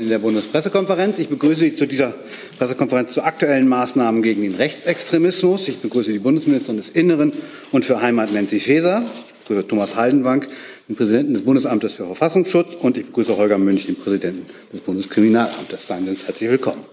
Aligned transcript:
in 0.00 0.10
der 0.10 0.20
Bundespressekonferenz. 0.20 1.18
Ich 1.18 1.28
begrüße 1.28 1.58
Sie 1.58 1.74
zu 1.74 1.84
dieser 1.84 2.14
Pressekonferenz 2.56 3.12
zu 3.14 3.24
aktuellen 3.24 3.66
Maßnahmen 3.66 4.22
gegen 4.22 4.42
den 4.42 4.54
Rechtsextremismus. 4.54 5.66
Ich 5.66 5.78
begrüße 5.78 6.12
die 6.12 6.20
Bundesministerin 6.20 6.76
des 6.76 6.88
Inneren 6.90 7.32
und 7.72 7.84
für 7.84 8.00
Heimat 8.00 8.32
Nancy 8.32 8.60
Faeser, 8.60 9.02
ich 9.04 9.48
begrüße 9.48 9.66
Thomas 9.66 9.96
Haldenwang, 9.96 10.46
den 10.88 10.94
Präsidenten 10.94 11.34
des 11.34 11.42
Bundesamtes 11.42 11.94
für 11.94 12.06
Verfassungsschutz 12.06 12.76
und 12.76 12.96
ich 12.96 13.06
begrüße 13.06 13.36
Holger 13.36 13.58
Münch, 13.58 13.86
den 13.86 13.96
Präsidenten 13.96 14.46
des 14.72 14.82
Bundeskriminalamtes. 14.82 15.88
Seien 15.88 16.04
Sie 16.04 16.10
uns 16.10 16.24
herzlich 16.24 16.48
willkommen. 16.48 16.84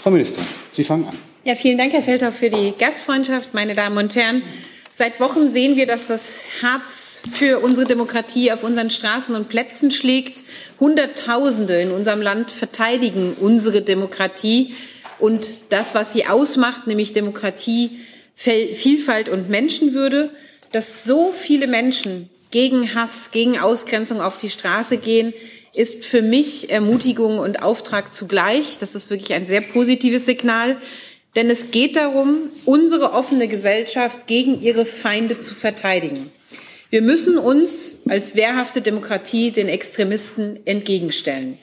Frau 0.00 0.12
Ministerin, 0.12 0.46
Sie 0.74 0.84
fangen 0.84 1.06
an. 1.06 1.18
Ja, 1.42 1.56
vielen 1.56 1.78
Dank, 1.78 1.92
Herr 1.94 2.02
Feldhoff, 2.02 2.36
für 2.36 2.48
die 2.48 2.74
Gastfreundschaft, 2.78 3.54
meine 3.54 3.74
Damen 3.74 3.98
und 3.98 4.14
Herren. 4.14 4.42
Seit 4.90 5.20
Wochen 5.20 5.48
sehen 5.48 5.76
wir, 5.76 5.86
dass 5.86 6.06
das 6.06 6.44
Herz 6.60 7.22
für 7.32 7.58
unsere 7.60 7.86
Demokratie 7.86 8.50
auf 8.52 8.64
unseren 8.64 8.90
Straßen 8.90 9.34
und 9.34 9.48
Plätzen 9.48 9.90
schlägt. 9.90 10.44
Hunderttausende 10.80 11.80
in 11.80 11.90
unserem 11.90 12.22
Land 12.22 12.50
verteidigen 12.50 13.36
unsere 13.38 13.82
Demokratie 13.82 14.74
und 15.18 15.52
das, 15.68 15.94
was 15.94 16.12
sie 16.12 16.26
ausmacht, 16.26 16.86
nämlich 16.86 17.12
Demokratie, 17.12 17.98
Vielfalt 18.34 19.28
und 19.28 19.50
Menschenwürde. 19.50 20.30
Dass 20.72 21.04
so 21.04 21.32
viele 21.32 21.66
Menschen 21.66 22.30
gegen 22.50 22.94
Hass, 22.94 23.30
gegen 23.30 23.58
Ausgrenzung 23.58 24.20
auf 24.20 24.38
die 24.38 24.50
Straße 24.50 24.98
gehen, 24.98 25.32
ist 25.74 26.04
für 26.04 26.22
mich 26.22 26.70
Ermutigung 26.70 27.38
und 27.38 27.62
Auftrag 27.62 28.14
zugleich. 28.14 28.78
Das 28.78 28.94
ist 28.94 29.10
wirklich 29.10 29.32
ein 29.34 29.46
sehr 29.46 29.60
positives 29.60 30.26
Signal. 30.26 30.76
Denn 31.36 31.50
es 31.50 31.70
geht 31.70 31.96
darum, 31.96 32.50
unsere 32.64 33.12
offene 33.12 33.48
Gesellschaft 33.48 34.26
gegen 34.26 34.60
ihre 34.60 34.86
Feinde 34.86 35.40
zu 35.40 35.54
verteidigen. 35.54 36.32
Wir 36.90 37.02
müssen 37.02 37.36
uns 37.36 38.02
als 38.08 38.34
wehrhafte 38.34 38.80
Demokratie 38.80 39.50
den 39.50 39.68
Extremisten 39.68 40.60
entgegenstellen. 40.64 41.58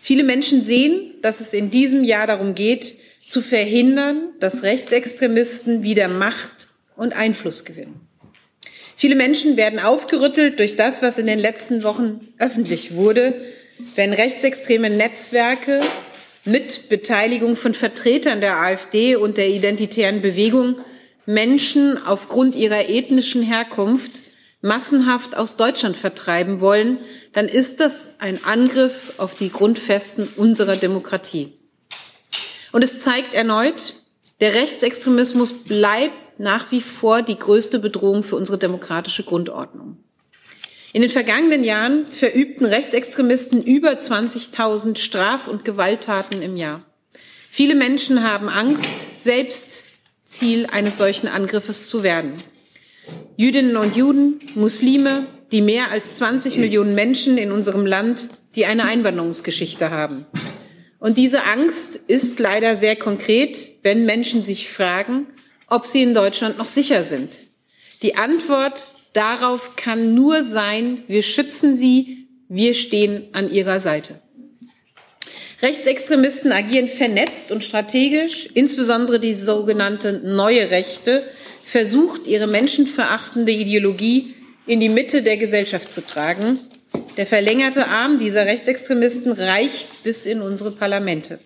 Viele 0.00 0.24
Menschen 0.24 0.62
sehen, 0.62 1.14
dass 1.22 1.40
es 1.40 1.52
in 1.52 1.70
diesem 1.70 2.02
Jahr 2.04 2.26
darum 2.26 2.54
geht, 2.54 2.94
zu 3.26 3.40
verhindern, 3.40 4.30
dass 4.40 4.62
Rechtsextremisten 4.62 5.82
wieder 5.82 6.08
Macht 6.08 6.68
und 6.96 7.14
Einfluss 7.14 7.64
gewinnen. 7.64 8.00
Viele 8.96 9.16
Menschen 9.16 9.56
werden 9.56 9.80
aufgerüttelt 9.80 10.58
durch 10.58 10.76
das, 10.76 11.02
was 11.02 11.18
in 11.18 11.26
den 11.26 11.38
letzten 11.38 11.82
Wochen 11.82 12.28
öffentlich 12.38 12.94
wurde, 12.94 13.34
wenn 13.96 14.12
rechtsextreme 14.12 14.88
Netzwerke 14.88 15.82
mit 16.44 16.88
Beteiligung 16.88 17.56
von 17.56 17.74
Vertretern 17.74 18.40
der 18.40 18.56
AfD 18.56 19.16
und 19.16 19.36
der 19.36 19.48
identitären 19.48 20.22
Bewegung 20.22 20.76
Menschen 21.26 21.98
aufgrund 22.04 22.54
ihrer 22.54 22.88
ethnischen 22.88 23.42
Herkunft 23.42 24.22
massenhaft 24.60 25.36
aus 25.36 25.56
Deutschland 25.56 25.96
vertreiben 25.96 26.60
wollen, 26.60 26.98
dann 27.32 27.46
ist 27.46 27.80
das 27.80 28.14
ein 28.18 28.44
Angriff 28.44 29.12
auf 29.18 29.34
die 29.34 29.50
Grundfesten 29.50 30.28
unserer 30.36 30.76
Demokratie. 30.76 31.52
Und 32.72 32.82
es 32.82 33.00
zeigt 33.00 33.34
erneut, 33.34 33.94
der 34.40 34.54
Rechtsextremismus 34.54 35.52
bleibt 35.52 36.38
nach 36.38 36.72
wie 36.72 36.80
vor 36.80 37.22
die 37.22 37.38
größte 37.38 37.78
Bedrohung 37.78 38.22
für 38.22 38.36
unsere 38.36 38.58
demokratische 38.58 39.22
Grundordnung. 39.22 40.03
In 40.94 41.02
den 41.02 41.10
vergangenen 41.10 41.64
Jahren 41.64 42.06
verübten 42.08 42.64
Rechtsextremisten 42.64 43.64
über 43.64 43.94
20.000 43.94 44.96
Straf- 44.96 45.48
und 45.48 45.64
Gewalttaten 45.64 46.40
im 46.40 46.56
Jahr. 46.56 46.84
Viele 47.50 47.74
Menschen 47.74 48.22
haben 48.22 48.48
Angst, 48.48 49.12
selbst 49.12 49.86
Ziel 50.24 50.68
eines 50.70 50.96
solchen 50.96 51.26
Angriffes 51.26 51.88
zu 51.88 52.04
werden. 52.04 52.34
Jüdinnen 53.36 53.76
und 53.76 53.96
Juden, 53.96 54.38
Muslime, 54.54 55.26
die 55.50 55.62
mehr 55.62 55.90
als 55.90 56.14
20 56.14 56.58
Millionen 56.58 56.94
Menschen 56.94 57.38
in 57.38 57.50
unserem 57.50 57.86
Land, 57.86 58.28
die 58.54 58.64
eine 58.64 58.84
Einwanderungsgeschichte 58.84 59.90
haben. 59.90 60.26
Und 61.00 61.18
diese 61.18 61.42
Angst 61.42 61.96
ist 62.06 62.38
leider 62.38 62.76
sehr 62.76 62.94
konkret, 62.94 63.72
wenn 63.82 64.06
Menschen 64.06 64.44
sich 64.44 64.70
fragen, 64.70 65.26
ob 65.66 65.86
sie 65.86 66.04
in 66.04 66.14
Deutschland 66.14 66.56
noch 66.56 66.68
sicher 66.68 67.02
sind. 67.02 67.36
Die 68.02 68.14
Antwort 68.14 68.93
darauf 69.14 69.76
kann 69.76 70.14
nur 70.14 70.42
sein, 70.42 71.02
wir 71.08 71.22
schützen 71.22 71.74
sie, 71.74 72.28
wir 72.48 72.74
stehen 72.74 73.28
an 73.32 73.50
ihrer 73.50 73.80
Seite. 73.80 74.20
Rechtsextremisten 75.62 76.52
agieren 76.52 76.88
vernetzt 76.88 77.50
und 77.50 77.64
strategisch, 77.64 78.50
insbesondere 78.52 79.18
die 79.18 79.32
sogenannte 79.32 80.12
neue 80.12 80.70
Rechte 80.70 81.26
versucht, 81.62 82.26
ihre 82.26 82.46
menschenverachtende 82.46 83.50
Ideologie 83.50 84.34
in 84.66 84.80
die 84.80 84.90
Mitte 84.90 85.22
der 85.22 85.38
Gesellschaft 85.38 85.92
zu 85.92 86.06
tragen. 86.06 86.60
Der 87.16 87.26
verlängerte 87.26 87.86
Arm 87.88 88.18
dieser 88.18 88.46
Rechtsextremisten 88.46 89.32
reicht 89.32 90.02
bis 90.02 90.26
in 90.26 90.42
unsere 90.42 90.70
Parlamente. 90.70 91.38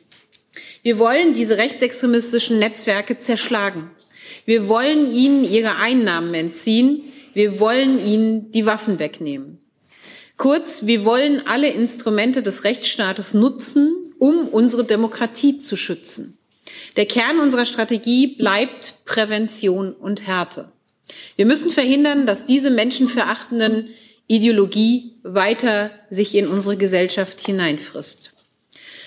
Wir 0.83 0.99
wollen 0.99 1.35
diese 1.35 1.57
rechtsextremistischen 1.59 2.59
Netzwerke 2.59 3.19
zerschlagen. 3.19 3.91
Wir 4.45 4.69
wollen 4.69 5.13
ihnen 5.13 5.45
ihre 5.45 5.77
Einnahmen 5.77 6.35
entziehen. 6.35 7.03
Wir 7.39 7.61
wollen 7.61 8.05
ihnen 8.05 8.51
die 8.51 8.67
Waffen 8.67 8.99
wegnehmen. 8.99 9.61
Kurz, 10.39 10.87
wir 10.87 11.05
wollen 11.05 11.47
alle 11.47 11.69
Instrumente 11.69 12.43
des 12.43 12.65
Rechtsstaates 12.65 13.33
nutzen, 13.33 13.95
um 14.19 14.49
unsere 14.49 14.83
Demokratie 14.83 15.59
zu 15.59 15.77
schützen. 15.77 16.37
Der 16.97 17.07
Kern 17.07 17.39
unserer 17.39 17.65
Strategie 17.65 18.27
bleibt 18.27 18.97
Prävention 19.05 19.93
und 19.93 20.27
Härte. 20.27 20.73
Wir 21.37 21.47
müssen 21.47 21.71
verhindern, 21.71 22.27
dass 22.27 22.45
diese 22.45 22.73
menschenverachtenden 22.73 23.91
Ideologie 24.27 25.21
weiter 25.23 25.93
sich 26.11 26.35
in 26.35 26.49
unsere 26.49 26.77
Gesellschaft 26.77 27.41
hineinfrisst. 27.41 28.33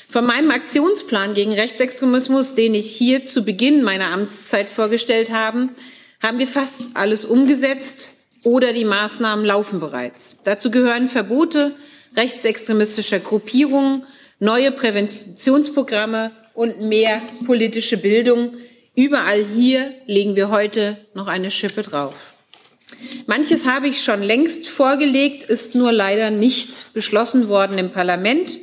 Von 0.08 0.26
meinem 0.26 0.52
Aktionsplan 0.52 1.34
gegen 1.34 1.52
Rechtsextremismus, 1.52 2.56
den 2.56 2.76
ich 2.76 2.96
hier 2.96 3.26
zu 3.26 3.44
Beginn 3.44 3.84
meiner 3.84 4.14
Amtszeit 4.14 4.70
vorgestellt 4.70 5.32
habe, 5.32 5.68
haben 6.22 6.40
wir 6.40 6.48
fast 6.48 6.92
alles 6.94 7.26
umgesetzt 7.26 8.12
oder 8.44 8.74
die 8.74 8.86
Maßnahmen 8.86 9.46
laufen 9.46 9.80
bereits. 9.80 10.38
Dazu 10.44 10.72
gehören 10.72 11.08
Verbote 11.08 11.76
rechtsextremistischer 12.16 13.20
Gruppierungen, 13.20 14.04
neue 14.40 14.72
Präventionsprogramme 14.72 16.32
und 16.54 16.82
mehr 16.82 17.22
politische 17.46 17.98
Bildung. 17.98 18.56
Überall 18.96 19.46
hier 19.46 19.94
legen 20.08 20.36
wir 20.36 20.50
heute 20.50 20.98
noch 21.14 21.28
eine 21.28 21.52
Schippe 21.52 21.84
drauf. 21.84 22.16
Manches 23.26 23.66
habe 23.66 23.88
ich 23.88 24.04
schon 24.04 24.22
längst 24.22 24.68
vorgelegt, 24.68 25.50
ist 25.50 25.76
nur 25.76 25.92
leider 25.92 26.30
nicht 26.30 26.94
beschlossen 26.94 27.48
worden 27.48 27.78
im 27.78 27.92
Parlament. 27.92 28.60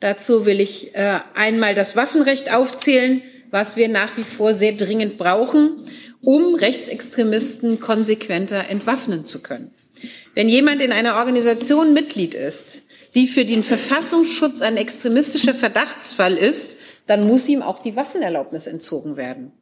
Dazu 0.00 0.46
will 0.46 0.60
ich 0.60 0.94
äh, 0.94 1.20
einmal 1.34 1.74
das 1.74 1.96
Waffenrecht 1.96 2.54
aufzählen, 2.54 3.22
was 3.50 3.76
wir 3.76 3.88
nach 3.88 4.16
wie 4.16 4.22
vor 4.22 4.54
sehr 4.54 4.72
dringend 4.72 5.18
brauchen 5.18 5.84
um 6.22 6.54
Rechtsextremisten 6.54 7.80
konsequenter 7.80 8.68
entwaffnen 8.68 9.24
zu 9.24 9.40
können. 9.40 9.72
Wenn 10.34 10.48
jemand 10.48 10.80
in 10.80 10.92
einer 10.92 11.16
Organisation 11.16 11.92
Mitglied 11.92 12.34
ist, 12.34 12.82
die 13.14 13.26
für 13.26 13.44
den 13.44 13.62
Verfassungsschutz 13.62 14.62
ein 14.62 14.76
extremistischer 14.76 15.54
Verdachtsfall 15.54 16.36
ist, 16.36 16.78
dann 17.06 17.26
muss 17.26 17.48
ihm 17.48 17.62
auch 17.62 17.80
die 17.80 17.96
Waffenerlaubnis 17.96 18.66
entzogen 18.66 19.16
werden. 19.16 19.52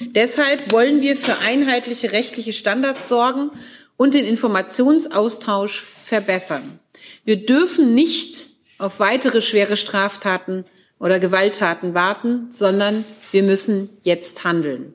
Deshalb 0.00 0.72
wollen 0.72 1.00
wir 1.00 1.16
für 1.16 1.38
einheitliche 1.38 2.12
rechtliche 2.12 2.52
Standards 2.52 3.08
sorgen 3.08 3.50
und 3.96 4.14
den 4.14 4.24
Informationsaustausch 4.24 5.84
verbessern. 6.04 6.80
Wir 7.24 7.44
dürfen 7.44 7.94
nicht 7.94 8.50
auf 8.78 8.98
weitere 8.98 9.42
schwere 9.42 9.76
Straftaten 9.76 10.64
oder 10.98 11.18
Gewalttaten 11.18 11.94
warten, 11.94 12.48
sondern 12.50 13.04
wir 13.30 13.42
müssen 13.42 13.90
jetzt 14.02 14.44
handeln. 14.44 14.94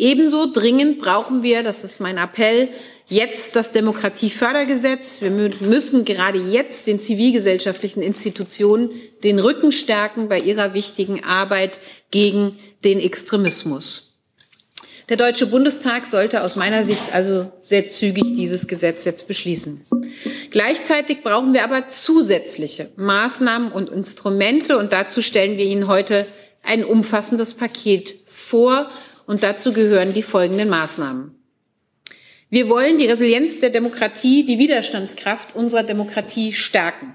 Ebenso 0.00 0.50
dringend 0.50 0.98
brauchen 0.98 1.42
wir, 1.42 1.62
das 1.62 1.84
ist 1.84 2.00
mein 2.00 2.16
Appell, 2.16 2.70
jetzt 3.06 3.54
das 3.54 3.72
Demokratiefördergesetz. 3.72 5.20
Wir 5.20 5.30
müssen 5.30 6.06
gerade 6.06 6.38
jetzt 6.38 6.86
den 6.86 6.98
zivilgesellschaftlichen 6.98 8.02
Institutionen 8.02 8.92
den 9.22 9.38
Rücken 9.38 9.72
stärken 9.72 10.30
bei 10.30 10.38
ihrer 10.40 10.72
wichtigen 10.72 11.22
Arbeit 11.22 11.80
gegen 12.10 12.58
den 12.82 12.98
Extremismus. 12.98 14.16
Der 15.10 15.18
Deutsche 15.18 15.46
Bundestag 15.46 16.06
sollte 16.06 16.44
aus 16.44 16.56
meiner 16.56 16.82
Sicht 16.82 17.12
also 17.12 17.52
sehr 17.60 17.88
zügig 17.88 18.32
dieses 18.34 18.68
Gesetz 18.68 19.04
jetzt 19.04 19.28
beschließen. 19.28 19.82
Gleichzeitig 20.50 21.22
brauchen 21.22 21.52
wir 21.52 21.62
aber 21.62 21.88
zusätzliche 21.88 22.90
Maßnahmen 22.96 23.70
und 23.70 23.90
Instrumente 23.90 24.78
und 24.78 24.94
dazu 24.94 25.20
stellen 25.20 25.58
wir 25.58 25.66
Ihnen 25.66 25.88
heute 25.88 26.26
ein 26.62 26.86
umfassendes 26.86 27.52
Paket 27.52 28.14
vor, 28.26 28.88
und 29.30 29.44
dazu 29.44 29.72
gehören 29.72 30.12
die 30.12 30.24
folgenden 30.24 30.68
Maßnahmen. 30.68 31.36
Wir 32.48 32.68
wollen 32.68 32.98
die 32.98 33.06
Resilienz 33.06 33.60
der 33.60 33.70
Demokratie, 33.70 34.44
die 34.44 34.58
Widerstandskraft 34.58 35.54
unserer 35.54 35.84
Demokratie 35.84 36.52
stärken. 36.52 37.14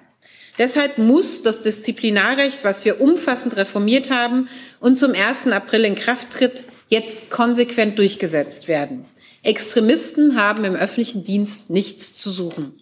Deshalb 0.57 0.97
muss 0.97 1.43
das 1.43 1.59
Disziplinarrecht, 1.59 2.63
was 2.63 2.85
wir 2.85 3.01
umfassend 3.01 3.57
reformiert 3.57 4.11
haben 4.11 4.47
und 4.79 4.97
zum 4.97 5.11
1. 5.11 5.47
April 5.47 5.83
in 5.83 5.95
Kraft 5.95 6.29
tritt, 6.29 6.63
jetzt 6.87 7.29
konsequent 7.29 7.99
durchgesetzt 7.99 8.69
werden. 8.69 9.07
Extremisten 9.43 10.39
haben 10.39 10.63
im 10.63 10.75
öffentlichen 10.75 11.25
Dienst 11.25 11.69
nichts 11.69 12.13
zu 12.13 12.29
suchen. 12.29 12.79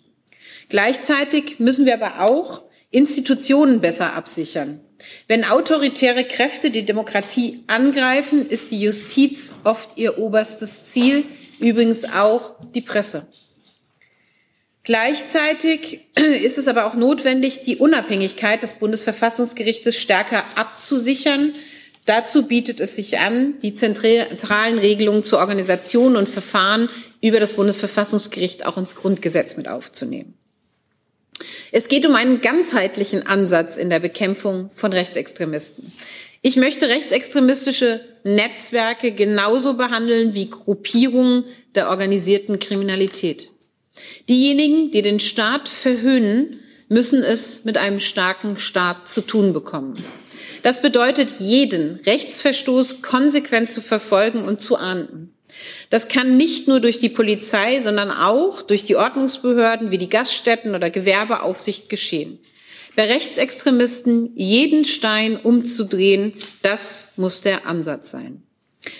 Gleichzeitig 0.69 1.57
müssen 1.57 1.87
wir 1.87 1.95
aber 1.95 2.29
auch 2.29 2.61
Institutionen 2.93 3.81
besser 3.81 4.13
absichern. 4.13 4.79
Wenn 5.27 5.45
autoritäre 5.45 6.25
Kräfte 6.25 6.69
die 6.69 6.85
Demokratie 6.85 7.63
angreifen, 7.65 8.45
ist 8.45 8.71
die 8.71 8.79
Justiz 8.79 9.55
oft 9.63 9.97
ihr 9.97 10.19
oberstes 10.19 10.85
Ziel, 10.85 11.25
übrigens 11.59 12.05
auch 12.05 12.53
die 12.75 12.81
Presse. 12.81 13.25
Gleichzeitig 14.83 16.01
ist 16.15 16.59
es 16.59 16.67
aber 16.67 16.85
auch 16.85 16.93
notwendig, 16.93 17.63
die 17.63 17.77
Unabhängigkeit 17.77 18.61
des 18.61 18.75
Bundesverfassungsgerichtes 18.75 19.99
stärker 19.99 20.43
abzusichern. 20.55 21.53
Dazu 22.05 22.43
bietet 22.43 22.79
es 22.79 22.95
sich 22.95 23.17
an, 23.17 23.57
die 23.63 23.73
zentralen 23.73 24.77
Regelungen 24.77 25.23
zur 25.23 25.39
Organisation 25.39 26.15
und 26.15 26.29
Verfahren 26.29 26.89
über 27.21 27.39
das 27.39 27.53
Bundesverfassungsgericht 27.53 28.67
auch 28.67 28.77
ins 28.77 28.95
Grundgesetz 28.95 29.55
mit 29.57 29.67
aufzunehmen. 29.67 30.37
Es 31.71 31.87
geht 31.87 32.05
um 32.05 32.15
einen 32.15 32.41
ganzheitlichen 32.41 33.25
Ansatz 33.25 33.77
in 33.77 33.89
der 33.89 33.99
Bekämpfung 33.99 34.69
von 34.71 34.93
Rechtsextremisten. 34.93 35.91
Ich 36.41 36.57
möchte 36.57 36.89
rechtsextremistische 36.89 38.01
Netzwerke 38.23 39.11
genauso 39.11 39.75
behandeln 39.75 40.33
wie 40.33 40.49
Gruppierungen 40.49 41.45
der 41.73 41.89
organisierten 41.89 42.59
Kriminalität. 42.59 43.49
Diejenigen, 44.27 44.91
die 44.91 45.01
den 45.01 45.19
Staat 45.19 45.69
verhöhnen, 45.69 46.59
müssen 46.89 47.23
es 47.23 47.63
mit 47.63 47.77
einem 47.77 47.99
starken 47.99 48.59
Staat 48.59 49.07
zu 49.09 49.21
tun 49.21 49.53
bekommen. 49.53 50.03
Das 50.61 50.81
bedeutet, 50.81 51.39
jeden 51.39 51.95
Rechtsverstoß 52.05 53.01
konsequent 53.01 53.71
zu 53.71 53.81
verfolgen 53.81 54.43
und 54.43 54.61
zu 54.61 54.77
ahnden. 54.77 55.33
Das 55.89 56.07
kann 56.07 56.37
nicht 56.37 56.67
nur 56.67 56.79
durch 56.79 56.99
die 56.99 57.09
Polizei, 57.09 57.81
sondern 57.81 58.11
auch 58.11 58.61
durch 58.61 58.83
die 58.83 58.95
Ordnungsbehörden 58.95 59.91
wie 59.91 59.97
die 59.97 60.09
Gaststätten 60.09 60.75
oder 60.75 60.89
Gewerbeaufsicht 60.89 61.89
geschehen. 61.89 62.39
Bei 62.95 63.05
Rechtsextremisten 63.05 64.31
jeden 64.35 64.85
Stein 64.85 65.39
umzudrehen, 65.39 66.33
das 66.61 67.09
muss 67.15 67.41
der 67.41 67.65
Ansatz 67.65 68.11
sein. 68.11 68.43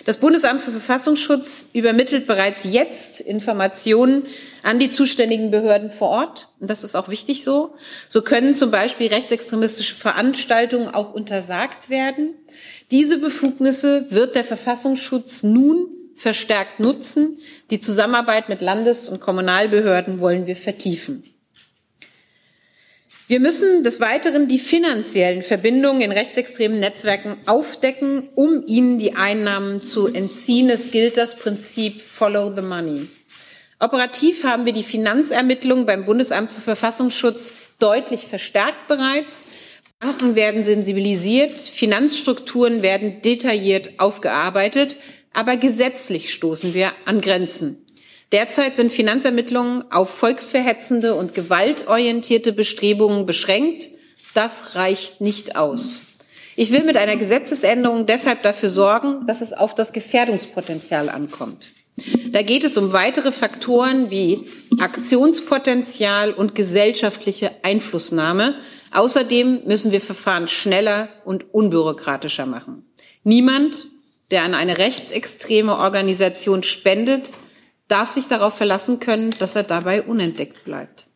Das 0.06 0.18
Bundesamt 0.18 0.62
für 0.62 0.70
Verfassungsschutz 0.70 1.68
übermittelt 1.74 2.26
bereits 2.26 2.64
jetzt 2.64 3.20
Informationen 3.20 4.26
an 4.62 4.78
die 4.78 4.90
zuständigen 4.90 5.50
Behörden 5.50 5.90
vor 5.90 6.08
Ort. 6.08 6.48
Und 6.58 6.70
das 6.70 6.84
ist 6.84 6.96
auch 6.96 7.08
wichtig 7.08 7.44
so. 7.44 7.74
So 8.08 8.22
können 8.22 8.54
zum 8.54 8.70
Beispiel 8.70 9.08
rechtsextremistische 9.08 9.94
Veranstaltungen 9.94 10.88
auch 10.88 11.12
untersagt 11.12 11.90
werden. 11.90 12.34
Diese 12.90 13.18
Befugnisse 13.18 14.06
wird 14.10 14.36
der 14.36 14.44
Verfassungsschutz 14.44 15.42
nun 15.42 15.88
verstärkt 16.14 16.80
nutzen. 16.80 17.38
Die 17.70 17.80
Zusammenarbeit 17.80 18.48
mit 18.48 18.60
Landes- 18.60 19.08
und 19.08 19.20
Kommunalbehörden 19.20 20.20
wollen 20.20 20.46
wir 20.46 20.56
vertiefen. 20.56 21.24
Wir 23.26 23.40
müssen 23.40 23.82
des 23.82 24.00
Weiteren 24.00 24.48
die 24.48 24.58
finanziellen 24.58 25.40
Verbindungen 25.40 26.02
in 26.02 26.12
rechtsextremen 26.12 26.78
Netzwerken 26.78 27.38
aufdecken, 27.46 28.28
um 28.34 28.66
ihnen 28.66 28.98
die 28.98 29.14
Einnahmen 29.14 29.82
zu 29.82 30.08
entziehen. 30.08 30.68
Es 30.68 30.90
gilt 30.90 31.16
das 31.16 31.36
Prinzip 31.36 32.02
Follow 32.02 32.50
the 32.50 32.60
Money. 32.60 33.08
Operativ 33.80 34.44
haben 34.44 34.66
wir 34.66 34.74
die 34.74 34.82
Finanzermittlungen 34.82 35.86
beim 35.86 36.04
Bundesamt 36.04 36.50
für 36.50 36.60
Verfassungsschutz 36.60 37.52
deutlich 37.78 38.26
verstärkt 38.26 38.88
bereits. 38.88 39.46
Banken 40.00 40.36
werden 40.36 40.62
sensibilisiert, 40.62 41.60
Finanzstrukturen 41.60 42.82
werden 42.82 43.22
detailliert 43.22 43.98
aufgearbeitet, 43.98 44.98
aber 45.34 45.56
gesetzlich 45.56 46.32
stoßen 46.32 46.72
wir 46.72 46.92
an 47.04 47.20
Grenzen. 47.20 47.84
Derzeit 48.32 48.74
sind 48.76 48.90
Finanzermittlungen 48.90 49.92
auf 49.92 50.10
volksverhetzende 50.10 51.14
und 51.14 51.34
gewaltorientierte 51.34 52.52
Bestrebungen 52.52 53.26
beschränkt. 53.26 53.90
Das 54.32 54.74
reicht 54.74 55.20
nicht 55.20 55.56
aus. 55.56 56.00
Ich 56.56 56.72
will 56.72 56.84
mit 56.84 56.96
einer 56.96 57.16
Gesetzesänderung 57.16 58.06
deshalb 58.06 58.42
dafür 58.42 58.68
sorgen, 58.68 59.26
dass 59.26 59.40
es 59.40 59.52
auf 59.52 59.74
das 59.74 59.92
Gefährdungspotenzial 59.92 61.08
ankommt. 61.08 61.70
Da 62.30 62.42
geht 62.42 62.64
es 62.64 62.76
um 62.76 62.92
weitere 62.92 63.30
Faktoren 63.30 64.10
wie 64.10 64.48
Aktionspotenzial 64.80 66.32
und 66.32 66.54
gesellschaftliche 66.54 67.52
Einflussnahme. 67.62 68.56
Außerdem 68.92 69.62
müssen 69.66 69.92
wir 69.92 70.00
Verfahren 70.00 70.48
schneller 70.48 71.08
und 71.24 71.54
unbürokratischer 71.54 72.46
machen. 72.46 72.84
Niemand, 73.22 73.86
der 74.30 74.42
an 74.42 74.54
eine 74.54 74.78
rechtsextreme 74.78 75.76
Organisation 75.78 76.62
spendet, 76.62 77.30
darf 77.88 78.10
sich 78.10 78.26
darauf 78.26 78.56
verlassen 78.56 79.00
können, 79.00 79.30
dass 79.38 79.56
er 79.56 79.64
dabei 79.64 80.02
unentdeckt 80.02 80.64
bleibt. 80.64 81.06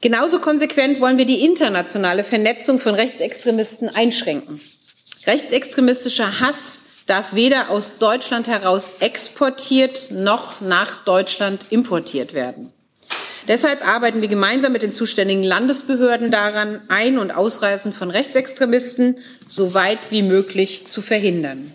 Genauso 0.00 0.38
konsequent 0.38 1.00
wollen 1.00 1.18
wir 1.18 1.24
die 1.24 1.44
internationale 1.44 2.22
Vernetzung 2.22 2.78
von 2.78 2.94
Rechtsextremisten 2.94 3.88
einschränken. 3.88 4.60
Rechtsextremistischer 5.26 6.40
Hass 6.40 6.82
darf 7.06 7.34
weder 7.34 7.70
aus 7.70 7.98
Deutschland 7.98 8.46
heraus 8.46 8.92
exportiert 9.00 10.10
noch 10.10 10.60
nach 10.60 11.04
Deutschland 11.04 11.66
importiert 11.70 12.32
werden. 12.32 12.72
Deshalb 13.48 13.86
arbeiten 13.86 14.20
wir 14.20 14.28
gemeinsam 14.28 14.72
mit 14.72 14.82
den 14.82 14.92
zuständigen 14.92 15.42
Landesbehörden 15.42 16.30
daran, 16.30 16.82
Ein- 16.88 17.18
und 17.18 17.30
Ausreisen 17.30 17.92
von 17.94 18.10
Rechtsextremisten 18.10 19.16
so 19.48 19.72
weit 19.72 19.98
wie 20.10 20.22
möglich 20.22 20.86
zu 20.86 21.00
verhindern. 21.00 21.72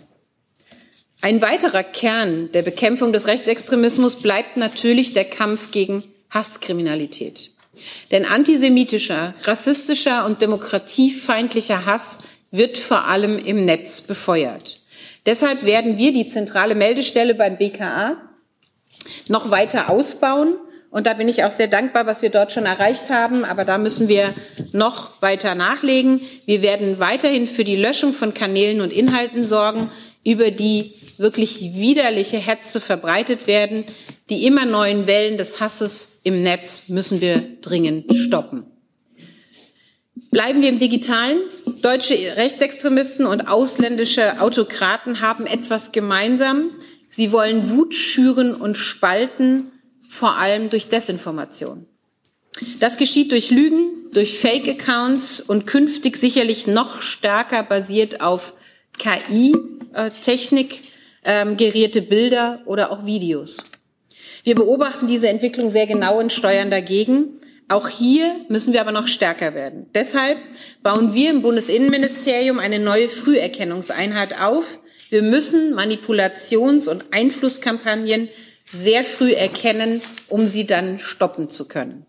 Ein 1.20 1.42
weiterer 1.42 1.82
Kern 1.82 2.52
der 2.52 2.62
Bekämpfung 2.62 3.12
des 3.12 3.26
Rechtsextremismus 3.26 4.16
bleibt 4.16 4.56
natürlich 4.56 5.14
der 5.14 5.24
Kampf 5.24 5.72
gegen 5.72 6.04
Hasskriminalität. 6.30 7.50
Denn 8.12 8.24
antisemitischer, 8.24 9.34
rassistischer 9.42 10.26
und 10.26 10.42
demokratiefeindlicher 10.42 11.86
Hass 11.86 12.18
wird 12.50 12.78
vor 12.78 13.06
allem 13.06 13.38
im 13.38 13.64
Netz 13.64 14.02
befeuert. 14.02 14.80
Deshalb 15.26 15.64
werden 15.64 15.98
wir 15.98 16.12
die 16.12 16.28
zentrale 16.28 16.74
Meldestelle 16.74 17.34
beim 17.34 17.58
BKA 17.58 18.16
noch 19.28 19.50
weiter 19.50 19.90
ausbauen. 19.90 20.56
Und 20.94 21.08
da 21.08 21.14
bin 21.14 21.26
ich 21.26 21.42
auch 21.42 21.50
sehr 21.50 21.66
dankbar, 21.66 22.06
was 22.06 22.22
wir 22.22 22.30
dort 22.30 22.52
schon 22.52 22.66
erreicht 22.66 23.10
haben. 23.10 23.44
Aber 23.44 23.64
da 23.64 23.78
müssen 23.78 24.06
wir 24.06 24.32
noch 24.70 25.20
weiter 25.20 25.56
nachlegen. 25.56 26.20
Wir 26.46 26.62
werden 26.62 27.00
weiterhin 27.00 27.48
für 27.48 27.64
die 27.64 27.74
Löschung 27.74 28.12
von 28.12 28.32
Kanälen 28.32 28.80
und 28.80 28.92
Inhalten 28.92 29.42
sorgen, 29.42 29.90
über 30.24 30.52
die 30.52 30.94
wirklich 31.18 31.74
widerliche 31.74 32.36
Hetze 32.36 32.80
verbreitet 32.80 33.48
werden. 33.48 33.86
Die 34.30 34.46
immer 34.46 34.66
neuen 34.66 35.08
Wellen 35.08 35.36
des 35.36 35.58
Hasses 35.58 36.20
im 36.22 36.42
Netz 36.42 36.84
müssen 36.86 37.20
wir 37.20 37.42
dringend 37.60 38.14
stoppen. 38.14 38.64
Bleiben 40.30 40.62
wir 40.62 40.68
im 40.68 40.78
Digitalen. 40.78 41.40
Deutsche 41.82 42.14
Rechtsextremisten 42.14 43.26
und 43.26 43.48
ausländische 43.48 44.40
Autokraten 44.40 45.20
haben 45.20 45.46
etwas 45.46 45.90
gemeinsam. 45.90 46.70
Sie 47.08 47.32
wollen 47.32 47.68
Wut 47.70 47.96
schüren 47.96 48.54
und 48.54 48.76
spalten, 48.76 49.72
vor 50.14 50.36
allem 50.36 50.70
durch 50.70 50.88
Desinformation. 50.88 51.86
Das 52.78 52.98
geschieht 52.98 53.32
durch 53.32 53.50
Lügen, 53.50 54.10
durch 54.12 54.38
Fake-Accounts 54.38 55.40
und 55.40 55.66
künftig 55.66 56.16
sicherlich 56.16 56.68
noch 56.68 57.02
stärker 57.02 57.64
basiert 57.64 58.20
auf 58.20 58.54
KI-Technik 58.96 60.82
ähm, 61.24 61.56
gerierte 61.56 62.00
Bilder 62.00 62.62
oder 62.66 62.92
auch 62.92 63.04
Videos. 63.04 63.56
Wir 64.44 64.54
beobachten 64.54 65.08
diese 65.08 65.28
Entwicklung 65.28 65.68
sehr 65.68 65.88
genau 65.88 66.20
und 66.20 66.32
steuern 66.32 66.70
dagegen. 66.70 67.40
Auch 67.68 67.88
hier 67.88 68.36
müssen 68.48 68.72
wir 68.72 68.82
aber 68.82 68.92
noch 68.92 69.08
stärker 69.08 69.54
werden. 69.54 69.86
Deshalb 69.94 70.38
bauen 70.84 71.12
wir 71.14 71.30
im 71.30 71.42
Bundesinnenministerium 71.42 72.60
eine 72.60 72.78
neue 72.78 73.08
Früherkennungseinheit 73.08 74.40
auf. 74.40 74.78
Wir 75.10 75.22
müssen 75.22 75.74
Manipulations- 75.74 76.88
und 76.88 77.06
Einflusskampagnen 77.10 78.28
sehr 78.70 79.04
früh 79.04 79.32
erkennen, 79.32 80.00
um 80.28 80.48
sie 80.48 80.66
dann 80.66 80.98
stoppen 80.98 81.48
zu 81.48 81.66
können. 81.66 82.06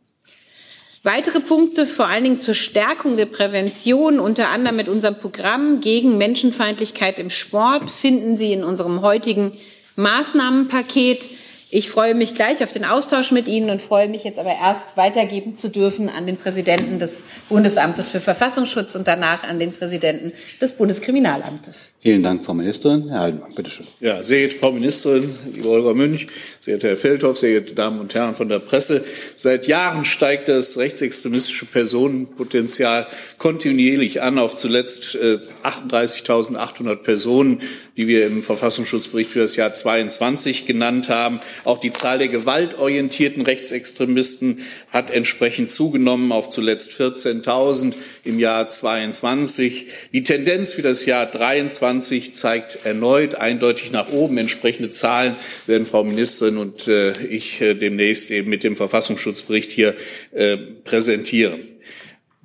Weitere 1.06 1.40
Punkte, 1.40 1.86
vor 1.86 2.08
allen 2.08 2.24
Dingen 2.24 2.42
zur 2.42 2.56
Stärkung 2.56 3.16
der 3.16 3.28
Prävention, 3.28 4.20
unter 4.20 4.50
anderem 4.50 4.76
mit 4.76 4.90
unserem 4.90 5.20
Programm 5.20 5.80
gegen 5.80 6.18
Menschenfeindlichkeit 6.18 7.20
im 7.20 7.30
Sport, 7.30 7.92
finden 7.92 8.36
Sie 8.36 8.52
in 8.52 8.64
unserem 8.64 9.04
heutigen 9.04 9.52
Maßnahmenpaket. 9.98 11.30
Ich 11.70 11.92
freue 11.92 12.16
mich 12.16 12.34
gleich 12.34 12.64
auf 12.64 12.72
den 12.72 12.86
Austausch 12.86 13.32
mit 13.32 13.48
Ihnen 13.48 13.70
und 13.70 13.84
freue 13.84 14.08
mich 14.08 14.24
jetzt 14.24 14.40
aber 14.40 14.56
erst 14.56 14.98
weitergeben 14.98 15.56
zu 15.56 15.70
dürfen 15.70 16.10
an 16.10 16.26
den 16.26 16.38
Präsidenten 16.38 16.98
des 16.98 17.24
Bundesamtes 17.50 18.10
für 18.10 18.20
Verfassungsschutz 18.20 18.96
und 18.96 19.08
danach 19.08 19.44
an 19.44 19.60
den 19.60 19.74
Präsidenten 19.74 20.32
des 20.60 20.74
Bundeskriminalamtes. 20.74 21.86
Vielen 22.06 22.22
Dank, 22.22 22.46
Frau 22.46 22.54
Ministerin. 22.54 23.10
Herr 23.10 23.22
Haldenbank, 23.22 23.56
bitte 23.56 23.72
schön. 23.72 23.88
Ja, 24.00 24.22
sehr 24.22 24.42
geehrte 24.42 24.58
Frau 24.60 24.72
Ministerin, 24.72 25.40
liebe 25.52 25.68
Olga 25.68 25.96
Münch, 25.96 26.28
sehr 26.60 26.74
geehrter 26.74 26.90
Herr 26.90 26.98
Feldhoff, 26.98 27.40
sehr 27.40 27.50
geehrte 27.50 27.74
Damen 27.74 28.00
und 28.00 28.14
Herren 28.14 28.36
von 28.36 28.48
der 28.48 28.60
Presse. 28.60 29.04
Seit 29.36 29.66
Jahren 29.66 30.06
steigt 30.06 30.48
das 30.48 30.78
rechtsextremistische 30.78 31.66
Personenpotenzial 31.66 33.08
kontinuierlich 33.40 34.22
an 34.22 34.38
auf 34.38 34.56
zuletzt 34.56 35.18
38.800 35.18 36.92
äh, 36.92 36.96
Personen, 36.98 37.62
die 37.98 38.08
wir 38.08 38.28
im 38.28 38.44
Verfassungsschutzbericht 38.44 39.32
für 39.32 39.40
das 39.40 39.56
Jahr 39.56 39.74
22 39.74 40.68
genannt 40.68 41.10
haben. 41.10 41.40
Auch 41.64 41.80
die 41.80 41.92
Zahl 41.92 42.20
der 42.20 42.28
gewaltorientierten 42.28 43.42
Rechtsextremisten 43.42 44.60
hat 44.92 45.10
entsprechend 45.10 45.72
zugenommen 45.72 46.32
auf 46.32 46.52
zuletzt 46.52 46.92
14.000 46.92 47.94
im 48.24 48.38
Jahr 48.38 48.70
22. 48.70 49.88
Die 50.14 50.22
Tendenz 50.22 50.74
für 50.74 50.84
das 50.84 51.08
Jahr 51.08 51.26
23 51.26 51.95
zeigt 52.02 52.86
erneut 52.86 53.36
eindeutig 53.36 53.92
nach 53.92 54.10
oben. 54.10 54.38
Entsprechende 54.38 54.90
Zahlen 54.90 55.36
werden 55.68 55.86
Frau 55.86 56.04
Ministerin 56.04 56.58
und 56.58 56.88
äh, 56.88 57.12
ich 57.28 57.62
äh, 57.62 57.74
demnächst 57.74 58.32
eben 58.32 58.50
mit 58.50 58.64
dem 58.64 58.76
Verfassungsschutzbericht 58.76 59.72
hier 59.72 59.96
äh, 60.32 60.58
präsentieren. 60.58 61.76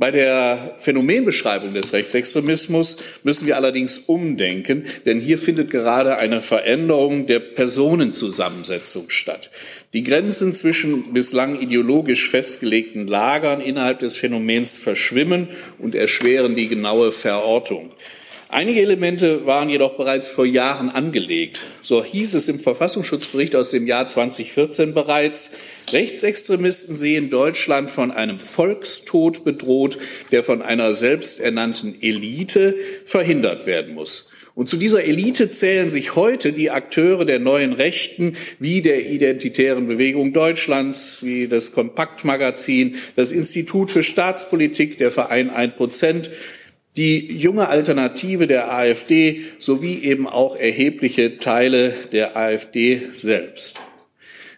Bei 0.00 0.10
der 0.10 0.76
Phänomenbeschreibung 0.78 1.74
des 1.74 1.92
Rechtsextremismus 1.92 2.96
müssen 3.22 3.46
wir 3.46 3.56
allerdings 3.56 3.98
umdenken, 3.98 4.86
denn 5.04 5.20
hier 5.20 5.36
findet 5.36 5.68
gerade 5.68 6.16
eine 6.16 6.40
Veränderung 6.40 7.26
der 7.26 7.40
Personenzusammensetzung 7.40 9.10
statt. 9.10 9.50
Die 9.92 10.02
Grenzen 10.02 10.54
zwischen 10.54 11.12
bislang 11.12 11.60
ideologisch 11.60 12.30
festgelegten 12.30 13.08
Lagern 13.08 13.60
innerhalb 13.60 13.98
des 13.98 14.16
Phänomens 14.16 14.78
verschwimmen 14.78 15.48
und 15.78 15.94
erschweren 15.94 16.54
die 16.54 16.68
genaue 16.68 17.12
Verortung. 17.12 17.90
Einige 18.52 18.80
Elemente 18.80 19.46
waren 19.46 19.70
jedoch 19.70 19.96
bereits 19.96 20.28
vor 20.28 20.44
Jahren 20.44 20.90
angelegt. 20.90 21.60
So 21.82 22.02
hieß 22.02 22.34
es 22.34 22.48
im 22.48 22.58
Verfassungsschutzbericht 22.58 23.54
aus 23.54 23.70
dem 23.70 23.86
Jahr 23.86 24.08
2014 24.08 24.92
bereits, 24.92 25.52
Rechtsextremisten 25.92 26.96
sehen 26.96 27.30
Deutschland 27.30 27.92
von 27.92 28.10
einem 28.10 28.40
Volkstod 28.40 29.44
bedroht, 29.44 29.98
der 30.32 30.42
von 30.42 30.62
einer 30.62 30.94
selbsternannten 30.94 32.02
Elite 32.02 32.74
verhindert 33.04 33.66
werden 33.66 33.94
muss. 33.94 34.30
Und 34.56 34.68
zu 34.68 34.76
dieser 34.76 35.04
Elite 35.04 35.48
zählen 35.50 35.88
sich 35.88 36.16
heute 36.16 36.52
die 36.52 36.72
Akteure 36.72 37.24
der 37.24 37.38
neuen 37.38 37.72
Rechten 37.72 38.34
wie 38.58 38.82
der 38.82 39.08
Identitären 39.08 39.86
Bewegung 39.86 40.32
Deutschlands, 40.32 41.22
wie 41.22 41.46
das 41.46 41.70
Kompaktmagazin, 41.70 42.96
das 43.14 43.30
Institut 43.30 43.92
für 43.92 44.02
Staatspolitik, 44.02 44.98
der 44.98 45.12
Verein 45.12 45.50
1 45.50 45.76
Prozent, 45.76 46.30
die 46.96 47.32
junge 47.32 47.68
Alternative 47.68 48.46
der 48.46 48.72
AfD 48.72 49.44
sowie 49.58 50.00
eben 50.02 50.26
auch 50.26 50.56
erhebliche 50.56 51.38
Teile 51.38 51.94
der 52.12 52.36
AfD 52.36 53.02
selbst. 53.12 53.80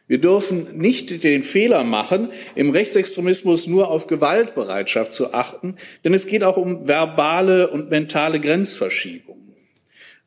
Wir 0.09 0.19
dürfen 0.19 0.77
nicht 0.77 1.25
den 1.25 1.43
Fehler 1.43 1.85
machen, 1.85 2.31
im 2.55 2.71
Rechtsextremismus 2.71 3.67
nur 3.67 3.89
auf 3.89 4.09
Gewaltbereitschaft 4.09 5.15
zu 5.15 5.33
achten, 5.33 5.77
denn 6.05 6.13
es 6.13 6.27
geht 6.27 6.45
auch 6.45 6.57
um 6.57 6.89
verbale 6.89 7.71
und 7.71 7.91
mentale 7.91 8.41
Grenzverschiebungen. 8.41 9.55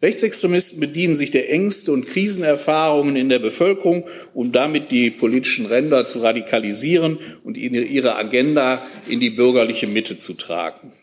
Rechtsextremisten 0.02 0.80
bedienen 0.80 1.16
sich 1.16 1.32
der 1.32 1.52
Ängste 1.52 1.92
und 1.92 2.06
Krisenerfahrungen 2.06 3.16
in 3.16 3.30
der 3.30 3.40
Bevölkerung, 3.40 4.06
um 4.34 4.52
damit 4.52 4.92
die 4.92 5.10
politischen 5.10 5.66
Ränder 5.66 6.06
zu 6.06 6.20
radikalisieren 6.20 7.20
und 7.44 7.58
ihre 7.58 8.16
Agenda 8.16 8.86
in 9.08 9.20
die 9.20 9.30
bürgerliche 9.30 9.88
Mitte 9.88 10.18
zu 10.18 10.34
tragen. 10.34 10.94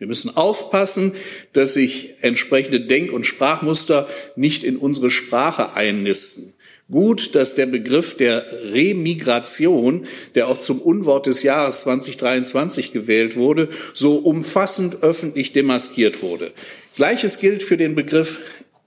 Wir 0.00 0.06
müssen 0.06 0.34
aufpassen, 0.34 1.12
dass 1.52 1.74
sich 1.74 2.14
entsprechende 2.22 2.80
Denk- 2.80 3.12
und 3.12 3.26
Sprachmuster 3.26 4.08
nicht 4.34 4.64
in 4.64 4.78
unsere 4.78 5.10
Sprache 5.10 5.74
einnisten. 5.74 6.54
Gut, 6.90 7.34
dass 7.34 7.54
der 7.54 7.66
Begriff 7.66 8.16
der 8.16 8.46
Remigration, 8.72 10.06
der 10.34 10.48
auch 10.48 10.58
zum 10.58 10.80
Unwort 10.80 11.26
des 11.26 11.42
Jahres 11.42 11.82
2023 11.82 12.92
gewählt 12.92 13.36
wurde, 13.36 13.68
so 13.92 14.16
umfassend 14.16 15.02
öffentlich 15.02 15.52
demaskiert 15.52 16.22
wurde. 16.22 16.52
Gleiches 16.96 17.38
gilt 17.38 17.62
für 17.62 17.76
den 17.76 17.94
Begriff 17.94 18.40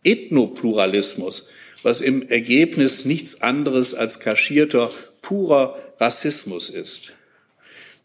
Ethnopluralismus, 0.03 1.47
was 1.83 2.01
im 2.01 2.27
Ergebnis 2.27 3.05
nichts 3.05 3.43
anderes 3.43 3.93
als 3.93 4.19
kaschierter, 4.19 4.89
purer 5.21 5.77
Rassismus 5.99 6.71
ist. 6.71 7.13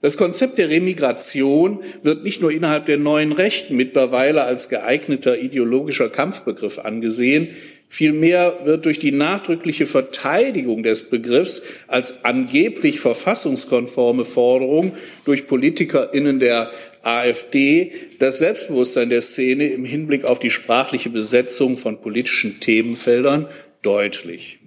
Das 0.01 0.17
Konzept 0.17 0.59
der 0.59 0.69
Remigration 0.69 1.81
wird 2.03 2.23
nicht 2.23 2.41
nur 2.41 2.53
innerhalb 2.53 2.87
der 2.87 2.99
neuen 2.99 3.33
Rechten 3.33 3.75
mittlerweile 3.77 4.45
als 4.45 4.69
geeigneter 4.69 5.39
ideologischer 5.39 6.09
Kampfbegriff 6.09 6.79
angesehen, 6.79 7.49
Vielmehr 7.91 8.61
wird 8.65 8.85
durch 8.85 8.99
die 8.99 9.13
nachdrückliche 9.13 9.87
Verteidigung 9.87 10.83
des 10.83 11.09
Begriffs 11.09 11.63
als 11.87 12.23
angeblich 12.23 13.01
verfassungskonforme 13.01 14.27
Forderung 14.27 14.93
durch 15.25 15.47
PolitikerInnen 15.47 16.39
der 16.39 16.71
AfD 17.03 17.93
das 18.19 18.39
Selbstbewusstsein 18.39 19.09
der 19.09 19.23
Szene 19.23 19.69
im 19.69 19.87
Hinblick 19.87 20.25
auf 20.25 20.39
die 20.39 20.51
sprachliche 20.51 21.09
Besetzung 21.09 21.79
von 21.79 22.03
politischen 22.03 22.61
Themenfeldern 22.61 23.47
deutlich. 23.81 24.59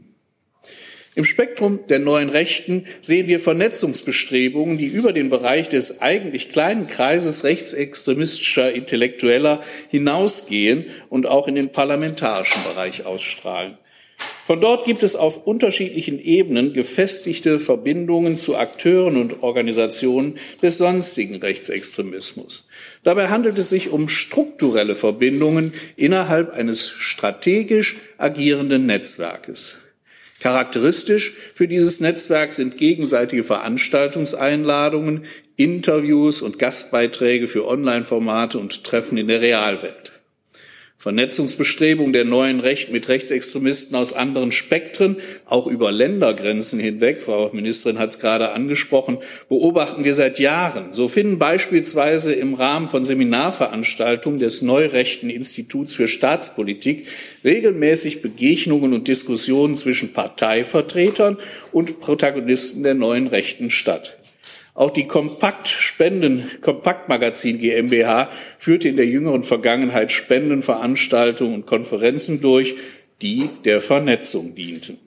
Im 1.13 1.25
Spektrum 1.25 1.79
der 1.89 1.99
neuen 1.99 2.29
Rechten 2.29 2.85
sehen 3.01 3.27
wir 3.27 3.41
Vernetzungsbestrebungen, 3.41 4.77
die 4.77 4.85
über 4.85 5.11
den 5.11 5.29
Bereich 5.29 5.67
des 5.67 6.01
eigentlich 6.01 6.47
kleinen 6.47 6.87
Kreises 6.87 7.43
rechtsextremistischer 7.43 8.71
Intellektueller 8.71 9.61
hinausgehen 9.89 10.85
und 11.09 11.27
auch 11.27 11.49
in 11.49 11.55
den 11.55 11.73
parlamentarischen 11.73 12.63
Bereich 12.63 13.05
ausstrahlen. 13.05 13.77
Von 14.45 14.61
dort 14.61 14.85
gibt 14.85 15.03
es 15.03 15.17
auf 15.17 15.45
unterschiedlichen 15.45 16.19
Ebenen 16.19 16.71
gefestigte 16.71 17.59
Verbindungen 17.59 18.37
zu 18.37 18.55
Akteuren 18.55 19.17
und 19.17 19.43
Organisationen 19.43 20.35
des 20.61 20.77
sonstigen 20.77 21.35
Rechtsextremismus. 21.35 22.67
Dabei 23.03 23.27
handelt 23.27 23.57
es 23.57 23.69
sich 23.69 23.89
um 23.89 24.07
strukturelle 24.07 24.95
Verbindungen 24.95 25.73
innerhalb 25.97 26.53
eines 26.53 26.89
strategisch 26.89 27.97
agierenden 28.17 28.85
Netzwerkes. 28.85 29.80
Charakteristisch 30.41 31.33
für 31.53 31.67
dieses 31.67 31.99
Netzwerk 31.99 32.53
sind 32.53 32.77
gegenseitige 32.77 33.43
Veranstaltungseinladungen, 33.43 35.25
Interviews 35.55 36.41
und 36.41 36.57
Gastbeiträge 36.57 37.45
für 37.45 37.67
Online-Formate 37.67 38.57
und 38.57 38.83
Treffen 38.83 39.19
in 39.19 39.27
der 39.27 39.41
Realwelt. 39.41 40.11
Vernetzungsbestrebungen 41.01 42.13
der 42.13 42.25
neuen 42.25 42.59
Recht 42.59 42.91
mit 42.91 43.09
Rechtsextremisten 43.09 43.97
aus 43.97 44.13
anderen 44.13 44.51
Spektren, 44.51 45.15
auch 45.47 45.65
über 45.65 45.91
Ländergrenzen 45.91 46.79
hinweg, 46.79 47.23
Frau 47.23 47.49
Ministerin 47.53 47.97
hat 47.97 48.11
es 48.11 48.19
gerade 48.19 48.51
angesprochen, 48.51 49.17
beobachten 49.49 50.03
wir 50.03 50.13
seit 50.13 50.37
Jahren. 50.37 50.93
So 50.93 51.07
finden 51.07 51.39
beispielsweise 51.39 52.33
im 52.33 52.53
Rahmen 52.53 52.87
von 52.87 53.03
Seminarveranstaltungen 53.03 54.37
des 54.37 54.61
Neurechten 54.61 55.31
Instituts 55.31 55.95
für 55.95 56.07
Staatspolitik 56.07 57.07
regelmäßig 57.43 58.21
Begegnungen 58.21 58.93
und 58.93 59.07
Diskussionen 59.07 59.73
zwischen 59.73 60.13
Parteivertretern 60.13 61.37
und 61.71 61.99
Protagonisten 61.99 62.83
der 62.83 62.93
neuen 62.93 63.25
Rechten 63.25 63.71
statt. 63.71 64.20
Auch 64.73 64.91
die 64.91 65.07
Kompaktspenden, 65.07 66.49
Kompaktmagazin 66.61 67.59
GmbH 67.59 68.29
führte 68.57 68.87
in 68.87 68.95
der 68.95 69.05
jüngeren 69.05 69.43
Vergangenheit 69.43 70.11
Spendenveranstaltungen 70.11 71.55
und 71.55 71.65
Konferenzen 71.65 72.41
durch, 72.41 72.75
die 73.21 73.49
der 73.65 73.81
Vernetzung 73.81 74.55
dienten. 74.55 74.99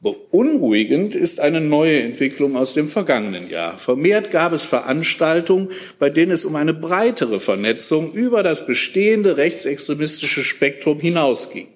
Beunruhigend 0.00 1.16
ist 1.16 1.40
eine 1.40 1.60
neue 1.60 2.00
Entwicklung 2.02 2.56
aus 2.56 2.74
dem 2.74 2.88
vergangenen 2.88 3.50
Jahr. 3.50 3.78
Vermehrt 3.78 4.30
gab 4.30 4.52
es 4.52 4.64
Veranstaltungen, 4.64 5.70
bei 5.98 6.08
denen 6.08 6.30
es 6.30 6.44
um 6.44 6.54
eine 6.54 6.72
breitere 6.72 7.40
Vernetzung 7.40 8.12
über 8.12 8.44
das 8.44 8.64
bestehende 8.64 9.36
rechtsextremistische 9.36 10.44
Spektrum 10.44 11.00
hinausging. 11.00 11.66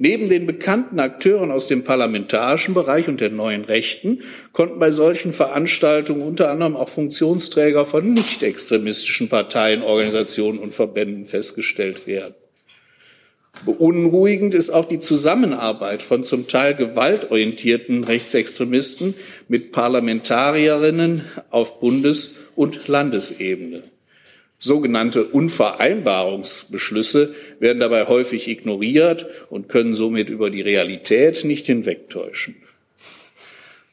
Neben 0.00 0.28
den 0.28 0.46
bekannten 0.46 1.00
Akteuren 1.00 1.50
aus 1.50 1.66
dem 1.66 1.82
parlamentarischen 1.82 2.72
Bereich 2.72 3.08
und 3.08 3.20
der 3.20 3.30
neuen 3.30 3.64
Rechten 3.64 4.20
konnten 4.52 4.78
bei 4.78 4.92
solchen 4.92 5.32
Veranstaltungen 5.32 6.22
unter 6.22 6.50
anderem 6.52 6.76
auch 6.76 6.88
Funktionsträger 6.88 7.84
von 7.84 8.12
nicht 8.12 8.44
extremistischen 8.44 9.28
Parteien, 9.28 9.82
Organisationen 9.82 10.60
und 10.60 10.72
Verbänden 10.72 11.26
festgestellt 11.26 12.06
werden. 12.06 12.34
Beunruhigend 13.64 14.54
ist 14.54 14.70
auch 14.70 14.84
die 14.84 15.00
Zusammenarbeit 15.00 16.02
von 16.02 16.22
zum 16.22 16.46
Teil 16.46 16.76
gewaltorientierten 16.76 18.04
Rechtsextremisten 18.04 19.14
mit 19.48 19.72
Parlamentarierinnen 19.72 21.24
auf 21.50 21.80
Bundes- 21.80 22.36
und 22.54 22.86
Landesebene. 22.86 23.82
Sogenannte 24.60 25.24
Unvereinbarungsbeschlüsse 25.24 27.32
werden 27.60 27.78
dabei 27.78 28.06
häufig 28.06 28.48
ignoriert 28.48 29.26
und 29.50 29.68
können 29.68 29.94
somit 29.94 30.30
über 30.30 30.50
die 30.50 30.62
Realität 30.62 31.44
nicht 31.44 31.66
hinwegtäuschen. 31.66 32.56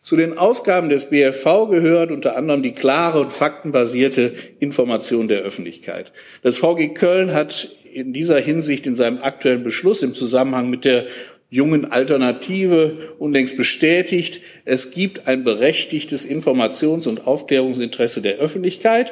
Zu 0.02 0.16
den 0.16 0.38
Aufgaben 0.38 0.90
des 0.90 1.10
BFV 1.10 1.68
gehört 1.70 2.12
unter 2.12 2.38
anderem 2.38 2.62
die 2.62 2.74
klare 2.74 3.22
und 3.22 3.34
faktenbasierte 3.34 4.36
Information 4.60 5.28
der 5.28 5.42
Öffentlichkeit. 5.42 6.12
Das 6.44 6.60
VG 6.60 6.94
Köln 6.94 7.34
hat 7.34 7.70
in 7.92 8.14
dieser 8.14 8.40
Hinsicht 8.40 8.86
in 8.86 8.94
seinem 8.94 9.18
aktuellen 9.20 9.64
Beschluss 9.64 10.04
im 10.04 10.14
Zusammenhang 10.14 10.70
mit 10.70 10.86
der 10.86 11.08
jungen 11.50 11.92
Alternative 11.92 13.16
unlängst 13.18 13.58
bestätigt, 13.58 14.42
es 14.66 14.92
gibt 14.92 15.28
ein 15.28 15.44
berechtigtes 15.44 16.30
Informations- 16.30 17.08
und 17.08 17.26
Aufklärungsinteresse 17.26 18.22
der 18.22 18.38
Öffentlichkeit 18.38 19.12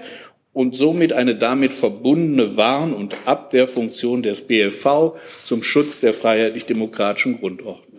und 0.54 0.76
somit 0.76 1.14
eine 1.14 1.36
damit 1.36 1.74
verbundene 1.74 2.56
Warn- 2.56 2.94
und 2.94 3.16
Abwehrfunktion 3.26 4.22
des 4.22 4.48
BFV 4.48 5.16
zum 5.44 5.64
Schutz 5.64 6.00
der 6.00 6.14
freiheitlich-demokratischen 6.14 7.40
Grundordnung. 7.40 7.94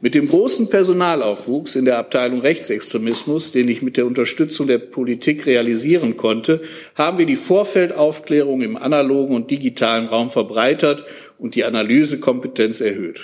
Mit 0.00 0.14
dem 0.14 0.28
großen 0.28 0.70
Personalaufwuchs 0.70 1.74
in 1.74 1.84
der 1.84 1.98
Abteilung 1.98 2.40
Rechtsextremismus, 2.40 3.50
den 3.50 3.68
ich 3.68 3.82
mit 3.82 3.96
der 3.96 4.06
Unterstützung 4.06 4.68
der 4.68 4.78
Politik 4.78 5.46
realisieren 5.46 6.16
konnte, 6.16 6.60
haben 6.94 7.18
wir 7.18 7.26
die 7.26 7.34
Vorfeldaufklärung 7.36 8.62
im 8.62 8.76
analogen 8.76 9.34
und 9.34 9.50
digitalen 9.50 10.06
Raum 10.06 10.30
verbreitert 10.30 11.04
und 11.38 11.56
die 11.56 11.64
Analysekompetenz 11.64 12.80
erhöht. 12.80 13.22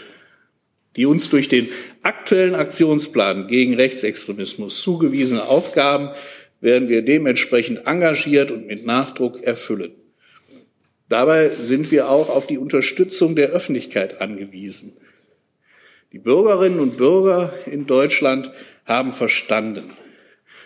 Die 0.96 1.06
uns 1.06 1.28
durch 1.28 1.48
den 1.48 1.68
aktuellen 2.02 2.56
Aktionsplan 2.56 3.46
gegen 3.46 3.74
Rechtsextremismus 3.74 4.80
zugewiesene 4.80 5.46
Aufgaben 5.46 6.10
werden 6.60 6.88
wir 6.88 7.02
dementsprechend 7.02 7.86
engagiert 7.86 8.50
und 8.50 8.66
mit 8.66 8.86
Nachdruck 8.86 9.42
erfüllen. 9.42 9.92
Dabei 11.08 11.50
sind 11.50 11.90
wir 11.90 12.08
auch 12.08 12.30
auf 12.30 12.46
die 12.46 12.58
Unterstützung 12.58 13.36
der 13.36 13.48
Öffentlichkeit 13.48 14.20
angewiesen. 14.20 14.96
Die 16.12 16.18
Bürgerinnen 16.18 16.80
und 16.80 16.96
Bürger 16.96 17.52
in 17.66 17.86
Deutschland 17.86 18.50
haben 18.84 19.12
verstanden. 19.12 19.92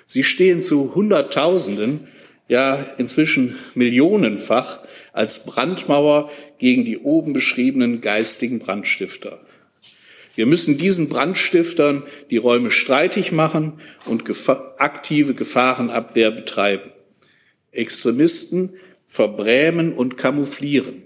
Sie 0.07 0.23
stehen 0.23 0.63
zu 0.63 0.95
Hunderttausenden, 0.95 2.09
ja 2.49 2.85
inzwischen 2.97 3.57
millionenfach 3.75 4.81
als 5.13 5.45
Brandmauer 5.45 6.31
gegen 6.59 6.85
die 6.85 6.99
oben 6.99 7.33
beschriebenen 7.33 8.01
geistigen 8.01 8.59
Brandstifter. 8.59 9.41
Wir 10.39 10.47
müssen 10.47 10.79
diesen 10.79 11.09
Brandstiftern 11.09 12.05
die 12.31 12.37
Räume 12.37 12.71
streitig 12.71 13.33
machen 13.33 13.73
und 14.05 14.25
gefa 14.25 14.77
aktive 14.79 15.35
Gefahrenabwehr 15.35 16.31
betreiben. 16.31 16.93
Extremisten 17.73 18.75
verbrämen 19.05 19.93
und 19.93 20.17
kamouflieren. 20.17 21.03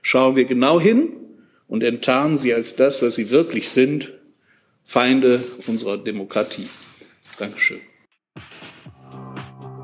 Schauen 0.00 0.36
wir 0.36 0.44
genau 0.44 0.78
hin, 0.80 1.08
und 1.66 1.82
enttarnen 1.82 2.36
sie 2.36 2.54
als 2.54 2.76
das, 2.76 3.02
was 3.02 3.16
sie 3.16 3.30
wirklich 3.30 3.70
sind, 3.70 4.12
Feinde 4.84 5.42
unserer 5.66 5.98
Demokratie. 5.98 6.68
Dankeschön. 7.40 7.80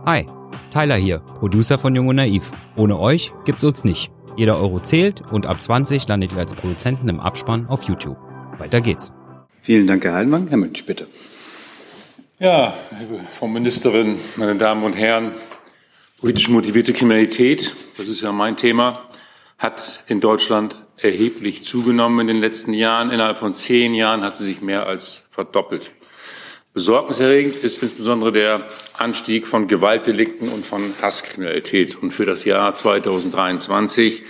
Hi, 0.06 0.24
Tyler 0.70 0.94
hier, 0.94 1.18
Producer 1.18 1.78
von 1.80 1.96
Jung 1.96 2.06
und 2.06 2.14
Naiv. 2.14 2.48
Ohne 2.76 3.00
euch 3.00 3.32
gibt's 3.44 3.64
uns 3.64 3.82
nicht. 3.82 4.12
Jeder 4.36 4.56
Euro 4.60 4.78
zählt 4.78 5.20
und 5.32 5.46
ab 5.46 5.60
20 5.60 6.06
landet 6.06 6.30
ihr 6.30 6.38
als 6.38 6.54
Produzenten 6.54 7.08
im 7.08 7.18
Abspann 7.18 7.66
auf 7.66 7.82
YouTube. 7.88 8.31
Weiter 8.58 8.80
geht's. 8.80 9.12
Vielen 9.62 9.86
Dank, 9.86 10.04
Herr 10.04 10.14
Heidelmann. 10.14 10.48
Herr 10.48 10.58
Münch, 10.58 10.84
bitte. 10.86 11.06
Ja, 12.38 12.74
Frau 13.38 13.46
Ministerin, 13.46 14.18
meine 14.36 14.56
Damen 14.56 14.82
und 14.82 14.94
Herren, 14.94 15.32
politisch 16.18 16.48
motivierte 16.48 16.92
Kriminalität, 16.92 17.74
das 17.96 18.08
ist 18.08 18.20
ja 18.20 18.32
mein 18.32 18.56
Thema, 18.56 19.08
hat 19.58 20.02
in 20.08 20.20
Deutschland 20.20 20.76
erheblich 20.96 21.64
zugenommen 21.64 22.20
in 22.20 22.26
den 22.26 22.40
letzten 22.40 22.74
Jahren. 22.74 23.10
Innerhalb 23.10 23.36
von 23.36 23.54
zehn 23.54 23.94
Jahren 23.94 24.22
hat 24.22 24.36
sie 24.36 24.44
sich 24.44 24.60
mehr 24.60 24.86
als 24.86 25.28
verdoppelt. 25.30 25.92
Besorgniserregend 26.74 27.56
ist 27.56 27.82
insbesondere 27.82 28.32
der 28.32 28.66
Anstieg 28.94 29.46
von 29.46 29.68
Gewaltdelikten 29.68 30.48
und 30.48 30.64
von 30.64 30.94
Hasskriminalität. 31.00 32.02
Und 32.02 32.12
für 32.12 32.24
das 32.24 32.44
Jahr 32.44 32.72
2023 32.72 34.22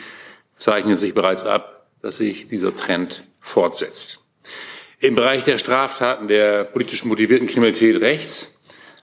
zeichnet 0.57 0.99
sich 0.99 1.15
bereits 1.15 1.45
ab, 1.45 1.87
dass 2.03 2.17
sich 2.17 2.49
dieser 2.49 2.75
Trend 2.75 3.25
fortsetzt. 3.43 4.21
Im 5.01 5.17
Bereich 5.17 5.45
der 5.45 5.59
Straftaten 5.59 6.29
der 6.29 6.65
politisch 6.65 7.05
motivierten 7.05 7.47
Kriminalität 7.47 8.01
rechts 8.01 8.57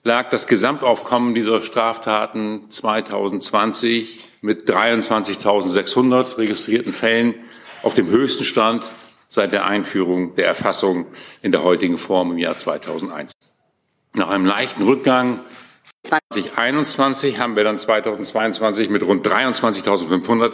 lag 0.03 0.29
das 0.29 0.47
Gesamtaufkommen 0.47 1.35
dieser 1.35 1.61
Straftaten 1.61 2.69
2020 2.69 4.21
mit 4.41 4.67
23.600 4.69 6.37
registrierten 6.37 6.93
Fällen 6.93 7.35
auf 7.83 7.93
dem 7.93 8.07
höchsten 8.07 8.45
Stand 8.45 8.85
seit 9.27 9.51
der 9.51 9.65
Einführung 9.65 10.35
der 10.35 10.47
Erfassung 10.47 11.05
in 11.41 11.51
der 11.51 11.63
heutigen 11.63 11.97
Form 11.97 12.31
im 12.31 12.37
Jahr 12.37 12.55
2001. 12.55 13.33
Nach 14.13 14.29
einem 14.29 14.45
leichten 14.45 14.83
Rückgang 14.83 15.41
2021 16.03 17.39
haben 17.39 17.55
wir 17.55 17.63
dann 17.63 17.77
2022 17.77 18.89
mit 18.89 19.03
rund 19.03 19.27
23.500 19.27 20.53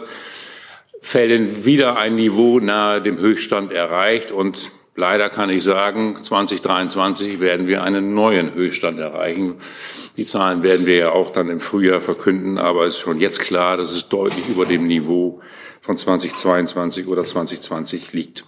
Fällen 1.00 1.64
wieder 1.64 1.98
ein 1.98 2.16
Niveau 2.16 2.58
nahe 2.60 3.00
dem 3.00 3.18
Höchststand 3.18 3.72
erreicht 3.72 4.30
und 4.30 4.70
Leider 4.98 5.28
kann 5.28 5.50
ich 5.50 5.62
sagen, 5.62 6.22
2023 6.22 7.38
werden 7.38 7.66
wir 7.66 7.82
einen 7.82 8.14
neuen 8.14 8.54
Höchststand 8.54 8.98
erreichen. 8.98 9.56
Die 10.16 10.24
Zahlen 10.24 10.62
werden 10.62 10.86
wir 10.86 10.96
ja 10.96 11.10
auch 11.12 11.28
dann 11.28 11.50
im 11.50 11.60
Frühjahr 11.60 12.00
verkünden, 12.00 12.56
aber 12.56 12.86
es 12.86 12.94
ist 12.94 13.00
schon 13.00 13.20
jetzt 13.20 13.40
klar, 13.40 13.76
dass 13.76 13.92
es 13.92 14.08
deutlich 14.08 14.48
über 14.48 14.64
dem 14.64 14.86
Niveau 14.86 15.42
von 15.82 15.98
2022 15.98 17.08
oder 17.08 17.24
2020 17.24 18.14
liegt. 18.14 18.46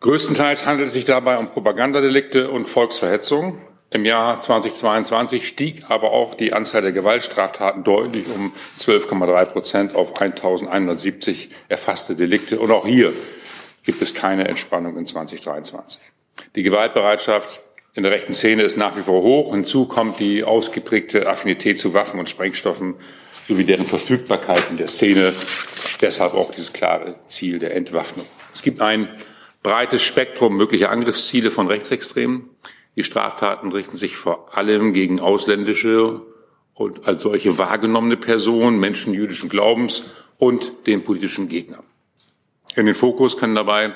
Größtenteils 0.00 0.64
handelt 0.64 0.88
es 0.88 0.94
sich 0.94 1.04
dabei 1.04 1.36
um 1.36 1.50
Propagandadelikte 1.50 2.48
und 2.48 2.64
Volksverhetzung. 2.64 3.60
Im 3.90 4.04
Jahr 4.04 4.38
2022 4.38 5.48
stieg 5.48 5.84
aber 5.88 6.10
auch 6.10 6.34
die 6.34 6.52
Anzahl 6.52 6.82
der 6.82 6.92
Gewaltstraftaten 6.92 7.84
deutlich 7.84 8.26
um 8.28 8.52
12,3 8.76 9.44
Prozent 9.46 9.94
auf 9.94 10.10
1170 10.20 11.48
erfasste 11.68 12.14
Delikte. 12.14 12.58
Und 12.58 12.70
auch 12.70 12.86
hier 12.86 13.14
gibt 13.84 14.02
es 14.02 14.14
keine 14.14 14.46
Entspannung 14.46 14.98
in 14.98 15.06
2023. 15.06 16.02
Die 16.54 16.62
Gewaltbereitschaft 16.62 17.62
in 17.94 18.02
der 18.02 18.12
rechten 18.12 18.34
Szene 18.34 18.62
ist 18.62 18.76
nach 18.76 18.94
wie 18.94 19.00
vor 19.00 19.22
hoch. 19.22 19.54
Hinzu 19.54 19.86
kommt 19.86 20.20
die 20.20 20.44
ausgeprägte 20.44 21.26
Affinität 21.26 21.78
zu 21.78 21.94
Waffen 21.94 22.20
und 22.20 22.28
Sprengstoffen 22.28 22.94
sowie 23.48 23.64
deren 23.64 23.86
Verfügbarkeit 23.86 24.64
in 24.68 24.76
der 24.76 24.88
Szene. 24.88 25.32
Deshalb 26.02 26.34
auch 26.34 26.50
dieses 26.50 26.74
klare 26.74 27.16
Ziel 27.26 27.58
der 27.58 27.74
Entwaffnung. 27.74 28.26
Es 28.52 28.60
gibt 28.60 28.82
ein 28.82 29.08
breites 29.62 30.02
Spektrum 30.02 30.56
möglicher 30.56 30.90
Angriffsziele 30.90 31.50
von 31.50 31.66
Rechtsextremen. 31.66 32.50
Die 32.98 33.04
Straftaten 33.04 33.70
richten 33.70 33.94
sich 33.94 34.16
vor 34.16 34.58
allem 34.58 34.92
gegen 34.92 35.20
ausländische 35.20 36.20
und 36.74 37.06
als 37.06 37.22
solche 37.22 37.56
wahrgenommene 37.56 38.16
Personen, 38.16 38.80
Menschen 38.80 39.14
jüdischen 39.14 39.48
Glaubens 39.48 40.10
und 40.36 40.72
den 40.88 41.04
politischen 41.04 41.48
Gegnern. 41.48 41.84
In 42.74 42.86
den 42.86 42.96
Fokus 42.96 43.36
können 43.36 43.54
dabei 43.54 43.94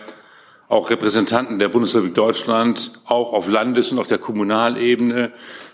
auch 0.69 0.89
Repräsentanten 0.89 1.59
der 1.59 1.69
Bundesrepublik 1.69 2.15
Deutschland, 2.15 2.93
auch 3.05 3.33
auf 3.33 3.49
Landes- 3.49 3.91
und 3.91 3.99
auf 3.99 4.07
der 4.07 4.19
Kommunalebene, 4.19 5.33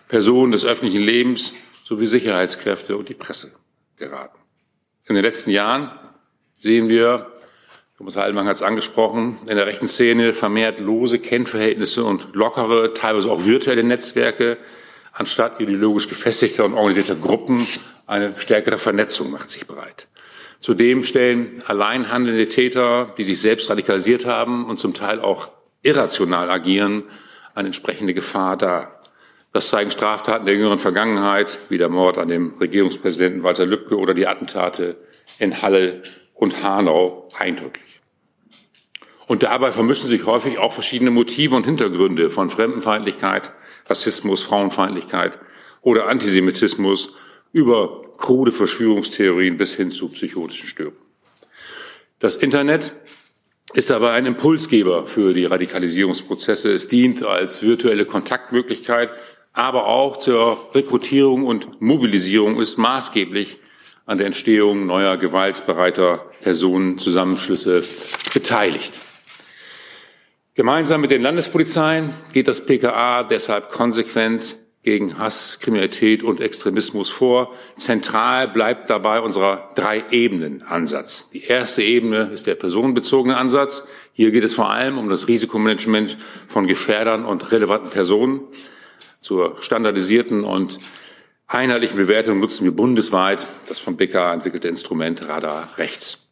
Personen 0.08 0.52
des 0.52 0.64
öffentlichen 0.64 1.02
Lebens 1.02 1.52
sowie 1.84 2.06
Sicherheitskräfte 2.06 2.96
und 2.96 3.10
die 3.10 3.14
Presse 3.14 3.52
geraten. 3.98 4.38
In 5.04 5.16
den 5.16 5.22
letzten 5.22 5.50
Jahren 5.50 5.90
sehen 6.60 6.88
wir, 6.88 7.30
Thomas 7.98 8.16
Heilmann 8.16 8.46
hat 8.46 8.54
es 8.54 8.62
angesprochen, 8.62 9.38
in 9.48 9.56
der 9.56 9.66
rechten 9.66 9.88
Szene 9.88 10.32
vermehrt 10.32 10.78
lose 10.78 11.18
Kennverhältnisse 11.18 12.04
und 12.04 12.28
lockere, 12.32 12.94
teilweise 12.94 13.28
auch 13.28 13.44
virtuelle 13.44 13.82
Netzwerke, 13.82 14.56
anstatt 15.12 15.58
ideologisch 15.58 16.08
gefestigter 16.08 16.64
und 16.64 16.74
organisierter 16.74 17.16
Gruppen. 17.16 17.66
Eine 18.06 18.34
stärkere 18.38 18.78
Vernetzung 18.78 19.32
macht 19.32 19.50
sich 19.50 19.66
breit. 19.66 20.06
Zudem 20.60 21.02
stellen 21.02 21.60
allein 21.66 22.12
handelnde 22.12 22.46
Täter, 22.46 23.12
die 23.18 23.24
sich 23.24 23.40
selbst 23.40 23.68
radikalisiert 23.68 24.26
haben 24.26 24.66
und 24.66 24.76
zum 24.76 24.94
Teil 24.94 25.18
auch 25.20 25.50
irrational 25.82 26.50
agieren, 26.50 27.02
eine 27.56 27.66
entsprechende 27.66 28.14
Gefahr 28.14 28.56
dar. 28.56 29.00
Das 29.52 29.70
zeigen 29.70 29.90
Straftaten 29.90 30.46
der 30.46 30.54
jüngeren 30.54 30.78
Vergangenheit, 30.78 31.58
wie 31.68 31.78
der 31.78 31.88
Mord 31.88 32.16
an 32.16 32.28
dem 32.28 32.54
Regierungspräsidenten 32.60 33.42
Walter 33.42 33.66
Lübcke 33.66 33.98
oder 33.98 34.14
die 34.14 34.28
Attentate 34.28 34.94
in 35.40 35.62
Halle 35.62 36.04
und 36.38 36.62
Hanau 36.62 37.28
eindrücklich. 37.38 38.00
Und 39.26 39.42
dabei 39.42 39.72
vermischen 39.72 40.08
sich 40.08 40.24
häufig 40.24 40.58
auch 40.58 40.72
verschiedene 40.72 41.10
Motive 41.10 41.54
und 41.54 41.66
Hintergründe 41.66 42.30
von 42.30 42.48
Fremdenfeindlichkeit, 42.48 43.52
Rassismus, 43.86 44.42
Frauenfeindlichkeit 44.42 45.38
oder 45.82 46.08
Antisemitismus 46.08 47.14
über 47.52 48.02
krude 48.16 48.52
Verschwörungstheorien 48.52 49.56
bis 49.56 49.74
hin 49.74 49.90
zu 49.90 50.08
psychotischen 50.08 50.68
Störungen. 50.68 50.98
Das 52.20 52.36
Internet 52.36 52.92
ist 53.74 53.90
aber 53.90 54.12
ein 54.12 54.24
Impulsgeber 54.24 55.06
für 55.06 55.34
die 55.34 55.44
Radikalisierungsprozesse. 55.44 56.72
Es 56.72 56.88
dient 56.88 57.22
als 57.22 57.62
virtuelle 57.62 58.06
Kontaktmöglichkeit, 58.06 59.12
aber 59.52 59.86
auch 59.86 60.16
zur 60.16 60.70
Rekrutierung 60.74 61.44
und 61.44 61.80
Mobilisierung 61.80 62.60
ist 62.60 62.78
maßgeblich 62.78 63.58
an 64.08 64.16
der 64.16 64.26
Entstehung 64.26 64.86
neuer 64.86 65.18
gewaltbereiter 65.18 66.24
Personenzusammenschlüsse 66.40 67.84
beteiligt. 68.32 69.00
Gemeinsam 70.54 71.02
mit 71.02 71.10
den 71.10 71.20
Landespolizeien 71.20 72.14
geht 72.32 72.48
das 72.48 72.64
PKA 72.64 73.22
deshalb 73.22 73.68
konsequent 73.68 74.56
gegen 74.82 75.18
Hass, 75.18 75.60
Kriminalität 75.60 76.22
und 76.22 76.40
Extremismus 76.40 77.10
vor. 77.10 77.54
Zentral 77.76 78.48
bleibt 78.48 78.88
dabei 78.88 79.20
unser 79.20 79.72
Drei-Ebenen-Ansatz. 79.74 81.28
Die 81.28 81.44
erste 81.44 81.82
Ebene 81.82 82.30
ist 82.32 82.46
der 82.46 82.54
personenbezogene 82.54 83.36
Ansatz. 83.36 83.86
Hier 84.14 84.30
geht 84.30 84.44
es 84.44 84.54
vor 84.54 84.70
allem 84.70 84.96
um 84.96 85.10
das 85.10 85.28
Risikomanagement 85.28 86.16
von 86.46 86.66
Gefährdern 86.66 87.26
und 87.26 87.52
relevanten 87.52 87.90
Personen. 87.90 88.40
Zur 89.20 89.56
standardisierten 89.60 90.44
und 90.44 90.78
einheitlichen 91.48 91.96
Bewertung 91.96 92.40
nutzen 92.40 92.64
wir 92.64 92.72
bundesweit 92.72 93.46
das 93.68 93.78
vom 93.78 93.96
BK 93.96 94.34
entwickelte 94.34 94.68
Instrument 94.68 95.26
Radar 95.28 95.70
Rechts. 95.78 96.28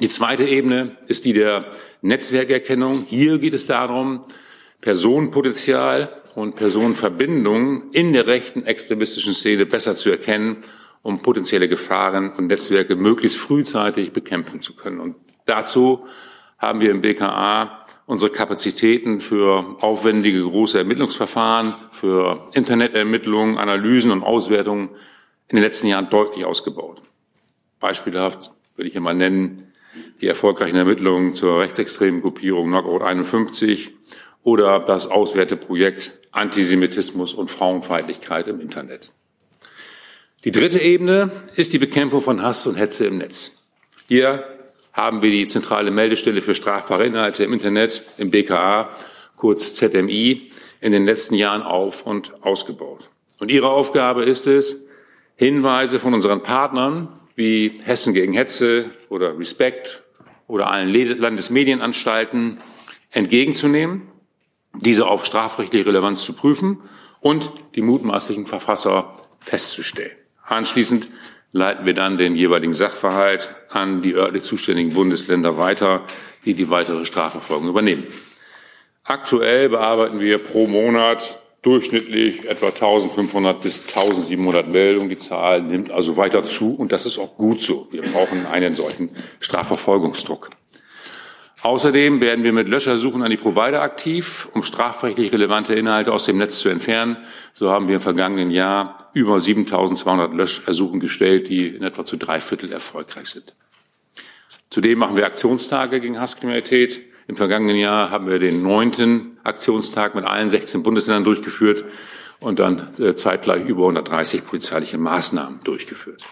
Die 0.00 0.08
zweite 0.08 0.44
Ebene 0.44 0.96
ist 1.08 1.24
die 1.24 1.32
der 1.32 1.72
Netzwerkerkennung. 2.02 3.04
Hier 3.06 3.38
geht 3.38 3.54
es 3.54 3.66
darum, 3.66 4.24
Personenpotenzial 4.80 6.22
und 6.34 6.54
Personenverbindungen 6.54 7.90
in 7.92 8.12
der 8.12 8.26
rechten 8.26 8.64
extremistischen 8.64 9.34
Szene 9.34 9.66
besser 9.66 9.94
zu 9.94 10.10
erkennen, 10.10 10.58
um 11.02 11.22
potenzielle 11.22 11.68
Gefahren 11.68 12.32
und 12.32 12.48
Netzwerke 12.48 12.94
möglichst 12.94 13.38
frühzeitig 13.38 14.12
bekämpfen 14.12 14.60
zu 14.60 14.76
können. 14.76 15.00
Und 15.00 15.16
dazu 15.46 16.06
haben 16.58 16.80
wir 16.80 16.90
im 16.90 17.00
BKA 17.00 17.85
unsere 18.06 18.30
Kapazitäten 18.30 19.20
für 19.20 19.76
aufwendige 19.80 20.42
große 20.42 20.78
Ermittlungsverfahren, 20.78 21.74
für 21.92 22.46
Internetermittlungen, 22.54 23.58
Analysen 23.58 24.12
und 24.12 24.22
Auswertungen 24.22 24.90
in 25.48 25.56
den 25.56 25.62
letzten 25.62 25.88
Jahren 25.88 26.08
deutlich 26.08 26.44
ausgebaut. 26.44 27.02
Beispielhaft 27.80 28.52
würde 28.76 28.88
ich 28.88 28.92
hier 28.92 29.00
mal 29.00 29.14
nennen 29.14 29.72
die 30.20 30.26
erfolgreichen 30.26 30.76
Ermittlungen 30.76 31.34
zur 31.34 31.60
rechtsextremen 31.60 32.22
Gruppierung 32.22 32.68
Knockout 32.68 33.02
51 33.02 33.92
oder 34.42 34.80
das 34.80 35.06
Auswerteprojekt 35.08 36.12
Antisemitismus 36.32 37.34
und 37.34 37.50
Frauenfeindlichkeit 37.50 38.46
im 38.46 38.60
Internet. 38.60 39.10
Die 40.44 40.50
dritte 40.52 40.80
Ebene 40.80 41.30
ist 41.56 41.72
die 41.72 41.78
Bekämpfung 41.78 42.20
von 42.20 42.42
Hass 42.42 42.66
und 42.66 42.76
Hetze 42.76 43.06
im 43.06 43.18
Netz. 43.18 43.68
Hier 44.06 44.44
haben 44.96 45.22
wir 45.22 45.30
die 45.30 45.46
zentrale 45.46 45.90
Meldestelle 45.90 46.42
für 46.42 46.54
strafbare 46.54 47.06
Inhalte 47.06 47.44
im 47.44 47.52
Internet, 47.52 48.02
im 48.16 48.30
BKA, 48.30 48.88
kurz 49.36 49.74
ZMI, 49.74 50.50
in 50.80 50.92
den 50.92 51.04
letzten 51.04 51.34
Jahren 51.34 51.62
auf 51.62 52.06
und 52.06 52.42
ausgebaut. 52.42 53.10
Und 53.38 53.50
ihre 53.50 53.68
Aufgabe 53.68 54.24
ist 54.24 54.46
es, 54.46 54.86
Hinweise 55.36 56.00
von 56.00 56.14
unseren 56.14 56.42
Partnern 56.42 57.08
wie 57.34 57.78
Hessen 57.84 58.14
gegen 58.14 58.32
Hetze 58.32 58.86
oder 59.10 59.38
Respect 59.38 60.02
oder 60.46 60.70
allen 60.70 60.88
Landesmedienanstalten 60.88 62.58
entgegenzunehmen 63.10 64.10
diese 64.80 65.06
auf 65.06 65.24
strafrechtliche 65.24 65.86
Relevanz 65.86 66.24
zu 66.24 66.32
prüfen 66.32 66.80
und 67.20 67.50
die 67.74 67.82
mutmaßlichen 67.82 68.46
Verfasser 68.46 69.14
festzustellen. 69.38 70.16
Anschließend 70.44 71.08
leiten 71.52 71.86
wir 71.86 71.94
dann 71.94 72.18
den 72.18 72.36
jeweiligen 72.36 72.74
Sachverhalt 72.74 73.48
an 73.70 74.02
die 74.02 74.14
örtlich 74.14 74.44
zuständigen 74.44 74.92
Bundesländer 74.92 75.56
weiter, 75.56 76.02
die 76.44 76.54
die 76.54 76.70
weitere 76.70 77.06
Strafverfolgung 77.06 77.68
übernehmen. 77.68 78.04
Aktuell 79.04 79.68
bearbeiten 79.68 80.20
wir 80.20 80.38
pro 80.38 80.66
Monat 80.66 81.40
durchschnittlich 81.62 82.44
etwa 82.48 82.68
1500 82.68 83.60
bis 83.60 83.80
1700 83.88 84.68
Meldungen. 84.68 85.08
Die 85.08 85.16
Zahl 85.16 85.62
nimmt 85.62 85.90
also 85.90 86.16
weiter 86.16 86.44
zu 86.44 86.74
und 86.74 86.92
das 86.92 87.06
ist 87.06 87.18
auch 87.18 87.36
gut 87.36 87.60
so. 87.60 87.88
Wir 87.90 88.02
brauchen 88.02 88.46
einen 88.46 88.74
solchen 88.74 89.10
Strafverfolgungsdruck. 89.40 90.50
Außerdem 91.62 92.20
werden 92.20 92.44
wir 92.44 92.52
mit 92.52 92.68
Löschersuchen 92.68 93.22
an 93.22 93.30
die 93.30 93.38
Provider 93.38 93.80
aktiv, 93.80 94.48
um 94.52 94.62
strafrechtlich 94.62 95.32
relevante 95.32 95.74
Inhalte 95.74 96.12
aus 96.12 96.24
dem 96.24 96.36
Netz 96.36 96.58
zu 96.58 96.68
entfernen. 96.68 97.16
So 97.54 97.70
haben 97.70 97.88
wir 97.88 97.96
im 97.96 98.00
vergangenen 98.00 98.50
Jahr 98.50 99.10
über 99.14 99.40
7200 99.40 100.34
Löschersuchen 100.34 101.00
gestellt, 101.00 101.48
die 101.48 101.68
in 101.68 101.82
etwa 101.82 102.04
zu 102.04 102.16
drei 102.18 102.40
Viertel 102.40 102.70
erfolgreich 102.70 103.28
sind. 103.28 103.54
Zudem 104.70 104.98
machen 104.98 105.16
wir 105.16 105.24
Aktionstage 105.24 106.00
gegen 106.00 106.20
Hasskriminalität. 106.20 107.00
Im 107.28 107.36
vergangenen 107.36 107.76
Jahr 107.76 108.10
haben 108.10 108.28
wir 108.28 108.38
den 108.38 108.62
neunten 108.62 109.38
Aktionstag 109.42 110.14
mit 110.14 110.24
allen 110.24 110.48
16 110.48 110.82
Bundesländern 110.82 111.24
durchgeführt 111.24 111.84
und 112.38 112.58
dann 112.58 112.92
äh, 112.98 113.14
zeitgleich 113.14 113.64
über 113.66 113.82
130 113.82 114.44
polizeiliche 114.44 114.98
Maßnahmen 114.98 115.60
durchgeführt. 115.64 116.22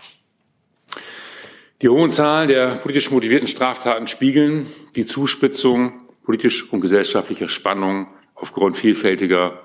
Die 1.83 1.89
hohen 1.89 2.11
Zahlen 2.11 2.49
der 2.49 2.77
politisch 2.77 3.11
motivierten 3.11 3.49
Straftaten 3.49 4.07
spiegeln 4.07 4.67
die 4.95 5.07
Zuspitzung 5.07 5.93
politisch 6.23 6.73
und 6.73 6.81
gesellschaftlicher 6.81 7.49
Spannungen 7.49 8.07
aufgrund 8.35 8.77
vielfältiger 8.77 9.61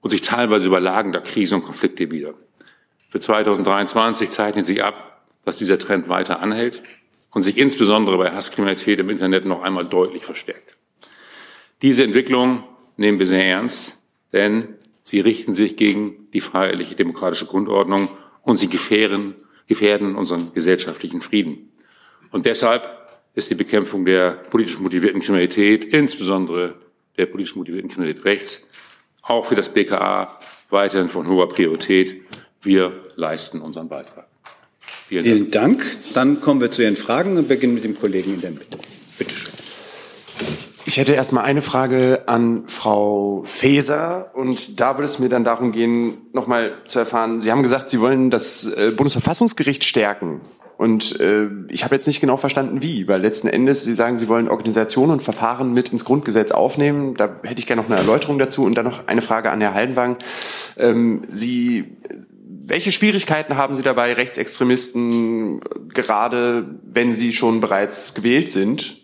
und 0.00 0.10
sich 0.10 0.22
teilweise 0.22 0.66
überlagender 0.66 1.20
Krisen 1.20 1.56
und 1.56 1.62
Konflikte 1.62 2.10
wider. 2.10 2.34
Für 3.08 3.20
2023 3.20 4.30
zeichnet 4.30 4.64
sich 4.64 4.82
ab, 4.82 5.26
dass 5.44 5.58
dieser 5.58 5.78
Trend 5.78 6.08
weiter 6.08 6.40
anhält 6.40 6.82
und 7.30 7.42
sich 7.42 7.58
insbesondere 7.58 8.16
bei 8.18 8.30
Hasskriminalität 8.30 8.98
im 8.98 9.10
Internet 9.10 9.44
noch 9.44 9.62
einmal 9.62 9.86
deutlich 9.86 10.24
verstärkt. 10.24 10.76
Diese 11.82 12.04
Entwicklung 12.04 12.64
nehmen 12.96 13.18
wir 13.18 13.26
sehr 13.26 13.46
ernst, 13.46 13.98
denn 14.32 14.76
sie 15.04 15.20
richten 15.20 15.54
sich 15.54 15.76
gegen 15.76 16.30
die 16.32 16.40
freiheitliche 16.40 16.94
demokratische 16.94 17.46
Grundordnung 17.46 18.08
und 18.42 18.58
sie 18.58 18.68
gefährden 18.68 19.34
gefährden 19.70 20.16
unseren 20.16 20.52
gesellschaftlichen 20.52 21.20
Frieden. 21.20 21.70
Und 22.32 22.44
deshalb 22.44 22.88
ist 23.34 23.50
die 23.50 23.54
Bekämpfung 23.54 24.04
der 24.04 24.32
politisch 24.32 24.80
motivierten 24.80 25.20
Kriminalität, 25.20 25.84
insbesondere 25.84 26.74
der 27.16 27.26
politisch 27.26 27.54
motivierten 27.54 27.88
Kriminalität 27.88 28.24
rechts, 28.24 28.68
auch 29.22 29.46
für 29.46 29.54
das 29.54 29.72
BKA 29.72 30.40
weiterhin 30.70 31.08
von 31.08 31.28
hoher 31.28 31.48
Priorität. 31.48 32.20
Wir 32.60 33.00
leisten 33.14 33.60
unseren 33.60 33.88
Beitrag. 33.88 34.26
Vielen, 35.06 35.24
Vielen 35.24 35.50
Dank. 35.50 35.78
Dank. 35.78 36.14
Dann 36.14 36.40
kommen 36.40 36.60
wir 36.60 36.72
zu 36.72 36.82
Ihren 36.82 36.96
Fragen 36.96 37.36
und 37.36 37.46
beginnen 37.46 37.74
mit 37.74 37.84
dem 37.84 37.98
Kollegen 37.98 38.34
in 38.34 38.40
der 38.40 38.50
Mitte. 38.50 38.76
Bitte 39.18 39.34
schön. 39.34 39.52
Ich 40.90 40.98
hätte 40.98 41.12
erstmal 41.12 41.44
eine 41.44 41.62
Frage 41.62 42.24
an 42.26 42.64
Frau 42.66 43.42
Faeser 43.44 44.32
und 44.34 44.80
da 44.80 44.96
würde 44.96 45.04
es 45.04 45.20
mir 45.20 45.28
dann 45.28 45.44
darum 45.44 45.70
gehen, 45.70 46.22
nochmal 46.32 46.72
zu 46.88 46.98
erfahren, 46.98 47.40
Sie 47.40 47.52
haben 47.52 47.62
gesagt, 47.62 47.90
Sie 47.90 48.00
wollen 48.00 48.28
das 48.28 48.66
äh, 48.66 48.90
Bundesverfassungsgericht 48.90 49.84
stärken. 49.84 50.40
Und 50.78 51.20
äh, 51.20 51.46
ich 51.68 51.84
habe 51.84 51.94
jetzt 51.94 52.08
nicht 52.08 52.20
genau 52.20 52.36
verstanden, 52.36 52.82
wie, 52.82 53.06
weil 53.06 53.20
letzten 53.20 53.46
Endes, 53.46 53.84
Sie 53.84 53.94
sagen, 53.94 54.18
Sie 54.18 54.26
wollen 54.26 54.48
Organisationen 54.48 55.12
und 55.12 55.22
Verfahren 55.22 55.72
mit 55.72 55.92
ins 55.92 56.04
Grundgesetz 56.04 56.50
aufnehmen. 56.50 57.14
Da 57.14 57.36
hätte 57.44 57.60
ich 57.60 57.68
gerne 57.68 57.82
noch 57.82 57.88
eine 57.88 58.00
Erläuterung 58.00 58.40
dazu. 58.40 58.64
Und 58.64 58.74
dann 58.76 58.86
noch 58.86 59.06
eine 59.06 59.22
Frage 59.22 59.52
an 59.52 59.60
Herrn 59.60 59.74
Haldenwang. 59.74 60.18
Ähm, 60.76 61.22
Sie 61.30 61.98
welche 62.66 62.90
Schwierigkeiten 62.90 63.56
haben 63.56 63.76
Sie 63.76 63.82
dabei, 63.82 64.12
Rechtsextremisten, 64.14 65.60
gerade 65.94 66.66
wenn 66.84 67.12
sie 67.12 67.32
schon 67.32 67.60
bereits 67.60 68.14
gewählt 68.14 68.50
sind, 68.50 68.99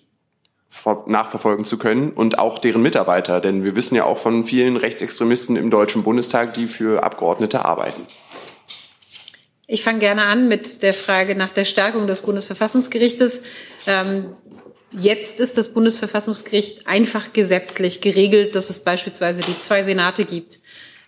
nachverfolgen 1.06 1.64
zu 1.64 1.78
können 1.78 2.10
und 2.10 2.38
auch 2.38 2.58
deren 2.58 2.82
Mitarbeiter. 2.82 3.40
Denn 3.40 3.64
wir 3.64 3.76
wissen 3.76 3.94
ja 3.94 4.04
auch 4.04 4.18
von 4.18 4.44
vielen 4.44 4.76
Rechtsextremisten 4.76 5.56
im 5.56 5.70
Deutschen 5.70 6.02
Bundestag, 6.02 6.54
die 6.54 6.66
für 6.66 7.02
Abgeordnete 7.02 7.64
arbeiten. 7.64 8.06
Ich 9.68 9.82
fange 9.82 9.98
gerne 9.98 10.22
an 10.22 10.46
mit 10.46 10.82
der 10.82 10.94
Frage 10.94 11.34
nach 11.34 11.50
der 11.50 11.64
Stärkung 11.64 12.06
des 12.06 12.22
Bundesverfassungsgerichtes. 12.22 13.42
Ähm, 13.86 14.34
jetzt 14.92 15.40
ist 15.40 15.58
das 15.58 15.72
Bundesverfassungsgericht 15.74 16.86
einfach 16.86 17.32
gesetzlich 17.32 18.00
geregelt, 18.00 18.54
dass 18.54 18.70
es 18.70 18.84
beispielsweise 18.84 19.42
die 19.42 19.58
zwei 19.58 19.82
Senate 19.82 20.24
gibt. 20.24 20.60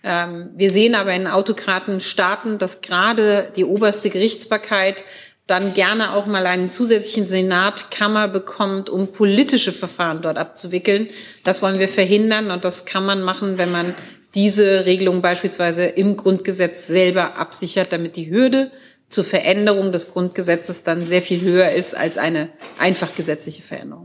Ähm, 0.03 0.51
wir 0.55 0.71
sehen 0.71 0.95
aber 0.95 1.13
in 1.13 1.27
Autokratenstaaten, 1.27 2.57
dass 2.57 2.81
gerade 2.81 3.51
die 3.55 3.65
oberste 3.65 4.09
Gerichtsbarkeit 4.09 5.03
dann 5.49 5.73
gerne 5.73 6.13
auch 6.13 6.25
mal 6.25 6.45
einen 6.45 6.69
zusätzlichen 6.69 7.25
Senatkammer 7.25 8.27
bekommt, 8.27 8.89
um 8.89 9.11
politische 9.11 9.71
Verfahren 9.71 10.21
dort 10.21 10.37
abzuwickeln. 10.37 11.07
Das 11.43 11.61
wollen 11.61 11.79
wir 11.79 11.87
verhindern 11.87 12.51
und 12.51 12.63
das 12.65 12.85
kann 12.85 13.05
man 13.05 13.21
machen, 13.21 13.57
wenn 13.57 13.71
man 13.71 13.95
diese 14.35 14.85
Regelung 14.85 15.21
beispielsweise 15.21 15.85
im 15.85 16.15
Grundgesetz 16.15 16.87
selber 16.87 17.37
absichert, 17.37 17.91
damit 17.91 18.15
die 18.15 18.29
Hürde 18.29 18.71
zur 19.07 19.23
Veränderung 19.23 19.91
des 19.91 20.11
Grundgesetzes 20.11 20.83
dann 20.83 21.05
sehr 21.05 21.23
viel 21.23 21.41
höher 21.41 21.71
ist 21.71 21.95
als 21.95 22.19
eine 22.19 22.49
einfach 22.77 23.15
gesetzliche 23.15 23.63
Veränderung. 23.63 24.03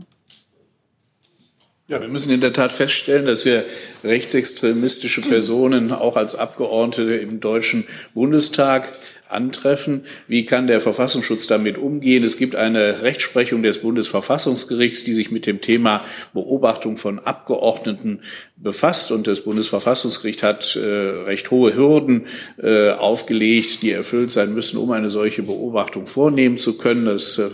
Ja, 1.87 2.01
wir 2.01 2.07
müssen 2.07 2.31
in 2.31 2.41
der 2.41 2.51
Tat 2.51 2.71
feststellen, 2.71 3.27
dass 3.27 3.45
wir 3.45 3.63
rechtsextremistische 4.03 5.21
Personen 5.21 5.91
auch 5.91 6.17
als 6.17 6.33
Abgeordnete 6.33 7.13
im 7.13 7.39
Deutschen 7.39 7.85
Bundestag 8.15 8.91
antreffen. 9.35 10.05
Wie 10.27 10.45
kann 10.45 10.65
der 10.67 10.81
Verfassungsschutz 10.81 11.45
damit 11.45 11.77
umgehen? 11.77 12.23
Es 12.23 12.37
gibt 12.37 12.55
eine 12.55 13.03
Rechtsprechung 13.03 13.61
des 13.61 13.79
Bundesverfassungsgerichts, 13.79 15.03
die 15.03 15.13
sich 15.13 15.29
mit 15.29 15.45
dem 15.45 15.61
Thema 15.61 16.03
Beobachtung 16.33 16.97
von 16.97 17.19
Abgeordneten 17.19 18.21
befasst. 18.57 19.11
Und 19.11 19.27
das 19.27 19.41
Bundesverfassungsgericht 19.41 20.43
hat 20.43 20.75
äh, 20.75 20.79
recht 20.79 21.51
hohe 21.51 21.75
Hürden 21.75 22.27
äh, 22.61 22.91
aufgelegt, 22.91 23.81
die 23.81 23.91
erfüllt 23.91 24.31
sein 24.31 24.53
müssen, 24.53 24.77
um 24.77 24.91
eine 24.91 25.09
solche 25.09 25.43
Beobachtung 25.43 26.07
vornehmen 26.07 26.57
zu 26.57 26.77
können. 26.77 27.05
Das 27.05 27.37
äh, 27.37 27.49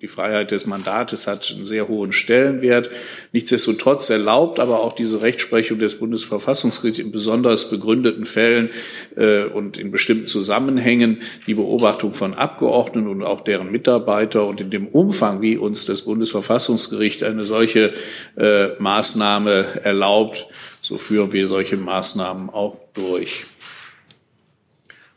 Die 0.00 0.06
Freiheit 0.06 0.50
des 0.50 0.66
Mandates 0.66 1.26
hat 1.26 1.52
einen 1.54 1.64
sehr 1.64 1.88
hohen 1.88 2.12
Stellenwert. 2.12 2.90
Nichtsdestotrotz 3.32 4.10
erlaubt 4.10 4.60
aber 4.60 4.80
auch 4.80 4.92
diese 4.92 5.22
Rechtsprechung 5.22 5.78
des 5.78 5.96
Bundesverfassungsgerichts 5.96 6.98
in 6.98 7.12
besonders 7.12 7.70
begründeten 7.70 8.24
Fällen 8.24 8.70
äh, 9.16 9.44
und 9.44 9.78
in 9.78 9.90
bestimmten 9.90 10.26
Zusammenhängen 10.26 11.20
die 11.46 11.54
Beobachtung 11.54 12.12
von 12.12 12.34
Abgeordneten 12.34 13.08
und 13.08 13.22
auch 13.22 13.40
deren 13.40 13.70
Mitarbeiter 13.70 14.46
und 14.46 14.60
in 14.60 14.70
dem 14.70 14.86
Umfang, 14.88 15.40
wie 15.40 15.56
uns 15.56 15.84
das 15.84 16.02
Bundesverfassungsgericht 16.02 17.22
eine 17.22 17.44
solche 17.44 17.92
äh, 18.36 18.68
Maßnahme 18.78 19.82
erlaubt, 19.82 20.41
so 20.80 20.98
führen 20.98 21.32
wir 21.32 21.46
solche 21.48 21.76
Maßnahmen 21.76 22.50
auch 22.50 22.78
durch. 22.94 23.46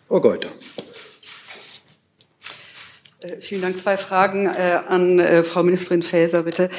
Frau 0.08 0.22
Geuter. 0.22 0.50
Äh, 3.22 3.42
vielen 3.42 3.62
Dank. 3.62 3.78
Zwei 3.78 3.98
Fragen 3.98 4.48
äh, 4.48 4.80
an 4.88 5.20
äh, 5.20 5.44
Frau 5.44 5.64
Ministerin 5.64 6.04
Faeser, 6.04 6.44
bitte. 6.44 6.70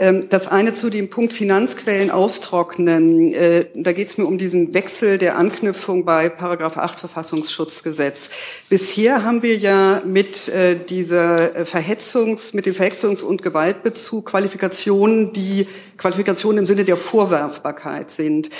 Ähm, 0.00 0.28
das 0.28 0.46
eine 0.46 0.74
zu 0.74 0.90
dem 0.90 1.10
Punkt 1.10 1.32
Finanzquellen 1.32 2.12
austrocknen. 2.12 3.34
Äh, 3.34 3.64
da 3.74 3.92
geht 3.92 4.06
es 4.06 4.16
mir 4.16 4.26
um 4.26 4.38
diesen 4.38 4.72
Wechsel 4.72 5.18
der 5.18 5.36
Anknüpfung 5.36 6.04
bei 6.04 6.28
Paragraph 6.28 6.76
8 6.76 7.00
Verfassungsschutzgesetz. 7.00 8.30
Bisher 8.68 9.24
haben 9.24 9.42
wir 9.42 9.56
ja 9.56 10.00
mit 10.06 10.48
äh, 10.48 10.76
dieser 10.76 11.66
Verhetzungs, 11.66 12.54
mit 12.54 12.66
dem 12.66 12.74
Verhetzungs- 12.74 13.22
und 13.22 13.42
Gewaltbezug 13.42 14.26
Qualifikationen, 14.26 15.32
die 15.32 15.66
Qualifikationen 15.96 16.58
im 16.58 16.66
Sinne 16.66 16.84
der 16.84 16.96
Vorwerfbarkeit 16.96 18.12
sind. 18.12 18.50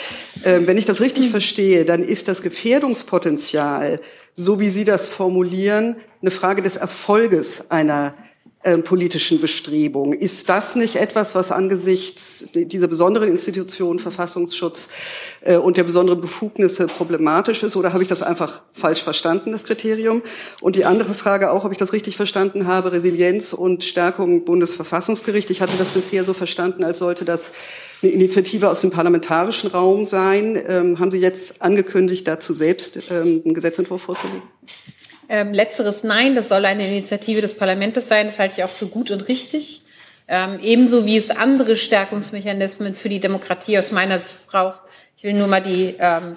Ähm, 0.44 0.66
wenn 0.66 0.76
ich 0.76 0.86
das 0.86 1.00
richtig 1.00 1.30
verstehe, 1.30 1.84
dann 1.84 2.02
ist 2.02 2.26
das 2.26 2.42
Gefährdungspotenzial, 2.42 4.00
so 4.34 4.58
wie 4.58 4.70
Sie 4.70 4.84
das 4.84 5.08
formulieren, 5.08 5.96
eine 6.20 6.32
Frage 6.32 6.62
des 6.62 6.74
Erfolges 6.74 7.70
einer 7.70 8.14
äh, 8.64 8.76
politischen 8.78 9.40
Bestrebungen. 9.40 10.18
Ist 10.18 10.48
das 10.48 10.74
nicht 10.74 10.96
etwas, 10.96 11.36
was 11.36 11.52
angesichts 11.52 12.50
dieser 12.52 12.88
besonderen 12.88 13.28
Institution 13.28 14.00
Verfassungsschutz 14.00 14.90
äh, 15.42 15.56
und 15.56 15.76
der 15.76 15.84
besonderen 15.84 16.20
Befugnisse 16.20 16.88
problematisch 16.88 17.62
ist? 17.62 17.76
Oder 17.76 17.92
habe 17.92 18.02
ich 18.02 18.08
das 18.08 18.20
einfach 18.20 18.62
falsch 18.72 19.04
verstanden, 19.04 19.52
das 19.52 19.62
Kriterium? 19.62 20.22
Und 20.60 20.74
die 20.74 20.84
andere 20.84 21.14
Frage 21.14 21.52
auch, 21.52 21.64
ob 21.64 21.70
ich 21.70 21.78
das 21.78 21.92
richtig 21.92 22.16
verstanden 22.16 22.66
habe, 22.66 22.90
Resilienz 22.90 23.52
und 23.52 23.84
Stärkung 23.84 24.44
Bundesverfassungsgericht. 24.44 25.50
Ich 25.50 25.60
hatte 25.60 25.76
das 25.78 25.92
bisher 25.92 26.24
so 26.24 26.34
verstanden, 26.34 26.82
als 26.82 26.98
sollte 26.98 27.24
das 27.24 27.52
eine 28.02 28.10
Initiative 28.10 28.70
aus 28.70 28.80
dem 28.80 28.90
parlamentarischen 28.90 29.70
Raum 29.70 30.04
sein. 30.04 30.60
Ähm, 30.66 30.98
haben 30.98 31.12
Sie 31.12 31.20
jetzt 31.20 31.62
angekündigt, 31.62 32.26
dazu 32.26 32.54
selbst 32.54 33.08
ähm, 33.10 33.42
einen 33.44 33.54
Gesetzentwurf 33.54 34.02
vorzulegen? 34.02 34.42
Ähm, 35.28 35.52
letzteres 35.52 36.04
Nein, 36.04 36.34
das 36.34 36.48
soll 36.48 36.64
eine 36.64 36.86
Initiative 36.86 37.40
des 37.40 37.54
Parlaments 37.54 38.08
sein, 38.08 38.26
das 38.26 38.38
halte 38.38 38.54
ich 38.58 38.64
auch 38.64 38.70
für 38.70 38.86
gut 38.86 39.10
und 39.10 39.28
richtig. 39.28 39.82
Ähm, 40.26 40.58
ebenso 40.62 41.06
wie 41.06 41.16
es 41.16 41.30
andere 41.30 41.76
Stärkungsmechanismen 41.76 42.94
für 42.94 43.08
die 43.08 43.20
Demokratie 43.20 43.78
aus 43.78 43.92
meiner 43.92 44.18
Sicht 44.18 44.46
braucht. 44.46 44.80
Ich 45.16 45.24
will 45.24 45.32
nur 45.32 45.48
mal 45.48 45.60
die, 45.60 45.96
ähm, 45.98 46.34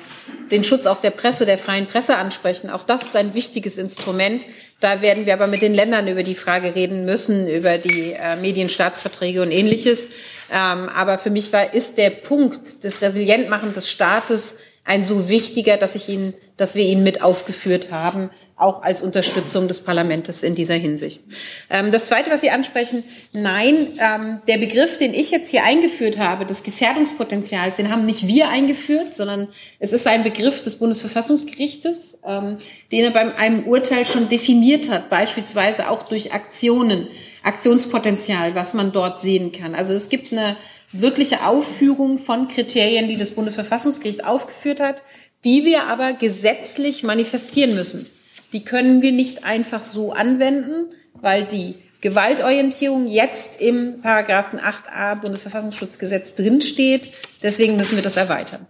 den 0.50 0.64
Schutz 0.64 0.88
auch 0.88 1.00
der 1.00 1.12
Presse, 1.12 1.46
der 1.46 1.58
freien 1.58 1.88
Presse 1.88 2.18
ansprechen. 2.18 2.70
Auch 2.70 2.84
das 2.84 3.04
ist 3.04 3.16
ein 3.16 3.34
wichtiges 3.36 3.78
Instrument. 3.78 4.44
Da 4.80 5.02
werden 5.02 5.26
wir 5.26 5.34
aber 5.34 5.46
mit 5.46 5.62
den 5.62 5.74
Ländern 5.74 6.08
über 6.08 6.24
die 6.24 6.36
Frage 6.36 6.74
reden 6.74 7.06
müssen, 7.06 7.48
über 7.48 7.78
die 7.78 8.14
äh, 8.14 8.38
Medienstaatsverträge 8.38 9.42
und 9.42 9.52
ähnliches. 9.52 10.08
Ähm, 10.52 10.90
aber 10.90 11.20
für 11.20 11.30
mich 11.30 11.54
war, 11.54 11.74
ist 11.74 11.98
der 11.98 12.10
Punkt 12.10 12.84
des 12.84 13.02
Resilientmachen 13.02 13.74
des 13.74 13.92
Staates 13.92 14.56
ein 14.84 15.06
so 15.06 15.30
wichtiger, 15.30 15.78
dass 15.78 15.96
ich 15.96 16.10
ihn, 16.10 16.34
dass 16.58 16.74
wir 16.74 16.84
ihn 16.84 17.04
mit 17.04 17.22
aufgeführt 17.22 17.92
haben 17.92 18.32
auch 18.62 18.84
als 18.84 19.02
Unterstützung 19.02 19.68
des 19.68 19.82
Parlaments 19.82 20.44
in 20.44 20.56
dieser 20.56 20.76
Hinsicht. 20.76 21.24
Ähm, 21.70 21.92
das 21.92 22.06
Zweite, 22.06 22.30
was 22.30 22.42
Sie 22.42 22.52
ansprechen, 22.52 23.04
nein, 23.34 24.00
ähm, 24.00 24.42
der 24.48 24.58
Begriff, 24.58 24.98
den 24.98 25.14
ich 25.14 25.32
jetzt 25.32 25.50
hier 25.50 25.64
eingeführt 25.64 26.18
habe, 26.18 26.46
des 26.46 26.64
Gefährdungspotenzials, 26.64 27.78
den 27.78 27.92
haben 27.92 28.06
nicht 28.06 28.28
wir 28.28 28.50
eingeführt, 28.50 29.16
sondern 29.16 29.48
es 29.80 29.94
ist 29.94 30.08
ein 30.08 30.24
Begriff 30.24 30.62
des 30.62 30.78
Bundesverfassungsgerichtes, 30.78 32.20
ähm, 32.26 32.58
den 32.92 33.06
er 33.06 33.12
beim 33.12 33.32
einem 33.38 33.64
Urteil 33.66 34.06
schon 34.06 34.30
definiert 34.30 34.90
hat, 34.90 35.10
beispielsweise 35.10 35.90
auch 35.90 36.04
durch 36.04 36.34
Aktionen, 36.34 37.08
Aktionspotenzial, 37.44 38.54
was 38.54 38.74
man 38.74 38.92
dort 38.92 39.20
sehen 39.20 39.52
kann. 39.52 39.74
Also 39.74 39.94
es 39.94 40.10
gibt 40.10 40.32
eine 40.32 40.58
wirkliche 40.92 41.46
Aufführung 41.46 42.20
von 42.20 42.48
Kriterien, 42.48 43.08
die 43.08 43.18
das 43.18 43.32
Bundesverfassungsgericht 43.32 44.26
aufgeführt 44.26 44.80
hat, 44.80 45.02
die 45.44 45.66
wir 45.66 45.88
aber 45.88 46.14
gesetzlich 46.14 47.02
manifestieren 47.02 47.74
müssen 47.74 48.06
die 48.54 48.64
können 48.64 49.02
wir 49.02 49.12
nicht 49.12 49.44
einfach 49.44 49.84
so 49.84 50.12
anwenden, 50.12 50.94
weil 51.14 51.46
die 51.46 51.76
Gewaltorientierung 52.02 53.08
jetzt 53.08 53.62
im 53.62 54.02
Paragraphen 54.02 54.60
8a 54.60 55.16
Bundesverfassungsschutzgesetz 55.16 56.34
drinsteht. 56.34 57.10
Deswegen 57.44 57.78
müssen 57.78 57.96
wir 57.96 58.04
das 58.04 58.18
erweitern. 58.18 58.66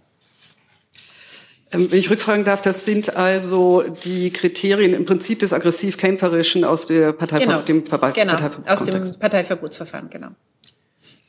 Ähm, 1.72 1.90
wenn 1.90 1.98
ich 1.98 2.10
rückfragen 2.10 2.44
darf, 2.44 2.60
das 2.60 2.84
sind 2.84 3.16
also 3.16 3.82
die 4.04 4.30
Kriterien 4.30 4.92
im 4.92 5.06
Prinzip 5.06 5.38
des 5.38 5.54
aggressiv-kämpferischen 5.54 6.64
aus 6.64 6.86
der 6.86 7.12
Partei 7.12 7.40
genau. 7.40 7.62
dem 7.62 7.86
Verba 7.86 8.10
genau. 8.10 8.36
aus 8.66 8.84
dem 8.84 9.18
Parteiverbotsverfahren, 9.18 10.10
genau. 10.10 10.28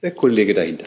Der 0.02 0.12
Kollege 0.12 0.54
dahinter. 0.54 0.86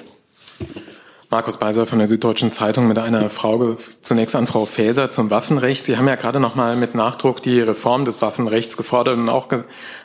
Markus 1.29 1.57
Beiser 1.57 1.87
von 1.87 1.99
der 1.99 2.07
Süddeutschen 2.07 2.53
Zeitung 2.53 2.87
mit 2.87 2.99
einer 2.99 3.29
Frage 3.31 3.77
zunächst 4.01 4.37
an 4.37 4.47
Frau 4.47 4.65
Faeser 4.65 5.11
zum 5.11 5.29
Waffenrecht. 5.29 5.85
Sie 5.85 5.97
haben 5.97 6.07
ja 6.07 6.15
gerade 6.15 6.39
noch 6.39 6.55
mal 6.55 6.77
mit 6.77 6.95
Nachdruck 6.95 7.43
die 7.43 7.61
Reform 7.61 8.05
des 8.05 8.23
Waffenrechts 8.23 8.77
gefordert 8.77 9.17
und 9.19 9.29
auch 9.29 9.49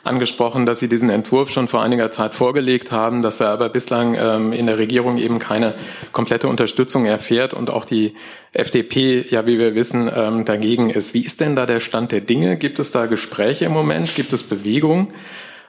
angesprochen, 0.04 0.66
dass 0.66 0.80
Sie 0.80 0.90
diesen 0.90 1.12
Entwurf 1.12 1.52
schon 1.52 1.68
vor 1.68 1.84
einiger 1.84 2.10
Zeit 2.10 2.34
vorgelegt 2.34 2.92
haben, 2.92 3.22
dass 3.22 3.40
er 3.40 3.50
aber 3.50 3.70
bislang 3.70 4.16
ähm, 4.20 4.52
in 4.52 4.66
der 4.66 4.80
Regierung 4.80 5.20
eben 5.20 5.38
keine 5.38 5.76
komplette 6.12 6.48
Unterstützung 6.48 7.06
erfährt 7.06 7.54
und 7.54 7.72
auch 7.72 7.86
die 7.86 8.16
FDP, 8.54 9.24
ja, 9.30 9.46
wie 9.46 9.60
wir 9.60 9.76
wissen, 9.76 10.10
ähm, 10.14 10.44
dagegen 10.44 10.90
ist. 10.90 11.14
Wie 11.14 11.24
ist 11.24 11.40
denn 11.40 11.56
da 11.56 11.68
der 11.68 11.82
Stand 11.82 12.12
der 12.12 12.22
Dinge? 12.22 12.58
Gibt 12.58 12.80
es 12.80 12.92
da 12.92 13.06
Gespräche 13.06 13.66
im 13.66 13.74
Moment? 13.74 14.16
Gibt 14.16 14.34
es 14.34 14.42
Bewegung? 14.42 15.14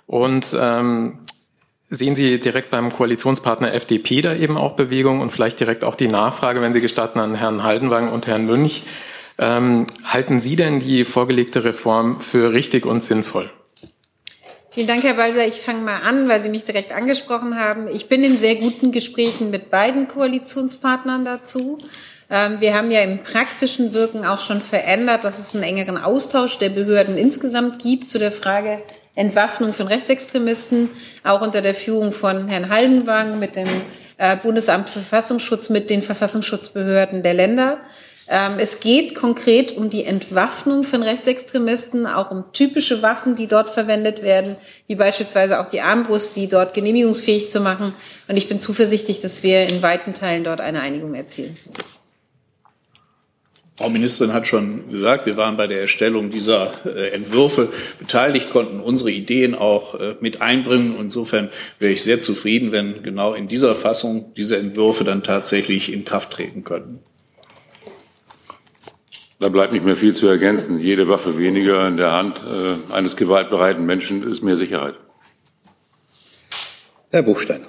Und 0.06 0.56
ähm, 0.58 1.18
Sehen 1.94 2.16
Sie 2.16 2.40
direkt 2.40 2.70
beim 2.70 2.90
Koalitionspartner 2.90 3.74
FDP 3.74 4.22
da 4.22 4.34
eben 4.34 4.56
auch 4.56 4.76
Bewegung 4.76 5.20
und 5.20 5.28
vielleicht 5.28 5.60
direkt 5.60 5.84
auch 5.84 5.94
die 5.94 6.08
Nachfrage, 6.08 6.62
wenn 6.62 6.72
Sie 6.72 6.80
gestatten, 6.80 7.20
an 7.20 7.34
Herrn 7.34 7.64
Haldenwang 7.64 8.10
und 8.10 8.26
Herrn 8.26 8.46
Münch. 8.46 8.84
Ähm, 9.38 9.86
halten 10.02 10.38
Sie 10.38 10.56
denn 10.56 10.80
die 10.80 11.04
vorgelegte 11.04 11.64
Reform 11.64 12.18
für 12.18 12.54
richtig 12.54 12.86
und 12.86 13.02
sinnvoll? 13.02 13.50
Vielen 14.70 14.86
Dank, 14.86 15.02
Herr 15.02 15.12
Balser. 15.12 15.46
Ich 15.46 15.60
fange 15.60 15.82
mal 15.82 16.00
an, 16.00 16.30
weil 16.30 16.42
Sie 16.42 16.48
mich 16.48 16.64
direkt 16.64 16.92
angesprochen 16.92 17.60
haben. 17.60 17.88
Ich 17.88 18.08
bin 18.08 18.24
in 18.24 18.38
sehr 18.38 18.56
guten 18.56 18.90
Gesprächen 18.90 19.50
mit 19.50 19.68
beiden 19.68 20.08
Koalitionspartnern 20.08 21.26
dazu. 21.26 21.76
Ähm, 22.30 22.62
wir 22.62 22.74
haben 22.74 22.90
ja 22.90 23.02
im 23.02 23.22
praktischen 23.22 23.92
Wirken 23.92 24.24
auch 24.24 24.40
schon 24.40 24.62
verändert, 24.62 25.24
dass 25.24 25.38
es 25.38 25.54
einen 25.54 25.64
engeren 25.64 25.98
Austausch 25.98 26.56
der 26.56 26.70
Behörden 26.70 27.18
insgesamt 27.18 27.82
gibt 27.82 28.10
zu 28.10 28.18
der 28.18 28.32
Frage, 28.32 28.78
Entwaffnung 29.14 29.72
von 29.72 29.86
Rechtsextremisten, 29.86 30.88
auch 31.22 31.42
unter 31.42 31.60
der 31.60 31.74
Führung 31.74 32.12
von 32.12 32.48
Herrn 32.48 32.70
Haldenwang 32.70 33.38
mit 33.38 33.56
dem 33.56 33.68
äh, 34.16 34.36
Bundesamt 34.36 34.88
für 34.88 35.00
Verfassungsschutz, 35.00 35.68
mit 35.68 35.90
den 35.90 36.02
Verfassungsschutzbehörden 36.02 37.22
der 37.22 37.34
Länder. 37.34 37.78
Ähm, 38.28 38.54
es 38.58 38.80
geht 38.80 39.14
konkret 39.14 39.76
um 39.76 39.90
die 39.90 40.04
Entwaffnung 40.04 40.84
von 40.84 41.02
Rechtsextremisten, 41.02 42.06
auch 42.06 42.30
um 42.30 42.44
typische 42.52 43.02
Waffen, 43.02 43.34
die 43.34 43.48
dort 43.48 43.68
verwendet 43.68 44.22
werden, 44.22 44.56
wie 44.86 44.94
beispielsweise 44.94 45.60
auch 45.60 45.66
die 45.66 45.82
Armbrust, 45.82 46.36
die 46.36 46.48
dort 46.48 46.72
genehmigungsfähig 46.72 47.50
zu 47.50 47.60
machen. 47.60 47.94
Und 48.28 48.36
ich 48.38 48.48
bin 48.48 48.60
zuversichtlich, 48.60 49.20
dass 49.20 49.42
wir 49.42 49.68
in 49.68 49.82
weiten 49.82 50.14
Teilen 50.14 50.44
dort 50.44 50.62
eine 50.62 50.80
Einigung 50.80 51.14
erzielen. 51.14 51.56
Frau 53.74 53.88
Ministerin 53.88 54.34
hat 54.34 54.46
schon 54.46 54.90
gesagt, 54.90 55.24
wir 55.24 55.38
waren 55.38 55.56
bei 55.56 55.66
der 55.66 55.80
Erstellung 55.80 56.30
dieser 56.30 56.72
äh, 56.84 57.08
Entwürfe 57.08 57.70
beteiligt, 57.98 58.50
konnten 58.50 58.80
unsere 58.80 59.10
Ideen 59.10 59.54
auch 59.54 59.98
äh, 59.98 60.14
mit 60.20 60.42
einbringen. 60.42 60.96
Insofern 61.00 61.48
wäre 61.78 61.92
ich 61.92 62.04
sehr 62.04 62.20
zufrieden, 62.20 62.70
wenn 62.70 63.02
genau 63.02 63.32
in 63.32 63.48
dieser 63.48 63.74
Fassung 63.74 64.34
diese 64.36 64.58
Entwürfe 64.58 65.04
dann 65.04 65.22
tatsächlich 65.22 65.90
in 65.90 66.04
Kraft 66.04 66.32
treten 66.32 66.64
könnten. 66.64 67.00
Da 69.40 69.48
bleibt 69.48 69.72
nicht 69.72 69.84
mehr 69.84 69.96
viel 69.96 70.14
zu 70.14 70.28
ergänzen. 70.28 70.78
Jede 70.78 71.08
Waffe 71.08 71.38
weniger 71.38 71.88
in 71.88 71.96
der 71.96 72.12
Hand 72.12 72.44
äh, 72.44 72.92
eines 72.92 73.16
gewaltbereiten 73.16 73.84
Menschen 73.86 74.22
ist 74.22 74.42
mehr 74.42 74.56
Sicherheit. 74.56 74.94
Herr 77.10 77.22
Buchstein. 77.22 77.62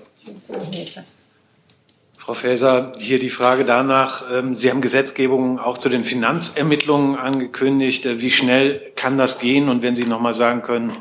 Frau 2.26 2.36
Faeser, 2.36 2.94
hier 3.00 3.20
die 3.20 3.30
Frage 3.30 3.66
danach. 3.66 4.24
Ähm, 4.32 4.56
Sie 4.56 4.70
haben 4.70 4.80
Gesetzgebung 4.80 5.60
auch 5.60 5.78
zu 5.78 5.90
den 5.90 6.06
Finanzermittlungen 6.06 7.18
angekündigt. 7.18 8.06
Äh, 8.06 8.22
wie 8.22 8.32
schnell 8.32 8.80
kann 8.96 9.18
das 9.18 9.40
gehen? 9.40 9.68
Und 9.68 9.84
wenn 9.84 9.94
Sie 9.94 10.06
noch 10.06 10.22
mal 10.22 10.34
sagen 10.34 10.62
können, 10.62 10.96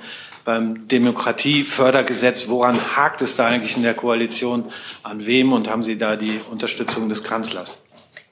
beim 0.45 0.89
Demokratiefördergesetz, 0.89 2.49
woran 2.49 2.97
hakt 2.97 3.23
es 3.23 3.37
da 3.37 3.47
eigentlich 3.47 3.77
in 3.77 3.85
der 3.85 3.95
Koalition? 3.95 4.65
An 5.05 5.25
wem? 5.25 5.53
Und 5.53 5.71
haben 5.71 5.85
Sie 5.85 5.97
da 5.97 6.17
die 6.17 6.41
Unterstützung 6.51 7.09
des 7.09 7.23
Kanzlers? 7.23 7.79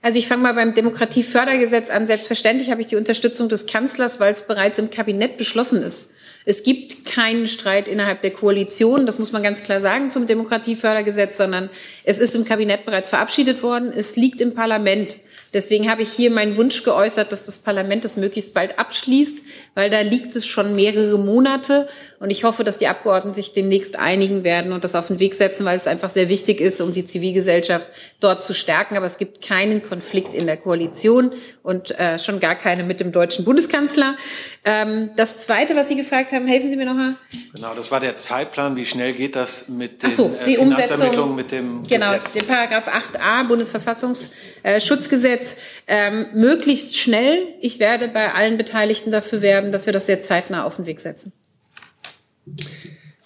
Also 0.03 0.19
ich 0.19 0.29
fange 0.29 0.43
mal 0.43 0.55
beim 0.55 0.73
Demokratiefördergesetz 0.73 1.91
an. 1.91 2.07
Selbstverständlich 2.07 2.71
habe 2.71 2.81
ich 2.81 2.87
die 2.87 2.97
Unterstützung 2.97 3.49
des 3.51 3.67
Kanzlers, 3.67 4.19
weil 4.19 4.33
es 4.33 4.43
bereits 4.43 4.79
im 4.79 4.91
Kabinett 4.91 5.37
beschlossen 5.37 5.83
ist. 5.83 6.11
Es 6.47 6.63
gibt 6.63 7.05
keinen 7.05 7.47
Streit 7.47 7.87
innerhalb 7.87 8.23
der 8.23 8.31
Koalition, 8.31 9.05
das 9.05 9.19
muss 9.19 9.33
man 9.33 9.43
ganz 9.43 9.63
klar 9.63 9.81
sagen 9.81 10.11
zum 10.11 10.27
Demokratiefördergesetz, 10.27 11.37
sondern 11.37 11.69
es 12.05 12.19
ist 12.19 12.35
im 12.35 12.47
Kabinett 12.47 12.87
bereits 12.87 13.11
verabschiedet 13.11 13.63
worden. 13.63 13.93
Es 13.95 14.17
liegt 14.17 14.41
im 14.41 14.55
Parlament. 14.55 15.19
Deswegen 15.53 15.91
habe 15.91 16.03
ich 16.03 16.11
hier 16.11 16.31
meinen 16.31 16.57
Wunsch 16.57 16.85
geäußert, 16.85 17.33
dass 17.33 17.45
das 17.45 17.59
Parlament 17.59 18.05
das 18.05 18.17
möglichst 18.17 18.55
bald 18.55 18.79
abschließt, 18.79 19.43
weil 19.75 19.91
da 19.91 20.01
liegt 20.01 20.35
es 20.37 20.47
schon 20.47 20.77
mehrere 20.77 21.19
Monate. 21.19 21.89
Und 22.21 22.31
ich 22.31 22.45
hoffe, 22.45 22.63
dass 22.63 22.79
die 22.79 22.87
Abgeordneten 22.87 23.35
sich 23.35 23.53
demnächst 23.53 23.99
einigen 23.99 24.45
werden 24.45 24.73
und 24.73 24.85
das 24.85 24.95
auf 24.95 25.09
den 25.09 25.19
Weg 25.19 25.35
setzen, 25.35 25.65
weil 25.67 25.77
es 25.77 25.89
einfach 25.89 26.11
sehr 26.11 26.29
wichtig 26.29 26.61
ist, 26.61 26.81
um 26.81 26.93
die 26.93 27.05
Zivilgesellschaft 27.05 27.89
dort 28.21 28.45
zu 28.45 28.55
stärken. 28.55 28.97
Aber 28.97 29.07
es 29.07 29.19
gibt 29.19 29.43
keinen 29.43 29.83
Konflikt 29.90 30.33
in 30.33 30.46
der 30.46 30.57
Koalition 30.57 31.35
und 31.62 31.90
äh, 31.98 32.18
schon 32.18 32.40
gar 32.40 32.55
keine 32.55 32.85
mit 32.85 33.00
dem 33.00 33.12
deutschen 33.12 33.44
Bundeskanzler. 33.44 34.16
Ähm, 34.64 35.11
das 35.16 35.37
Zweite, 35.38 35.76
was 35.76 35.88
Sie 35.88 35.96
gefragt 35.96 36.33
haben, 36.33 36.46
helfen 36.46 36.70
Sie 36.70 36.79
mir 36.79 36.87
nochmal. 36.87 37.16
Genau, 37.55 37.74
das 37.74 37.90
war 37.90 38.00
der 38.00 38.16
Zeitplan. 38.16 38.76
Wie 38.76 38.87
schnell 38.87 39.12
geht 39.12 39.37
das 39.37 39.68
mit 39.68 40.03
den 40.03 40.09
Ach 40.11 40.14
so, 40.14 40.35
die 40.46 40.55
äh, 40.55 40.59
Umsetzung, 40.59 41.35
mit 41.35 41.53
dem 41.53 41.83
genau, 41.87 42.12
Gesetz? 42.12 42.33
den 42.33 42.46
Paragraph 42.46 42.88
8a 42.88 43.46
Bundesverfassungsschutzgesetz 43.46 45.57
ähm, 45.87 46.29
möglichst 46.33 46.96
schnell. 46.96 47.48
Ich 47.61 47.79
werde 47.79 48.09
bei 48.09 48.33
allen 48.33 48.57
Beteiligten 48.57 49.11
dafür 49.11 49.42
werben, 49.42 49.72
dass 49.72 49.85
wir 49.85 49.92
das 49.92 50.07
sehr 50.07 50.22
zeitnah 50.22 50.64
auf 50.64 50.76
den 50.76 50.87
Weg 50.87 51.00
setzen. 51.00 51.35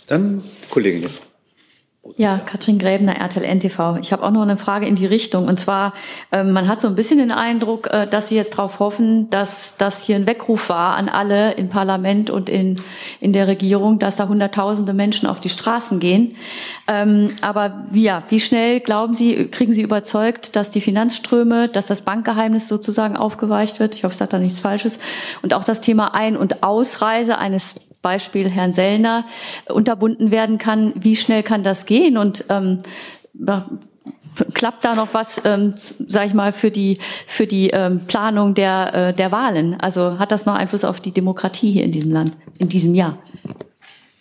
Dann 0.07 0.43
Kollegin. 0.71 1.09
Ja, 2.17 2.39
Katrin 2.39 2.79
Gräbner, 2.79 3.17
RTL 3.17 3.43
NTV. 3.43 3.97
Ich 4.01 4.13
habe 4.13 4.23
auch 4.23 4.31
noch 4.31 4.43
eine 4.43 4.57
Frage 4.57 4.87
in 4.87 4.95
die 4.95 5.05
Richtung. 5.05 5.49
Und 5.49 5.59
zwar, 5.59 5.95
ähm, 6.31 6.53
man 6.53 6.69
hat 6.69 6.81
so 6.81 6.87
ein 6.87 6.95
bisschen 6.95 7.19
den 7.19 7.33
Eindruck, 7.33 7.89
äh, 7.89 8.07
dass 8.07 8.29
Sie 8.29 8.37
jetzt 8.37 8.57
darauf 8.57 8.79
hoffen, 8.79 9.31
dass 9.31 9.77
das 9.79 10.05
hier 10.05 10.15
ein 10.15 10.25
Weckruf 10.29 10.69
war 10.69 10.95
an 10.95 11.09
alle 11.09 11.55
im 11.55 11.69
Parlament 11.69 12.31
und 12.31 12.49
in, 12.49 12.77
in 13.19 13.33
der 13.33 13.49
Regierung, 13.49 13.99
dass 13.99 14.15
da 14.15 14.29
Hunderttausende 14.29 14.95
Menschen 14.95 15.29
auf 15.29 15.41
die 15.41 15.49
Straßen 15.49 15.99
gehen. 15.99 16.37
Ähm, 16.87 17.31
aber 17.41 17.85
wie, 17.91 18.05
ja, 18.05 18.23
wie 18.29 18.39
schnell, 18.39 18.79
glauben 18.79 19.15
Sie, 19.15 19.49
kriegen 19.49 19.73
Sie 19.73 19.83
überzeugt, 19.83 20.55
dass 20.55 20.71
die 20.71 20.81
Finanzströme, 20.81 21.69
dass 21.69 21.89
das 21.89 22.03
Bankgeheimnis 22.03 22.69
sozusagen 22.69 23.17
aufgeweicht 23.17 23.81
wird? 23.81 23.97
Ich 23.97 24.05
hoffe, 24.05 24.15
es 24.15 24.21
hat 24.21 24.33
da 24.33 24.39
nichts 24.39 24.61
Falsches. 24.61 25.01
Und 25.43 25.53
auch 25.53 25.65
das 25.65 25.81
Thema 25.81 26.15
Ein- 26.15 26.37
und 26.37 26.63
Ausreise 26.63 27.39
eines 27.39 27.75
Beispiel 28.05 28.49
Herrn 28.49 28.73
Sellner 28.73 29.25
unterbunden 29.69 30.31
werden 30.31 30.59
kann. 30.59 30.93
Wie 30.95 31.17
schnell 31.17 31.43
kann 31.43 31.65
das 31.65 31.87
gehen? 31.87 32.17
Und 32.17 32.45
ähm, 32.51 32.79
klappt 34.53 34.85
da 34.85 34.95
noch 34.95 35.15
was, 35.15 35.43
ähm, 35.45 35.75
sage 36.07 36.27
ich 36.27 36.35
mal, 36.35 36.53
für 36.53 36.71
die 36.71 36.99
für 37.27 37.47
die 37.47 37.71
ähm, 37.71 38.03
Planung 38.07 38.55
der 38.55 38.95
äh, 38.95 39.15
der 39.15 39.33
Wahlen? 39.33 39.81
Also 39.81 40.19
hat 40.19 40.31
das 40.31 40.47
noch 40.47 40.55
Einfluss 40.55 40.85
auf 40.85 41.01
die 41.01 41.13
Demokratie 41.13 41.73
hier 41.73 41.85
in 41.85 41.93
diesem 41.93 42.13
Land 42.13 42.33
in 42.59 42.69
diesem 42.69 42.95
Jahr? 42.95 43.19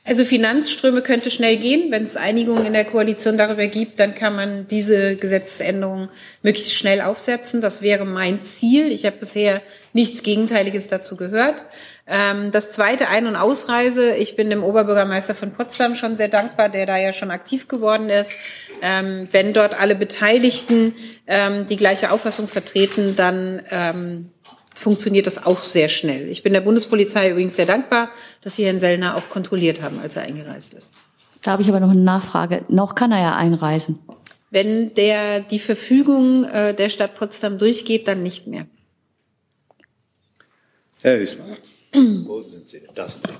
Also 0.05 0.25
Finanzströme 0.25 1.01
könnte 1.01 1.31
schnell 1.31 1.55
gehen. 1.55 1.89
Wenn 1.89 2.03
es 2.03 2.17
Einigung 2.17 2.65
in 2.65 2.73
der 2.73 2.83
Koalition 2.83 3.37
darüber 3.37 3.67
gibt, 3.67 4.01
dann 4.01 4.13
kann 4.13 4.35
man 4.35 4.67
diese 4.67 5.15
Gesetzesänderung 5.15 6.09
möglichst 6.41 6.73
schnell 6.73 6.99
aufsetzen. 6.99 7.61
Das 7.61 7.81
wäre 7.81 8.03
mein 8.03 8.41
Ziel. 8.41 8.91
Ich 8.91 9.05
habe 9.05 9.15
bisher 9.15 9.61
nichts 9.93 10.21
Gegenteiliges 10.21 10.89
dazu 10.89 11.15
gehört. 11.15 11.63
Ähm, 12.05 12.51
das 12.51 12.71
zweite 12.71 13.07
Ein- 13.07 13.27
und 13.27 13.37
Ausreise. 13.37 14.13
Ich 14.15 14.35
bin 14.35 14.49
dem 14.49 14.61
Oberbürgermeister 14.61 15.35
von 15.35 15.53
Potsdam 15.53 15.95
schon 15.95 16.17
sehr 16.17 16.27
dankbar, 16.27 16.67
der 16.67 16.85
da 16.85 16.97
ja 16.97 17.13
schon 17.13 17.31
aktiv 17.31 17.69
geworden 17.69 18.09
ist. 18.09 18.35
Ähm, 18.81 19.29
wenn 19.31 19.53
dort 19.53 19.79
alle 19.79 19.95
Beteiligten 19.95 20.95
ähm, 21.27 21.65
die 21.67 21.77
gleiche 21.77 22.11
Auffassung 22.11 22.49
vertreten, 22.49 23.15
dann 23.15 23.61
funktioniert 24.75 25.27
das 25.27 25.45
auch 25.45 25.63
sehr 25.63 25.89
schnell. 25.89 26.29
Ich 26.29 26.43
bin 26.43 26.53
der 26.53 26.61
Bundespolizei 26.61 27.29
übrigens 27.31 27.55
sehr 27.55 27.65
dankbar, 27.65 28.09
dass 28.41 28.55
sie 28.55 28.65
Herrn 28.65 28.79
Sellner 28.79 29.15
auch 29.15 29.29
kontrolliert 29.29 29.81
haben, 29.81 29.99
als 29.99 30.15
er 30.15 30.23
eingereist 30.23 30.73
ist. 30.73 30.93
Da 31.43 31.51
habe 31.51 31.61
ich 31.61 31.69
aber 31.69 31.79
noch 31.79 31.91
eine 31.91 32.01
Nachfrage. 32.01 32.63
Noch 32.69 32.95
kann 32.95 33.11
er 33.11 33.21
ja 33.21 33.35
einreisen. 33.35 33.99
Wenn 34.49 34.93
der 34.93 35.39
die 35.41 35.59
Verfügung 35.59 36.45
äh, 36.45 36.73
der 36.73 36.89
Stadt 36.89 37.15
Potsdam 37.15 37.57
durchgeht, 37.57 38.07
dann 38.07 38.23
nicht 38.23 38.47
mehr. 38.47 38.65
Herr 41.01 41.19
Hüßmann. 41.19 41.57
Wo 42.25 42.41
sind 42.43 42.69
Sie? 42.69 42.81
Da 42.95 43.07
sind 43.07 43.27
Sie. 43.27 43.33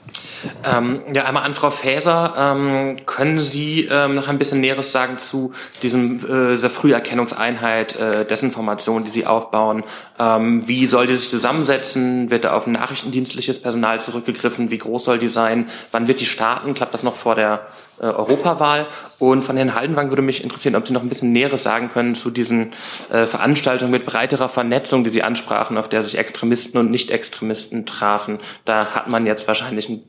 Ähm, 0.63 1.01
ja, 1.13 1.25
einmal 1.25 1.43
an 1.43 1.53
Frau 1.53 1.69
Faeser. 1.69 2.33
Ähm, 2.37 3.05
können 3.05 3.39
Sie 3.39 3.87
ähm, 3.89 4.15
noch 4.15 4.27
ein 4.27 4.37
bisschen 4.37 4.61
Näheres 4.61 4.91
sagen 4.91 5.17
zu 5.17 5.53
diesem 5.81 6.17
äh, 6.17 6.51
dieser 6.51 6.69
Früherkennungseinheit, 6.69 7.95
äh, 7.95 8.25
Desinformation, 8.25 9.03
die 9.03 9.09
Sie 9.09 9.25
aufbauen? 9.25 9.83
Ähm, 10.23 10.67
wie 10.67 10.86
soll 10.86 11.07
die 11.07 11.15
sich 11.15 11.29
zusammensetzen? 11.29 12.29
Wird 12.29 12.45
da 12.45 12.53
auf 12.53 12.67
ein 12.67 12.73
nachrichtendienstliches 12.73 13.62
Personal 13.62 13.99
zurückgegriffen? 13.99 14.71
Wie 14.71 14.77
groß 14.77 15.03
soll 15.03 15.19
die 15.19 15.27
sein? 15.27 15.67
Wann 15.91 16.07
wird 16.07 16.21
die 16.21 16.25
starten? 16.25 16.73
Klappt 16.73 16.93
das 16.93 17.03
noch 17.03 17.15
vor 17.15 17.36
der 17.36 17.67
äh, 17.99 18.05
Europawahl? 18.05 18.88
Und 19.19 19.43
von 19.43 19.57
Herrn 19.57 19.75
Haldenwang 19.75 20.09
würde 20.09 20.21
mich 20.21 20.43
interessieren, 20.43 20.75
ob 20.75 20.88
Sie 20.88 20.93
noch 20.93 21.01
ein 21.01 21.09
bisschen 21.09 21.31
Näheres 21.33 21.63
sagen 21.63 21.89
können 21.89 22.15
zu 22.15 22.29
diesen 22.29 22.71
äh, 23.12 23.25
Veranstaltungen 23.25 23.91
mit 23.91 24.05
breiterer 24.05 24.49
Vernetzung, 24.49 25.03
die 25.03 25.09
Sie 25.09 25.23
ansprachen, 25.23 25.77
auf 25.77 25.89
der 25.89 26.03
sich 26.03 26.17
Extremisten 26.17 26.79
und 26.79 26.91
Nicht-Extremisten 26.91 27.86
trafen. 27.86 28.39
Da 28.65 28.93
hat 28.93 29.09
man 29.09 29.25
jetzt 29.25 29.47
wahrscheinlich 29.47 29.89
ein 29.89 30.03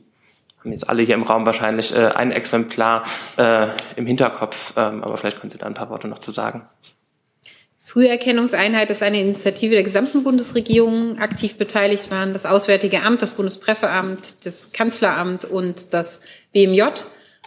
haben 0.59 0.71
jetzt 0.71 0.89
alle 0.89 1.03
hier 1.03 1.13
im 1.13 1.21
Raum 1.21 1.45
wahrscheinlich 1.45 1.95
äh, 1.95 2.07
ein 2.07 2.31
Exemplar 2.31 3.03
äh, 3.37 3.67
im 3.97 4.07
Hinterkopf, 4.07 4.73
ähm, 4.75 5.03
aber 5.03 5.15
vielleicht 5.15 5.39
können 5.39 5.51
Sie 5.51 5.59
da 5.59 5.67
ein 5.67 5.75
paar 5.75 5.91
Worte 5.91 6.07
noch 6.07 6.17
zu 6.17 6.31
sagen. 6.31 6.67
Früherkennungseinheit 7.95 8.91
ist 8.91 9.01
eine 9.01 9.21
Initiative 9.21 9.75
der 9.75 9.83
gesamten 9.83 10.23
Bundesregierung. 10.23 11.17
Aktiv 11.17 11.55
beteiligt 11.55 12.11
waren 12.11 12.33
das 12.33 12.45
Auswärtige 12.45 13.01
Amt, 13.03 13.21
das 13.21 13.31
Bundespresseamt, 13.31 14.45
das 14.45 14.73
Kanzleramt 14.73 15.45
und 15.45 15.93
das 15.93 16.19
BMJ. 16.51 16.81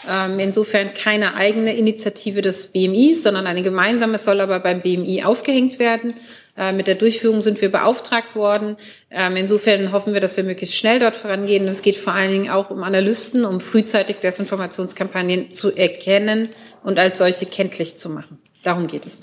Ähm, 0.08 0.38
insofern 0.38 0.94
keine 0.94 1.34
eigene 1.34 1.76
Initiative 1.76 2.40
des 2.40 2.68
BMIs, 2.68 3.24
sondern 3.24 3.46
eine 3.46 3.60
gemeinsame, 3.60 4.16
soll 4.16 4.40
aber 4.40 4.58
beim 4.60 4.80
BMI 4.80 5.22
aufgehängt 5.22 5.78
werden. 5.78 6.14
Äh, 6.56 6.72
mit 6.72 6.86
der 6.86 6.94
Durchführung 6.94 7.42
sind 7.42 7.60
wir 7.60 7.70
beauftragt 7.70 8.34
worden. 8.34 8.78
Ähm, 9.10 9.36
insofern 9.36 9.92
hoffen 9.92 10.14
wir, 10.14 10.20
dass 10.22 10.38
wir 10.38 10.44
möglichst 10.44 10.76
schnell 10.76 10.98
dort 10.98 11.16
vorangehen. 11.16 11.68
Es 11.68 11.82
geht 11.82 11.96
vor 11.96 12.14
allen 12.14 12.32
Dingen 12.32 12.48
auch 12.48 12.70
um 12.70 12.82
Analysten, 12.84 13.44
um 13.44 13.60
frühzeitig 13.60 14.16
Desinformationskampagnen 14.20 15.52
zu 15.52 15.76
erkennen 15.76 16.48
und 16.82 16.98
als 16.98 17.18
solche 17.18 17.44
kenntlich 17.44 17.98
zu 17.98 18.08
machen. 18.08 18.38
Darum 18.62 18.86
geht 18.86 19.04
es. 19.04 19.20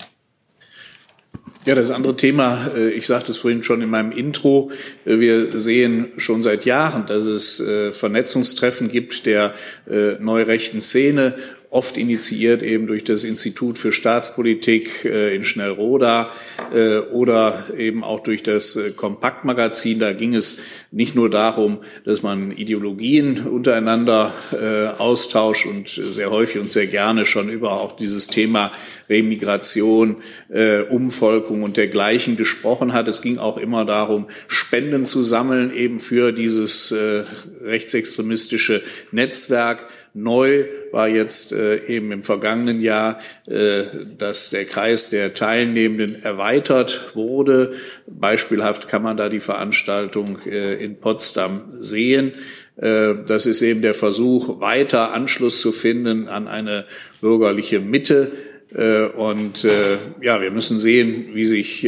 Ja, 1.66 1.74
das 1.74 1.90
andere 1.90 2.16
Thema, 2.16 2.70
äh, 2.76 2.90
ich 2.90 3.08
sagte 3.08 3.32
es 3.32 3.38
vorhin 3.38 3.64
schon 3.64 3.82
in 3.82 3.90
meinem 3.90 4.12
Intro, 4.12 4.70
äh, 5.04 5.18
wir 5.18 5.58
sehen 5.58 6.12
schon 6.16 6.40
seit 6.40 6.64
Jahren, 6.64 7.06
dass 7.06 7.26
es 7.26 7.60
Vernetzungstreffen 7.90 8.88
gibt 8.88 9.26
der 9.26 9.54
neurechten 10.20 10.80
Szene 10.80 11.34
oft 11.70 11.96
initiiert 11.96 12.62
eben 12.62 12.86
durch 12.86 13.04
das 13.04 13.24
Institut 13.24 13.78
für 13.78 13.92
Staatspolitik 13.92 15.04
äh, 15.04 15.34
in 15.34 15.44
Schnellroda 15.44 16.30
äh, 16.72 16.98
oder 16.98 17.64
eben 17.76 18.04
auch 18.04 18.20
durch 18.20 18.42
das 18.42 18.76
äh, 18.76 18.92
Kompaktmagazin. 18.92 19.98
Da 19.98 20.12
ging 20.12 20.34
es 20.34 20.62
nicht 20.90 21.14
nur 21.14 21.28
darum, 21.28 21.78
dass 22.04 22.22
man 22.22 22.52
Ideologien 22.52 23.46
untereinander 23.46 24.32
austauscht 24.98 25.66
und 25.66 25.88
sehr 25.88 26.30
häufig 26.30 26.60
und 26.60 26.70
sehr 26.70 26.86
gerne 26.86 27.24
schon 27.24 27.50
über 27.50 27.80
auch 27.80 27.96
dieses 27.96 28.28
Thema 28.28 28.72
Remigration, 29.10 30.16
Umvolkung 30.88 31.62
und 31.62 31.76
dergleichen 31.76 32.36
gesprochen 32.36 32.92
hat. 32.92 33.08
Es 33.08 33.20
ging 33.20 33.38
auch 33.38 33.58
immer 33.58 33.84
darum, 33.84 34.26
Spenden 34.48 35.04
zu 35.04 35.20
sammeln 35.22 35.70
eben 35.70 35.98
für 35.98 36.32
dieses 36.32 36.94
rechtsextremistische 37.62 38.82
Netzwerk. 39.10 39.86
Neu 40.16 40.64
war 40.92 41.08
jetzt 41.08 41.52
äh, 41.52 41.84
eben 41.88 42.10
im 42.10 42.22
vergangenen 42.22 42.80
Jahr, 42.80 43.20
äh, 43.46 43.82
dass 44.16 44.48
der 44.48 44.64
Kreis 44.64 45.10
der 45.10 45.34
Teilnehmenden 45.34 46.22
erweitert 46.22 47.12
wurde. 47.14 47.74
Beispielhaft 48.06 48.88
kann 48.88 49.02
man 49.02 49.18
da 49.18 49.28
die 49.28 49.40
Veranstaltung 49.40 50.38
äh, 50.46 50.82
in 50.82 50.96
Potsdam 50.96 51.74
sehen. 51.80 52.32
Äh, 52.76 53.14
das 53.26 53.44
ist 53.44 53.60
eben 53.60 53.82
der 53.82 53.92
Versuch, 53.92 54.58
weiter 54.58 55.12
Anschluss 55.12 55.60
zu 55.60 55.70
finden 55.70 56.28
an 56.28 56.48
eine 56.48 56.86
bürgerliche 57.20 57.80
Mitte. 57.80 58.32
Äh, 58.74 59.04
und 59.04 59.64
äh, 59.64 59.98
ja, 60.22 60.40
wir 60.40 60.50
müssen 60.50 60.78
sehen, 60.78 61.34
wie 61.34 61.44
sich 61.44 61.86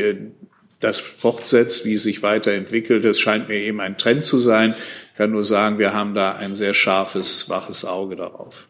das 0.81 1.01
fortsetzt, 1.01 1.87
wie 1.87 1.95
es 1.95 2.03
sich 2.03 2.23
weiterentwickelt. 2.23 3.05
Es 3.05 3.19
scheint 3.19 3.49
mir 3.49 3.57
eben 3.57 3.81
ein 3.81 3.99
Trend 3.99 4.25
zu 4.25 4.39
sein. 4.39 4.75
Ich 5.19 5.21
kann 5.21 5.33
nur 5.33 5.43
sagen, 5.43 5.81
wir 5.81 5.95
haben 5.95 6.15
da 6.15 6.37
ein 6.37 6.55
sehr 6.55 6.73
scharfes, 6.73 7.51
waches 7.51 7.85
Auge 7.85 8.15
darauf. 8.15 8.69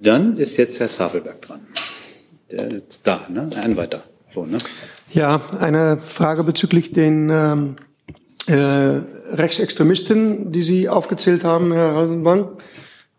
Dann 0.00 0.38
ist 0.38 0.56
jetzt 0.56 0.80
Herr 0.80 0.88
Safelberg 0.88 1.40
dran. 1.40 1.60
Der 2.50 2.68
ist 2.68 2.98
da, 3.04 3.28
ne? 3.28 3.48
Ein 3.54 3.76
weiter. 3.76 4.02
So, 4.30 4.44
ne? 4.44 4.58
Ja, 5.12 5.40
eine 5.60 5.98
Frage 5.98 6.42
bezüglich 6.42 6.90
den 6.90 7.30
ähm, 7.30 7.76
äh, 8.48 9.02
Rechtsextremisten, 9.36 10.50
die 10.50 10.62
Sie 10.62 10.88
aufgezählt 10.88 11.44
haben, 11.44 11.72
Herr 11.72 11.94
Haldenwang. 11.94 12.58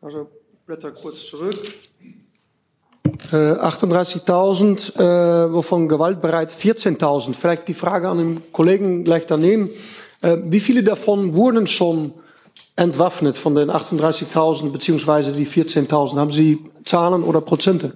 Also 0.01 0.29
blätter 0.65 0.91
kurz 0.91 1.27
zurück. 1.27 1.55
Äh, 3.31 3.35
38.000, 3.35 4.99
äh, 4.99 5.53
wovon 5.53 5.87
gewaltbereit 5.87 6.51
14.000. 6.51 7.35
Vielleicht 7.35 7.69
die 7.69 7.73
Frage 7.73 8.09
an 8.09 8.17
den 8.17 8.51
Kollegen 8.51 9.05
gleich 9.05 9.25
daneben. 9.25 9.69
Äh, 10.25 10.37
wie 10.45 10.59
viele 10.59 10.81
davon 10.81 11.35
wurden 11.35 11.67
schon 11.67 12.13
entwaffnet 12.75 13.37
von 13.37 13.53
den 13.53 13.69
38.000 13.69 14.71
beziehungsweise 14.71 15.33
die 15.33 15.45
14.000? 15.45 16.17
Haben 16.17 16.31
Sie 16.31 16.59
Zahlen 16.83 17.23
oder 17.23 17.41
Prozente? 17.41 17.93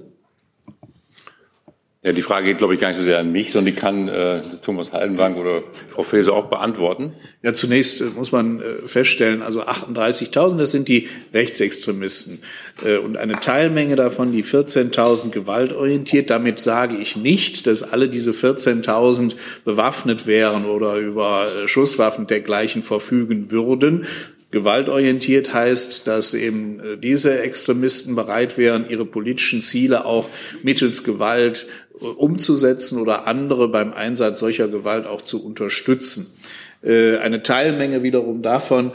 Ja, 2.01 2.13
die 2.13 2.21
Frage 2.21 2.45
geht, 2.45 2.59
glaube 2.59 2.75
ich, 2.75 2.79
gar 2.79 2.87
nicht 2.89 2.97
so 2.97 3.03
sehr 3.03 3.19
an 3.19 3.33
mich, 3.33 3.51
sondern 3.51 3.75
die 3.75 3.79
kann 3.81 4.07
äh, 4.07 4.41
Thomas 4.61 4.93
Haldenbank 4.93 5.35
oder 5.35 5.63
Frau 5.89 6.03
Faeser 6.03 6.31
auch 6.31 6.45
beantworten. 6.45 7.11
Ja, 7.43 7.53
zunächst 7.53 7.99
äh, 7.99 8.05
muss 8.15 8.31
man 8.31 8.61
äh, 8.61 8.87
feststellen, 8.87 9.41
also 9.41 9.63
38.000, 9.63 10.57
das 10.59 10.71
sind 10.71 10.87
die 10.87 11.09
Rechtsextremisten. 11.33 12.39
Äh, 12.85 12.99
und 12.99 13.17
eine 13.17 13.41
Teilmenge 13.41 13.97
davon, 13.97 14.31
die 14.31 14.45
14.000 14.45 15.31
gewaltorientiert. 15.31 16.29
Damit 16.29 16.61
sage 16.61 16.95
ich 16.95 17.17
nicht, 17.17 17.67
dass 17.67 17.83
alle 17.83 18.07
diese 18.07 18.31
14.000 18.31 19.35
bewaffnet 19.65 20.25
wären 20.25 20.63
oder 20.63 20.95
über 20.95 21.47
äh, 21.53 21.67
Schusswaffen 21.67 22.27
dergleichen 22.27 22.81
verfügen 22.81 23.51
würden. 23.51 24.07
Gewaltorientiert 24.51 25.53
heißt, 25.53 26.07
dass 26.07 26.33
eben 26.33 26.79
äh, 26.79 26.97
diese 26.97 27.39
Extremisten 27.39 28.15
bereit 28.15 28.57
wären, 28.57 28.89
ihre 28.89 29.05
politischen 29.05 29.61
Ziele 29.61 30.05
auch 30.05 30.27
mittels 30.63 31.03
Gewalt 31.03 31.67
umzusetzen 32.01 32.99
oder 33.01 33.27
andere 33.27 33.67
beim 33.67 33.93
Einsatz 33.93 34.39
solcher 34.39 34.67
Gewalt 34.67 35.05
auch 35.05 35.21
zu 35.21 35.43
unterstützen. 35.43 36.38
Äh, 36.81 37.17
eine 37.17 37.43
Teilmenge 37.43 38.03
wiederum 38.03 38.41
davon 38.41 38.91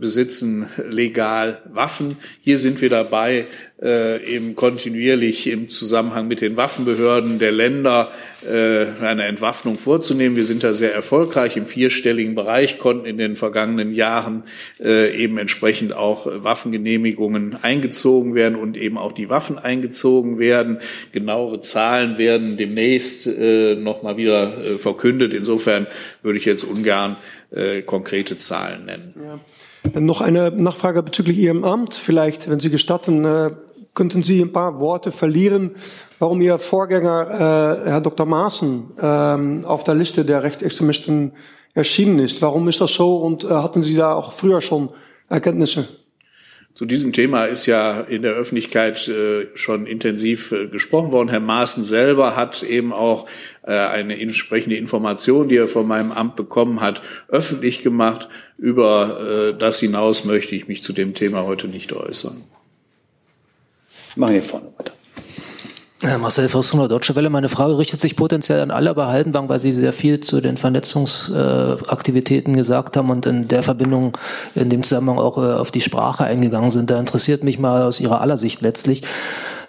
besitzen 0.00 0.68
legal 0.90 1.58
Waffen. 1.72 2.16
Hier 2.40 2.58
sind 2.58 2.80
wir 2.82 2.88
dabei, 2.88 3.44
eben 3.80 4.56
kontinuierlich 4.56 5.46
im 5.46 5.68
Zusammenhang 5.68 6.26
mit 6.26 6.40
den 6.40 6.56
Waffenbehörden 6.56 7.38
der 7.38 7.52
Länder 7.52 8.10
äh, 8.42 8.86
eine 9.04 9.24
Entwaffnung 9.24 9.76
vorzunehmen. 9.76 10.34
Wir 10.34 10.46
sind 10.46 10.64
da 10.64 10.72
sehr 10.72 10.94
erfolgreich 10.94 11.58
im 11.58 11.66
vierstelligen 11.66 12.34
Bereich, 12.34 12.78
konnten 12.78 13.04
in 13.04 13.18
den 13.18 13.36
vergangenen 13.36 13.92
Jahren 13.92 14.44
äh, 14.82 15.14
eben 15.14 15.36
entsprechend 15.36 15.92
auch 15.92 16.26
Waffengenehmigungen 16.26 17.58
eingezogen 17.60 18.34
werden 18.34 18.56
und 18.56 18.78
eben 18.78 18.96
auch 18.96 19.12
die 19.12 19.28
Waffen 19.28 19.58
eingezogen 19.58 20.38
werden. 20.38 20.78
Genauere 21.12 21.60
Zahlen 21.60 22.16
werden 22.16 22.56
demnächst 22.56 23.26
äh, 23.26 23.74
noch 23.74 24.02
mal 24.02 24.16
wieder 24.16 24.78
verkündet. 24.78 25.34
Insofern 25.34 25.86
würde 26.22 26.38
ich 26.38 26.46
jetzt 26.46 26.64
ungern 26.70 27.16
konkrete 27.84 28.36
Zahlen 28.36 28.84
nennen. 28.84 29.14
Ja. 29.92 30.00
Noch 30.00 30.20
eine 30.20 30.52
Nachfrage 30.52 31.02
bezüglich 31.02 31.36
Ihrem 31.38 31.64
Amt, 31.64 31.94
vielleicht, 31.94 32.48
wenn 32.48 32.60
Sie 32.60 32.70
gestatten. 32.70 33.24
Könnten 33.92 34.22
Sie 34.22 34.40
ein 34.40 34.52
paar 34.52 34.78
Worte 34.78 35.10
verlieren, 35.10 35.72
warum 36.20 36.40
Ihr 36.40 36.58
Vorgänger, 36.58 37.82
äh, 37.84 37.90
Herr 37.90 38.00
Dr. 38.00 38.24
Maaßen, 38.24 38.92
ähm, 39.02 39.64
auf 39.64 39.82
der 39.82 39.96
Liste 39.96 40.24
der 40.24 40.44
Rechtsextremisten 40.44 41.32
erschienen 41.74 42.20
ist? 42.20 42.40
Warum 42.40 42.68
ist 42.68 42.80
das 42.80 42.94
so 42.94 43.16
und 43.16 43.44
äh, 43.44 43.48
hatten 43.48 43.82
Sie 43.82 43.96
da 43.96 44.14
auch 44.14 44.32
früher 44.32 44.60
schon 44.60 44.90
Erkenntnisse? 45.28 45.88
Zu 46.80 46.86
diesem 46.86 47.12
Thema 47.12 47.44
ist 47.44 47.66
ja 47.66 48.00
in 48.00 48.22
der 48.22 48.32
Öffentlichkeit 48.32 49.06
äh, 49.06 49.48
schon 49.52 49.86
intensiv 49.86 50.50
äh, 50.52 50.66
gesprochen 50.66 51.12
worden. 51.12 51.28
Herr 51.28 51.38
Maaßen 51.38 51.84
selber 51.84 52.36
hat 52.36 52.62
eben 52.62 52.94
auch 52.94 53.26
äh, 53.64 53.72
eine 53.72 54.18
entsprechende 54.18 54.76
Information, 54.76 55.50
die 55.50 55.58
er 55.58 55.68
von 55.68 55.86
meinem 55.86 56.10
Amt 56.10 56.36
bekommen 56.36 56.80
hat, 56.80 57.02
öffentlich 57.28 57.82
gemacht. 57.82 58.30
Über 58.56 59.54
das 59.58 59.80
hinaus 59.80 60.24
möchte 60.24 60.54
ich 60.54 60.68
mich 60.68 60.82
zu 60.82 60.94
dem 60.94 61.12
Thema 61.12 61.44
heute 61.44 61.68
nicht 61.68 61.92
äußern. 61.92 62.44
Machen 64.16 64.34
wir 64.34 64.42
vorne 64.42 64.72
weiter. 64.78 64.92
Marcel 66.02 66.48
Fürst 66.48 66.70
von 66.70 66.80
der 66.80 66.88
Deutsche 66.88 67.14
Welle. 67.14 67.28
Meine 67.28 67.50
Frage 67.50 67.76
richtet 67.76 68.00
sich 68.00 68.16
potenziell 68.16 68.62
an 68.62 68.70
alle 68.70 68.94
bei 68.94 69.04
Haldenbank, 69.04 69.50
weil 69.50 69.58
Sie 69.58 69.70
sehr 69.70 69.92
viel 69.92 70.20
zu 70.20 70.40
den 70.40 70.56
Vernetzungsaktivitäten 70.56 72.56
gesagt 72.56 72.96
haben 72.96 73.10
und 73.10 73.26
in 73.26 73.48
der 73.48 73.62
Verbindung, 73.62 74.16
in 74.54 74.70
dem 74.70 74.82
Zusammenhang 74.82 75.18
auch 75.18 75.36
äh, 75.36 75.52
auf 75.52 75.70
die 75.70 75.82
Sprache 75.82 76.24
eingegangen 76.24 76.70
sind. 76.70 76.88
Da 76.88 76.98
interessiert 76.98 77.44
mich 77.44 77.58
mal 77.58 77.82
aus 77.82 78.00
Ihrer 78.00 78.22
aller 78.22 78.38
Sicht 78.38 78.62
letztlich, 78.62 79.02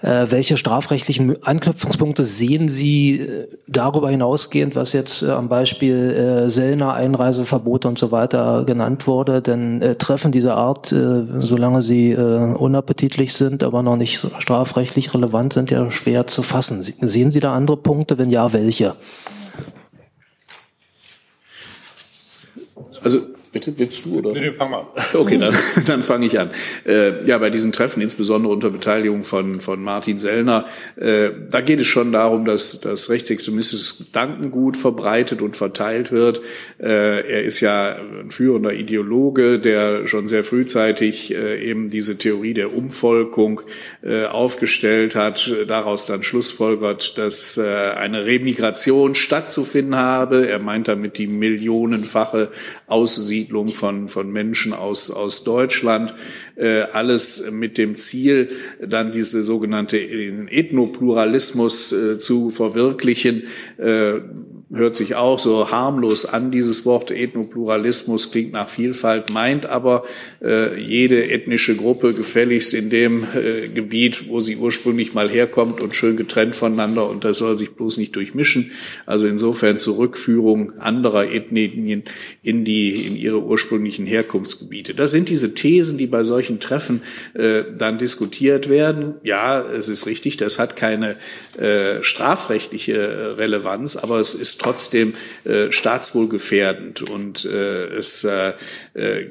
äh, 0.02 0.28
welche 0.30 0.58
strafrechtlichen 0.58 1.44
Anknüpfungspunkte 1.44 2.24
sehen 2.24 2.68
Sie 2.68 3.20
äh, 3.20 3.48
darüber 3.68 4.10
hinausgehend, 4.10 4.76
was 4.76 4.94
jetzt 4.94 5.22
äh, 5.22 5.30
am 5.30 5.48
Beispiel 5.48 5.96
äh, 5.96 6.50
Sellner, 6.50 6.94
Einreiseverbot 6.94 7.86
und 7.86 8.00
so 8.00 8.12
weiter 8.12 8.64
genannt 8.66 9.08
wurde? 9.08 9.42
Denn 9.42 9.82
äh, 9.82 9.96
Treffen 9.96 10.32
dieser 10.32 10.58
Art, 10.58 10.92
äh, 10.92 11.24
solange 11.40 11.82
sie 11.82 12.12
äh, 12.12 12.56
unappetitlich 12.56 13.34
sind, 13.34 13.64
aber 13.64 13.84
noch 13.84 13.98
nicht 13.98 14.26
strafrechtlich 14.40 15.14
relevant 15.14 15.54
sind, 15.54 15.70
ja 15.72 15.90
schwer 15.92 16.28
zu 16.28 16.42
fassen. 16.44 16.82
Sehen 16.82 17.32
Sie 17.32 17.40
da 17.40 17.54
andere 17.54 17.78
Punkte? 17.78 18.18
Wenn 18.18 18.30
ja, 18.30 18.54
welche? 18.54 18.96
Also 23.04 23.20
Bitte, 23.52 23.74
willst 23.76 24.06
du 24.06 24.20
oder? 24.20 24.32
Nee, 24.32 24.54
fang 24.54 24.72
mal 24.72 24.88
Okay, 25.14 25.38
dann, 25.38 25.54
dann 25.86 26.04
fange 26.04 26.26
ich 26.26 26.40
an. 26.40 26.52
Äh, 26.86 27.28
ja, 27.28 27.38
bei 27.38 27.50
diesen 27.50 27.74
Treffen, 27.74 28.00
insbesondere 28.02 28.54
unter 28.54 28.70
Beteiligung 28.70 29.24
von, 29.24 29.60
von 29.60 29.84
Martin 29.84 30.18
Sellner, 30.18 30.66
äh, 30.96 31.32
da 31.50 31.60
geht 31.60 31.82
es 31.82 31.88
schon 31.88 32.14
darum, 32.14 32.46
dass 32.46 32.80
dass 32.80 33.10
rechtsextremistisches 33.10 33.98
Gedankengut 33.98 34.78
verbreitet 34.78 35.42
und 35.42 35.58
verteilt 35.58 36.14
wird. 36.14 36.40
Äh, 36.80 37.28
er 37.30 37.44
ist 37.44 37.60
ja 37.60 37.98
ein 37.98 38.32
führender 38.32 38.72
Ideologe, 38.72 39.60
der 39.60 40.08
schon 40.08 40.28
sehr 40.28 40.46
frühzeitig 40.46 41.34
äh, 41.34 41.62
eben 41.62 41.90
diese 41.90 42.18
Theorie 42.18 42.54
der 42.54 42.74
Umvolkung 42.74 43.62
äh, 44.02 44.28
aufgestellt 44.28 45.16
hat, 45.16 45.54
daraus 45.68 46.06
dann 46.06 46.24
schlussfolgert, 46.24 47.18
dass 47.18 47.58
äh, 47.58 47.64
eine 47.64 48.26
Remigration 48.26 49.14
stattzufinden 49.14 49.98
habe. 49.98 50.48
Er 50.48 50.60
meint 50.60 50.88
damit 50.88 51.18
die 51.18 51.28
millionenfache 51.28 52.50
Aussiedlung 52.88 53.41
Siedlung 53.42 53.70
von, 53.70 54.08
von 54.08 54.32
Menschen 54.32 54.72
aus, 54.74 55.10
aus 55.10 55.44
Deutschland, 55.44 56.14
äh, 56.56 56.82
alles 56.82 57.50
mit 57.52 57.80
dem 57.80 57.96
Ziel, 57.96 58.50
dann 58.80 59.12
diese 59.12 59.44
sogenannte 59.44 59.98
Ethnopluralismus 59.98 61.92
äh, 61.92 62.20
zu 62.20 62.52
verwirklichen. 62.52 63.44
Äh, 63.78 64.20
hört 64.74 64.96
sich 64.96 65.16
auch 65.16 65.38
so 65.38 65.70
harmlos 65.70 66.26
an, 66.26 66.50
dieses 66.50 66.86
Wort 66.86 67.12
Ethnopluralismus 67.12 68.32
klingt 68.32 68.54
nach 68.54 68.70
Vielfalt, 68.70 69.30
meint 69.30 69.66
aber 69.66 70.04
äh, 70.42 70.80
jede 70.82 71.30
ethnische 71.30 71.76
Gruppe 71.76 72.14
gefälligst 72.14 72.74
in 72.74 72.90
dem 72.90 73.24
äh, 73.36 73.68
Gebiet, 73.68 74.30
wo 74.30 74.40
sie 74.40 74.56
ursprünglich 74.56 75.14
mal 75.14 75.30
herkommt 75.30 75.82
und 75.82 75.94
schön 75.94 76.16
getrennt 76.16 76.56
voneinander 76.56 77.10
und 77.10 77.26
das 77.26 77.40
soll 77.40 77.58
sich 77.58 77.72
bloß 77.72 77.98
nicht 77.98 78.16
durchmischen. 78.16 78.72
Also 79.06 79.28
insofern 79.28 79.78
Zurückführung 79.78 80.80
anderer 80.80 81.30
Ethnien 81.30 82.04
in 82.42 82.64
die, 82.64 83.06
in 83.06 83.18
ihre 83.18 83.44
ursprünglichen 83.44 84.06
Herkunftsgebiete. 84.06 84.94
Das 84.94 85.12
sind 85.12 85.28
diese 85.28 85.54
Thesen, 85.54 85.98
die 85.98 86.08
bei 86.08 86.24
solchen 86.24 86.62
Treffen 86.62 87.02
äh, 87.34 87.64
dann 87.78 87.98
diskutiert 87.98 88.70
werden. 88.70 89.16
Ja, 89.24 89.62
es 89.62 89.90
ist 89.90 90.06
richtig, 90.06 90.38
das 90.38 90.60
hat 90.60 90.78
keine 90.78 91.18
äh, 91.58 92.02
strafrechtliche 92.02 93.36
Relevanz, 93.38 93.98
aber 93.98 94.20
es 94.20 94.34
ist 94.34 94.61
trotzdem 94.62 95.14
äh, 95.44 95.72
staatswohlgefährdend 95.72 97.02
und 97.10 97.46
äh, 97.46 97.86
es 97.88 98.24
äh, 98.24 98.54
äh, 98.94 99.28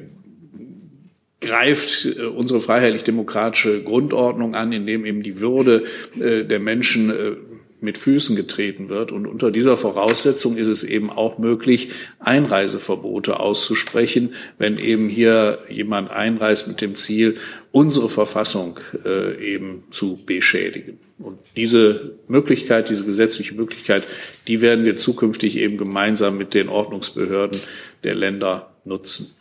greift 1.40 2.04
äh, 2.04 2.24
unsere 2.26 2.60
freiheitlich-demokratische 2.60 3.82
Grundordnung 3.82 4.54
an, 4.54 4.72
indem 4.72 5.04
eben 5.04 5.22
die 5.22 5.40
Würde 5.40 5.84
äh, 6.18 6.44
der 6.44 6.60
Menschen 6.60 7.10
äh, 7.10 7.36
mit 7.80 7.98
Füßen 7.98 8.36
getreten 8.36 8.88
wird. 8.88 9.10
Und 9.10 9.26
unter 9.26 9.50
dieser 9.50 9.76
Voraussetzung 9.76 10.56
ist 10.56 10.68
es 10.68 10.84
eben 10.84 11.10
auch 11.10 11.38
möglich, 11.38 11.90
Einreiseverbote 12.18 13.40
auszusprechen, 13.40 14.34
wenn 14.58 14.76
eben 14.76 15.08
hier 15.08 15.60
jemand 15.68 16.10
einreist 16.10 16.68
mit 16.68 16.80
dem 16.80 16.94
Ziel, 16.94 17.38
unsere 17.72 18.08
Verfassung 18.08 18.78
äh, 19.04 19.42
eben 19.42 19.84
zu 19.90 20.18
beschädigen. 20.24 20.98
Und 21.22 21.38
diese 21.54 22.18
Möglichkeit, 22.28 22.88
diese 22.88 23.04
gesetzliche 23.04 23.54
Möglichkeit, 23.54 24.04
die 24.48 24.60
werden 24.60 24.84
wir 24.84 24.96
zukünftig 24.96 25.56
eben 25.56 25.76
gemeinsam 25.76 26.38
mit 26.38 26.54
den 26.54 26.68
Ordnungsbehörden 26.68 27.60
der 28.04 28.14
Länder 28.14 28.70
nutzen. 28.84 29.36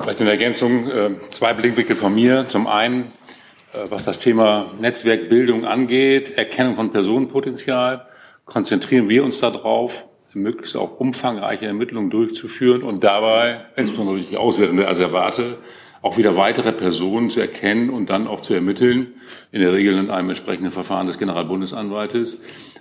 Vielleicht 0.00 0.20
in 0.20 0.26
Ergänzung 0.26 0.88
äh, 0.88 1.10
zwei 1.30 1.52
Blickwinkel 1.54 1.96
von 1.96 2.14
mir. 2.14 2.46
Zum 2.46 2.66
einen, 2.66 3.12
äh, 3.72 3.78
was 3.88 4.04
das 4.04 4.18
Thema 4.18 4.72
Netzwerkbildung 4.80 5.64
angeht, 5.64 6.36
Erkennung 6.36 6.76
von 6.76 6.92
Personenpotenzial, 6.92 8.06
konzentrieren 8.44 9.08
wir 9.08 9.24
uns 9.24 9.40
darauf, 9.40 10.04
möglichst 10.34 10.76
auch 10.76 11.00
umfangreiche 11.00 11.66
Ermittlungen 11.66 12.10
durchzuführen 12.10 12.82
und 12.82 13.02
dabei, 13.02 13.66
insbesondere 13.76 14.20
die 14.20 14.36
Auswertung 14.36 14.76
der 14.76 14.88
Asservate, 14.88 15.58
auch 16.02 16.16
wieder 16.16 16.36
weitere 16.36 16.72
Personen 16.72 17.30
zu 17.30 17.40
erkennen 17.40 17.90
und 17.90 18.10
dann 18.10 18.26
auch 18.26 18.40
zu 18.40 18.54
ermitteln, 18.54 19.14
in 19.52 19.60
der 19.60 19.72
Regel 19.72 19.98
in 19.98 20.10
einem 20.10 20.28
entsprechenden 20.28 20.72
Verfahren 20.72 21.06
des 21.06 21.18
Generalbundesanwaltes, 21.18 22.40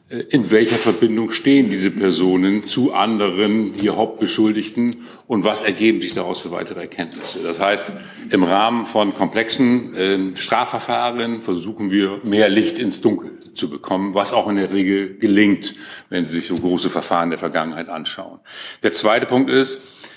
äh, 0.10 0.18
in 0.30 0.52
welcher 0.52 0.76
Verbindung 0.76 1.32
stehen 1.32 1.70
diese 1.70 1.92
Personen 1.92 2.66
zu 2.66 2.94
anderen 2.94 3.74
hier 3.74 3.96
Hauptbeschuldigten 3.96 5.08
und 5.28 5.44
was 5.44 5.62
ergeben 5.64 6.00
sich 6.02 6.14
daraus 6.14 6.42
für 6.42 6.52
weitere 6.52 6.82
Erkenntnisse. 6.82 7.40
Das 7.44 7.60
heißt, 7.60 7.92
im 8.30 8.44
Rahmen 8.44 8.86
von 8.86 9.14
komplexen 9.14 9.96
äh, 9.96 10.38
Strafverfahren 10.38 11.42
versuchen 11.42 11.92
wir 11.92 12.22
mehr 12.24 12.50
Licht 12.50 12.80
ins 12.80 13.02
Dunkel 13.02 13.32
zu 13.54 13.70
bekommen, 13.70 14.14
was 14.14 14.32
auch 14.32 14.48
in 14.48 14.56
der 14.56 14.72
Regel 14.72 15.18
gelingt, 15.18 15.76
wenn 16.10 16.24
Sie 16.24 16.34
sich 16.34 16.48
so 16.48 16.56
große 16.56 16.90
Verfahren 16.90 17.30
der 17.30 17.40
Vergangenheit 17.40 17.90
anschauen. 17.90 18.40
Der 18.84 18.92
zweite 18.92 19.26
Punkt 19.26 19.50
ist, 19.50 19.82
ähm, 19.82 20.17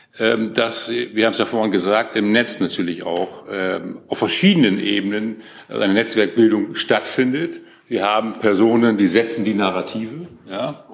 dass, 0.55 0.91
wir 0.91 1.25
haben 1.25 1.33
es 1.33 1.39
ja 1.39 1.47
vorhin 1.47 1.71
gesagt, 1.71 2.15
im 2.15 2.31
Netz 2.33 2.61
natürlich 2.61 3.05
auch 3.05 3.45
ähm, 3.51 3.99
auf 4.09 4.19
verschiedenen 4.19 4.79
Ebenen 4.79 5.43
eine 5.69 5.95
Netzwerkbildung 5.95 6.75
stattfindet. 6.75 7.61
Sie 7.85 8.03
haben 8.03 8.35
Personen, 8.35 8.99
die 8.99 9.09
setzen 9.09 9.45
die 9.45 9.55
Narrative, 9.55 10.29
ja, 10.49 10.85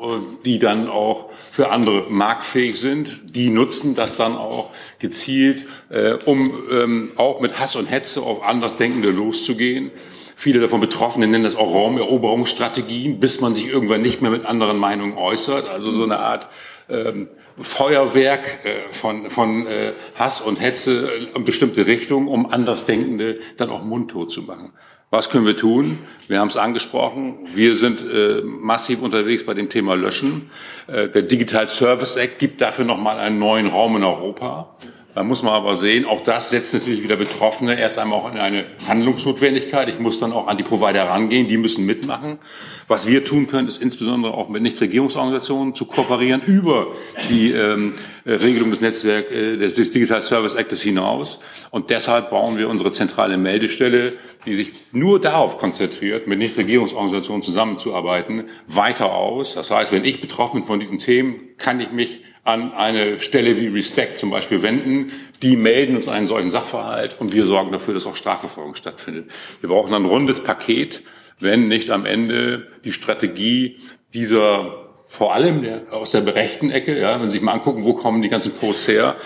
die 0.46 0.58
dann 0.58 0.88
auch 0.88 1.30
für 1.50 1.70
andere 1.70 2.06
marktfähig 2.08 2.78
sind. 2.78 3.36
Die 3.36 3.50
nutzen 3.50 3.94
das 3.94 4.16
dann 4.16 4.36
auch 4.36 4.70
gezielt, 4.98 5.66
äh, 5.90 6.12
um 6.24 6.50
ähm, 6.72 7.10
auch 7.16 7.40
mit 7.40 7.58
Hass 7.58 7.76
und 7.76 7.90
Hetze 7.90 8.22
auf 8.22 8.42
Andersdenkende 8.42 9.10
loszugehen. 9.10 9.90
Viele 10.36 10.60
davon 10.60 10.80
Betroffenen 10.80 11.30
nennen 11.30 11.44
das 11.44 11.56
auch 11.56 11.74
Raumeroberungsstrategien, 11.74 13.20
bis 13.20 13.40
man 13.40 13.54
sich 13.54 13.68
irgendwann 13.68 14.02
nicht 14.02 14.22
mehr 14.22 14.30
mit 14.30 14.46
anderen 14.46 14.78
Meinungen 14.78 15.18
äußert. 15.18 15.68
Also 15.68 15.92
so 15.92 16.04
eine 16.04 16.18
Art 16.18 16.48
ähm, 16.88 17.28
Feuerwerk 17.58 18.64
äh, 18.64 18.92
von, 18.92 19.30
von 19.30 19.66
äh, 19.66 19.92
Hass 20.14 20.40
und 20.40 20.60
Hetze 20.60 21.08
in 21.34 21.44
bestimmte 21.44 21.86
Richtungen, 21.86 22.28
um 22.28 22.46
Andersdenkende 22.52 23.38
dann 23.56 23.70
auch 23.70 23.82
mundtot 23.82 24.30
zu 24.30 24.42
machen. 24.42 24.72
Was 25.10 25.30
können 25.30 25.46
wir 25.46 25.56
tun? 25.56 26.00
Wir 26.26 26.40
haben 26.40 26.48
es 26.48 26.56
angesprochen. 26.56 27.46
Wir 27.54 27.76
sind 27.76 28.02
äh, 28.02 28.42
massiv 28.42 29.00
unterwegs 29.00 29.46
bei 29.46 29.54
dem 29.54 29.68
Thema 29.68 29.94
Löschen. 29.94 30.50
Äh, 30.88 31.08
der 31.08 31.22
Digital 31.22 31.68
Service 31.68 32.16
Act 32.16 32.40
gibt 32.40 32.60
dafür 32.60 32.84
nochmal 32.84 33.18
einen 33.18 33.38
neuen 33.38 33.68
Raum 33.68 33.96
in 33.96 34.04
Europa. 34.04 34.76
Da 35.16 35.24
muss 35.24 35.42
man 35.42 35.54
aber 35.54 35.74
sehen, 35.74 36.04
auch 36.04 36.20
das 36.20 36.50
setzt 36.50 36.74
natürlich 36.74 37.02
wieder 37.02 37.16
Betroffene 37.16 37.80
erst 37.80 37.98
einmal 37.98 38.18
auch 38.18 38.30
in 38.30 38.38
eine 38.38 38.66
Handlungsnotwendigkeit. 38.86 39.88
Ich 39.88 39.98
muss 39.98 40.20
dann 40.20 40.30
auch 40.30 40.46
an 40.46 40.58
die 40.58 40.62
Provider 40.62 41.04
rangehen, 41.04 41.48
die 41.48 41.56
müssen 41.56 41.86
mitmachen. 41.86 42.38
Was 42.86 43.06
wir 43.06 43.24
tun 43.24 43.46
können, 43.46 43.66
ist 43.66 43.80
insbesondere 43.80 44.34
auch 44.34 44.50
mit 44.50 44.60
Nichtregierungsorganisationen 44.60 45.74
zu 45.74 45.86
kooperieren 45.86 46.42
über 46.42 46.88
die 47.30 47.50
ähm, 47.52 47.94
Regelung 48.26 48.68
des 48.68 48.82
Netzwerk 48.82 49.30
äh, 49.30 49.56
des, 49.56 49.72
des 49.72 49.90
Digital 49.90 50.20
Service 50.20 50.54
Actes 50.54 50.82
hinaus. 50.82 51.40
Und 51.70 51.88
deshalb 51.88 52.28
bauen 52.28 52.58
wir 52.58 52.68
unsere 52.68 52.90
zentrale 52.90 53.38
Meldestelle, 53.38 54.12
die 54.44 54.54
sich 54.54 54.72
nur 54.92 55.18
darauf 55.18 55.56
konzentriert, 55.56 56.26
mit 56.26 56.38
Nichtregierungsorganisationen 56.38 57.40
zusammenzuarbeiten, 57.40 58.50
weiter 58.66 59.14
aus. 59.14 59.54
Das 59.54 59.70
heißt, 59.70 59.92
wenn 59.92 60.04
ich 60.04 60.20
betroffen 60.20 60.60
bin 60.60 60.64
von 60.64 60.78
diesen 60.78 60.98
Themen, 60.98 61.36
kann 61.56 61.80
ich 61.80 61.90
mich 61.90 62.20
an 62.46 62.72
eine 62.72 63.20
Stelle 63.20 63.60
wie 63.60 63.66
Respect 63.68 64.18
zum 64.18 64.30
Beispiel 64.30 64.62
wenden. 64.62 65.10
Die 65.42 65.56
melden 65.56 65.96
uns 65.96 66.08
einen 66.08 66.26
solchen 66.26 66.50
Sachverhalt 66.50 67.16
und 67.18 67.32
wir 67.32 67.44
sorgen 67.44 67.72
dafür, 67.72 67.94
dass 67.94 68.06
auch 68.06 68.16
Strafverfolgung 68.16 68.76
stattfindet. 68.76 69.30
Wir 69.60 69.68
brauchen 69.68 69.92
ein 69.92 70.04
rundes 70.04 70.42
Paket, 70.42 71.02
wenn 71.40 71.68
nicht 71.68 71.90
am 71.90 72.06
Ende 72.06 72.68
die 72.84 72.92
Strategie 72.92 73.78
dieser 74.14 74.82
vor 75.08 75.34
allem 75.34 75.62
der, 75.62 75.92
aus 75.92 76.10
der 76.10 76.20
berechten 76.20 76.70
Ecke, 76.70 76.98
ja, 77.00 77.20
wenn 77.20 77.28
Sie 77.28 77.34
sich 77.34 77.42
mal 77.42 77.52
angucken, 77.52 77.84
wo 77.84 77.94
kommen 77.94 78.22
die 78.22 78.28
ganzen 78.28 78.52
Posts 78.52 78.88
her, 78.88 79.16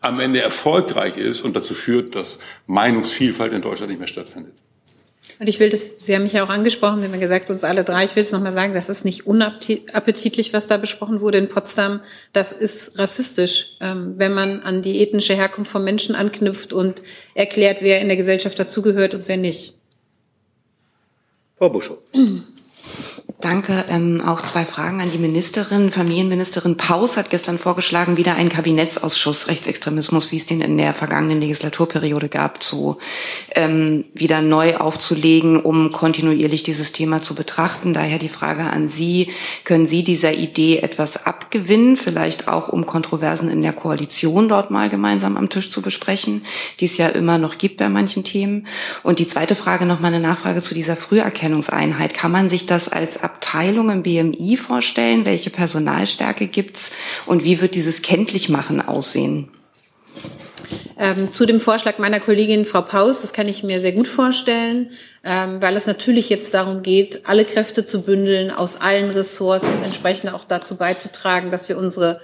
am 0.00 0.18
Ende 0.18 0.40
erfolgreich 0.40 1.18
ist 1.18 1.42
und 1.42 1.54
dazu 1.54 1.74
führt, 1.74 2.14
dass 2.14 2.38
Meinungsvielfalt 2.66 3.52
in 3.52 3.60
Deutschland 3.60 3.90
nicht 3.90 3.98
mehr 3.98 4.08
stattfindet. 4.08 4.54
Und 5.38 5.48
ich 5.48 5.60
will 5.60 5.68
das, 5.68 5.98
Sie 5.98 6.14
haben 6.14 6.22
mich 6.22 6.32
ja 6.32 6.44
auch 6.44 6.48
angesprochen, 6.48 7.02
Sie 7.02 7.08
haben 7.08 7.20
gesagt, 7.20 7.50
uns 7.50 7.62
alle 7.62 7.84
drei, 7.84 8.04
ich 8.04 8.16
will 8.16 8.22
es 8.22 8.32
nochmal 8.32 8.52
sagen, 8.52 8.74
das 8.74 8.88
ist 8.88 9.04
nicht 9.04 9.26
unappetitlich, 9.26 10.52
was 10.52 10.66
da 10.66 10.76
besprochen 10.78 11.20
wurde 11.20 11.38
in 11.38 11.48
Potsdam. 11.48 12.00
Das 12.32 12.52
ist 12.52 12.98
rassistisch, 12.98 13.76
ähm, 13.80 14.14
wenn 14.16 14.32
man 14.32 14.60
an 14.60 14.82
die 14.82 15.02
ethnische 15.02 15.34
Herkunft 15.34 15.70
von 15.70 15.84
Menschen 15.84 16.14
anknüpft 16.14 16.72
und 16.72 17.02
erklärt, 17.34 17.78
wer 17.82 18.00
in 18.00 18.08
der 18.08 18.16
Gesellschaft 18.16 18.58
dazugehört 18.58 19.14
und 19.14 19.28
wer 19.28 19.36
nicht. 19.36 19.74
Frau 21.58 21.68
Buschow. 21.68 21.98
Danke. 23.40 23.84
Ähm, 23.90 24.22
auch 24.24 24.40
zwei 24.40 24.64
Fragen 24.64 25.02
an 25.02 25.10
die 25.10 25.18
Ministerin. 25.18 25.90
Familienministerin 25.90 26.78
Paus 26.78 27.18
hat 27.18 27.28
gestern 27.28 27.58
vorgeschlagen, 27.58 28.16
wieder 28.16 28.34
einen 28.34 28.48
Kabinettsausschuss 28.48 29.48
Rechtsextremismus, 29.48 30.32
wie 30.32 30.38
es 30.38 30.46
den 30.46 30.62
in 30.62 30.78
der 30.78 30.94
vergangenen 30.94 31.42
Legislaturperiode 31.42 32.30
gab, 32.30 32.62
zu 32.62 32.96
ähm, 33.54 34.06
wieder 34.14 34.40
neu 34.40 34.78
aufzulegen, 34.78 35.60
um 35.60 35.92
kontinuierlich 35.92 36.62
dieses 36.62 36.92
Thema 36.92 37.20
zu 37.20 37.34
betrachten. 37.34 37.92
Daher 37.92 38.18
die 38.18 38.30
Frage 38.30 38.62
an 38.62 38.88
Sie, 38.88 39.28
können 39.64 39.86
Sie 39.86 40.02
dieser 40.02 40.32
Idee 40.32 40.78
etwas 40.78 41.26
abgewinnen, 41.26 41.98
vielleicht 41.98 42.48
auch 42.48 42.70
um 42.70 42.86
Kontroversen 42.86 43.50
in 43.50 43.60
der 43.60 43.74
Koalition 43.74 44.48
dort 44.48 44.70
mal 44.70 44.88
gemeinsam 44.88 45.36
am 45.36 45.50
Tisch 45.50 45.70
zu 45.70 45.82
besprechen, 45.82 46.42
die 46.80 46.86
es 46.86 46.96
ja 46.96 47.08
immer 47.08 47.36
noch 47.36 47.58
gibt 47.58 47.76
bei 47.76 47.90
manchen 47.90 48.24
Themen? 48.24 48.66
Und 49.02 49.18
die 49.18 49.26
zweite 49.26 49.56
Frage, 49.56 49.84
noch 49.84 50.00
mal 50.00 50.08
eine 50.08 50.20
Nachfrage 50.20 50.62
zu 50.62 50.74
dieser 50.74 50.96
Früherkennungseinheit. 50.96 52.14
Kann 52.14 52.32
man 52.32 52.48
sich 52.48 52.64
das 52.64 52.88
als 52.88 53.25
Abteilung 53.26 53.90
im 53.90 54.02
BMI 54.02 54.56
vorstellen? 54.56 55.26
Welche 55.26 55.50
Personalstärke 55.50 56.46
gibt's 56.46 56.92
und 57.26 57.44
wie 57.44 57.60
wird 57.60 57.74
dieses 57.74 58.02
Kenntlichmachen 58.02 58.80
aussehen? 58.80 59.48
Ähm, 60.98 61.32
zu 61.32 61.44
dem 61.44 61.60
Vorschlag 61.60 61.98
meiner 61.98 62.20
Kollegin 62.20 62.64
Frau 62.64 62.80
Paus, 62.80 63.20
das 63.20 63.32
kann 63.32 63.48
ich 63.48 63.62
mir 63.62 63.80
sehr 63.80 63.92
gut 63.92 64.08
vorstellen, 64.08 64.90
ähm, 65.24 65.60
weil 65.60 65.76
es 65.76 65.86
natürlich 65.86 66.30
jetzt 66.30 66.54
darum 66.54 66.82
geht, 66.82 67.28
alle 67.28 67.44
Kräfte 67.44 67.84
zu 67.84 68.02
bündeln, 68.02 68.50
aus 68.50 68.80
allen 68.80 69.10
Ressorts, 69.10 69.64
das 69.64 69.82
entsprechend 69.82 70.32
auch 70.32 70.44
dazu 70.44 70.76
beizutragen, 70.76 71.50
dass 71.50 71.68
wir 71.68 71.76
unsere 71.76 72.20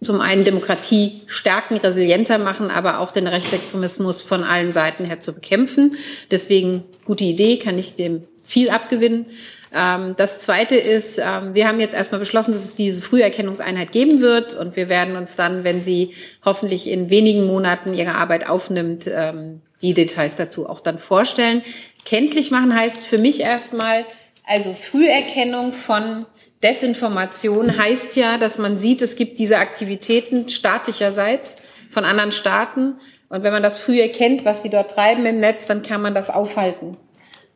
zum 0.00 0.20
einen 0.20 0.44
Demokratie 0.44 1.22
stärken, 1.26 1.76
resilienter 1.76 2.38
machen, 2.38 2.70
aber 2.70 3.00
auch 3.00 3.10
den 3.10 3.26
Rechtsextremismus 3.26 4.22
von 4.22 4.44
allen 4.44 4.70
Seiten 4.70 5.04
her 5.04 5.18
zu 5.18 5.32
bekämpfen. 5.32 5.96
Deswegen 6.30 6.84
gute 7.04 7.24
Idee, 7.24 7.58
kann 7.58 7.78
ich 7.78 7.94
dem 7.94 8.22
viel 8.44 8.70
abgewinnen. 8.70 9.26
Ähm, 9.74 10.14
das 10.16 10.38
Zweite 10.38 10.76
ist, 10.76 11.18
ähm, 11.18 11.54
wir 11.54 11.68
haben 11.68 11.80
jetzt 11.80 11.94
erstmal 11.94 12.18
beschlossen, 12.18 12.52
dass 12.52 12.64
es 12.64 12.74
diese 12.74 13.02
Früherkennungseinheit 13.02 13.92
geben 13.92 14.20
wird 14.20 14.54
und 14.54 14.76
wir 14.76 14.88
werden 14.88 15.16
uns 15.16 15.36
dann, 15.36 15.64
wenn 15.64 15.82
sie 15.82 16.14
hoffentlich 16.44 16.88
in 16.88 17.10
wenigen 17.10 17.46
Monaten 17.46 17.94
ihre 17.94 18.14
Arbeit 18.14 18.48
aufnimmt, 18.48 19.06
ähm, 19.06 19.60
die 19.82 19.94
Details 19.94 20.36
dazu 20.36 20.68
auch 20.68 20.80
dann 20.80 20.98
vorstellen. 20.98 21.62
Kenntlich 22.04 22.50
machen 22.50 22.74
heißt 22.74 23.04
für 23.04 23.18
mich 23.18 23.40
erstmal, 23.40 24.04
also 24.44 24.72
Früherkennung 24.72 25.72
von 25.72 26.26
Desinformation 26.62 27.78
heißt 27.78 28.16
ja, 28.16 28.38
dass 28.38 28.58
man 28.58 28.78
sieht, 28.78 29.02
es 29.02 29.14
gibt 29.14 29.38
diese 29.38 29.58
Aktivitäten 29.58 30.48
staatlicherseits 30.48 31.58
von 31.90 32.04
anderen 32.04 32.32
Staaten. 32.32 32.94
Und 33.28 33.42
wenn 33.42 33.52
man 33.52 33.62
das 33.62 33.78
früh 33.78 34.00
erkennt, 34.00 34.44
was 34.44 34.62
sie 34.62 34.70
dort 34.70 34.90
treiben 34.90 35.24
im 35.26 35.38
Netz, 35.38 35.66
dann 35.66 35.82
kann 35.82 36.00
man 36.00 36.14
das 36.14 36.30
aufhalten. 36.30 36.96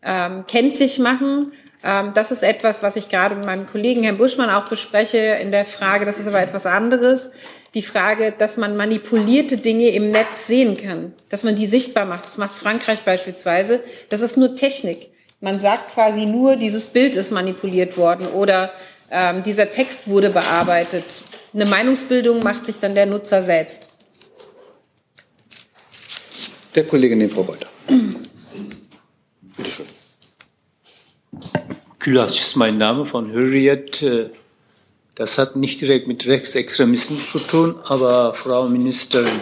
Ähm, 0.05 0.45
kenntlich 0.47 0.99
machen 0.99 1.53
das 1.83 2.31
ist 2.31 2.45
etwas, 2.45 2.83
was 2.83 2.97
ich 2.97 3.09
gerade 3.09 3.35
mit 3.35 3.45
meinem 3.45 3.67
Kollegen 3.67 4.05
Herrn 4.05 4.17
Buschmann 4.17 4.51
auch 4.51 4.69
bespreche 4.69 5.19
in 5.19 5.51
der 5.51 5.65
Frage, 5.65 6.05
das 6.05 6.21
ist 6.21 6.29
aber 6.29 6.41
etwas 6.41 6.65
anderes, 6.65 7.33
die 7.75 7.83
Frage, 7.83 8.33
dass 8.37 8.57
man 8.57 8.77
manipulierte 8.77 9.57
Dinge 9.57 9.89
im 9.89 10.11
Netz 10.11 10.47
sehen 10.47 10.77
kann, 10.77 11.13
dass 11.31 11.43
man 11.43 11.57
die 11.57 11.67
sichtbar 11.67 12.05
macht. 12.05 12.27
Das 12.27 12.39
macht 12.39 12.55
Frankreich 12.55 13.01
beispielsweise. 13.01 13.81
Das 14.11 14.21
ist 14.21 14.37
nur 14.37 14.55
Technik. 14.55 15.09
Man 15.41 15.61
sagt 15.61 15.93
quasi 15.93 16.27
nur, 16.27 16.57
dieses 16.57 16.87
Bild 16.89 17.17
ist 17.17 17.31
manipuliert 17.31 17.97
worden 17.97 18.27
oder 18.27 18.73
ähm, 19.11 19.43
dieser 19.43 19.71
Text 19.71 20.07
wurde 20.09 20.31
bearbeitet. 20.31 21.05
Eine 21.55 21.67
Meinungsbildung 21.67 22.43
macht 22.43 22.65
sich 22.65 22.79
dann 22.79 22.95
der 22.95 23.07
Nutzer 23.07 23.43
selbst. 23.43 23.89
Der 26.75 26.85
Kollege 26.85 27.17
neben 27.17 27.31
Frau 27.31 27.43
Beuter. 27.43 27.67
Bitte 29.57 29.71
schön. 29.71 29.87
Külac 32.03 32.31
ist 32.31 32.57
mein 32.57 32.79
Name 32.79 33.07
von 33.07 33.31
Hürriyet. 33.33 34.05
Das 35.15 35.39
hat 35.39 35.55
nicht 35.55 35.81
direkt 35.81 36.09
mit 36.09 36.27
Rechtsextremismus 36.27 37.31
zu 37.31 37.39
tun, 37.39 37.77
aber 37.85 38.35
Frau 38.35 38.69
Ministerin, 38.69 39.41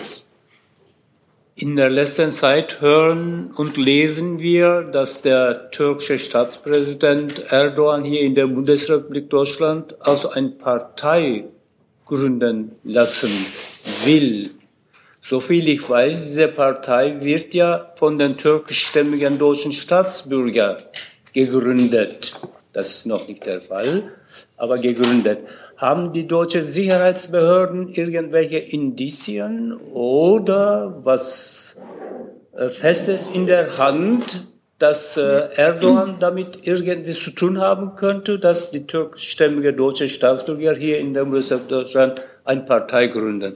in 1.55 1.75
der 1.77 1.89
letzten 1.89 2.31
Zeit 2.31 2.83
hören 2.83 3.53
und 3.57 3.79
lesen 3.79 4.41
wir, 4.41 4.83
dass 4.83 5.23
der 5.23 5.71
türkische 5.71 6.19
Staatspräsident 6.19 7.51
Erdogan 7.51 8.05
hier 8.05 8.21
in 8.21 8.35
der 8.35 8.47
Bundesrepublik 8.47 9.31
Deutschland 9.31 9.97
also 10.01 10.29
eine 10.29 10.51
Partei 10.51 11.47
gründen 12.05 12.73
lassen 12.85 13.31
will. 14.05 14.51
Soviel 15.23 15.67
ich 15.67 15.89
weiß, 15.89 16.29
diese 16.29 16.49
Partei 16.49 17.23
wird 17.23 17.55
ja 17.55 17.89
von 17.97 18.19
den 18.19 18.37
türkischstämmigen 18.37 19.39
deutschen 19.39 19.73
Staatsbürgern 19.73 20.77
gegründet. 21.33 22.35
Das 22.73 22.91
ist 22.91 23.07
noch 23.07 23.27
nicht 23.27 23.45
der 23.47 23.61
Fall, 23.61 24.13
aber 24.57 24.79
gegründet. 24.79 25.41
Haben 25.77 26.13
die 26.13 26.27
deutschen 26.27 26.63
Sicherheitsbehörden 26.63 27.89
irgendwelche 27.89 28.59
Indizien 28.59 29.77
oder 29.93 30.99
was 31.05 31.77
äh, 32.57 32.69
Festes 32.69 33.29
in 33.29 33.47
der 33.47 33.79
Hand, 33.79 34.47
dass 34.79 35.17
äh, 35.17 35.49
Erdogan 35.57 36.17
damit 36.21 36.61
irgendwie 36.67 37.13
zu 37.13 37.31
tun 37.31 37.59
haben 37.59 37.97
könnte, 37.97 38.39
dass 38.39 38.71
die 38.71 38.87
türkischstämmige 38.87 39.73
deutsche 39.73 40.09
Staatsbürger 40.09 40.75
hier 40.75 40.99
in 40.99 41.15
der 41.15 41.25
Bundesrepublik 41.25 41.69
Deutschland 41.69 42.23
eine 42.45 42.63
Partei 42.63 43.07
gründen? 43.07 43.55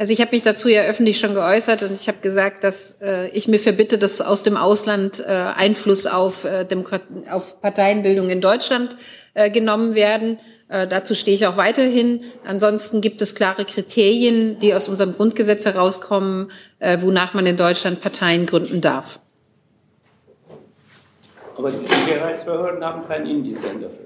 Also 0.00 0.14
ich 0.14 0.22
habe 0.22 0.30
mich 0.30 0.40
dazu 0.40 0.70
ja 0.70 0.80
öffentlich 0.84 1.18
schon 1.18 1.34
geäußert 1.34 1.82
und 1.82 1.92
ich 1.92 2.08
habe 2.08 2.20
gesagt, 2.22 2.64
dass 2.64 2.96
äh, 3.02 3.28
ich 3.32 3.48
mir 3.48 3.58
verbitte, 3.58 3.98
dass 3.98 4.22
aus 4.22 4.42
dem 4.42 4.56
Ausland 4.56 5.20
äh, 5.20 5.30
Einfluss 5.30 6.06
auf, 6.06 6.46
äh, 6.46 6.64
Demokrat 6.64 7.02
auf 7.30 7.60
Parteienbildung 7.60 8.30
in 8.30 8.40
Deutschland 8.40 8.96
äh, 9.34 9.50
genommen 9.50 9.94
werden. 9.94 10.38
Äh, 10.70 10.86
dazu 10.86 11.14
stehe 11.14 11.34
ich 11.34 11.46
auch 11.46 11.58
weiterhin. 11.58 12.22
Ansonsten 12.46 13.02
gibt 13.02 13.20
es 13.20 13.34
klare 13.34 13.66
Kriterien, 13.66 14.58
die 14.60 14.72
aus 14.72 14.88
unserem 14.88 15.12
Grundgesetz 15.12 15.66
herauskommen, 15.66 16.50
äh, 16.78 16.96
wonach 17.02 17.34
man 17.34 17.44
in 17.44 17.58
Deutschland 17.58 18.00
Parteien 18.00 18.46
gründen 18.46 18.80
darf. 18.80 19.20
Aber 21.58 21.72
die 21.72 21.78
Sicherheitsbehörden 21.78 22.82
haben 22.82 23.06
kein 23.06 23.26
Indizien 23.26 23.82
dafür. 23.82 23.98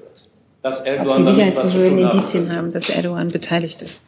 Dass 0.61 0.81
Erdogan 0.81 1.09
Ob 1.11 1.17
die 1.19 1.25
Sicherheitsbehörden 1.35 1.99
Indizien 1.99 2.53
haben, 2.53 2.73
dass 2.73 2.91
Erdogan 2.91 3.29
beteiligt 3.29 3.81
ist 3.81 4.03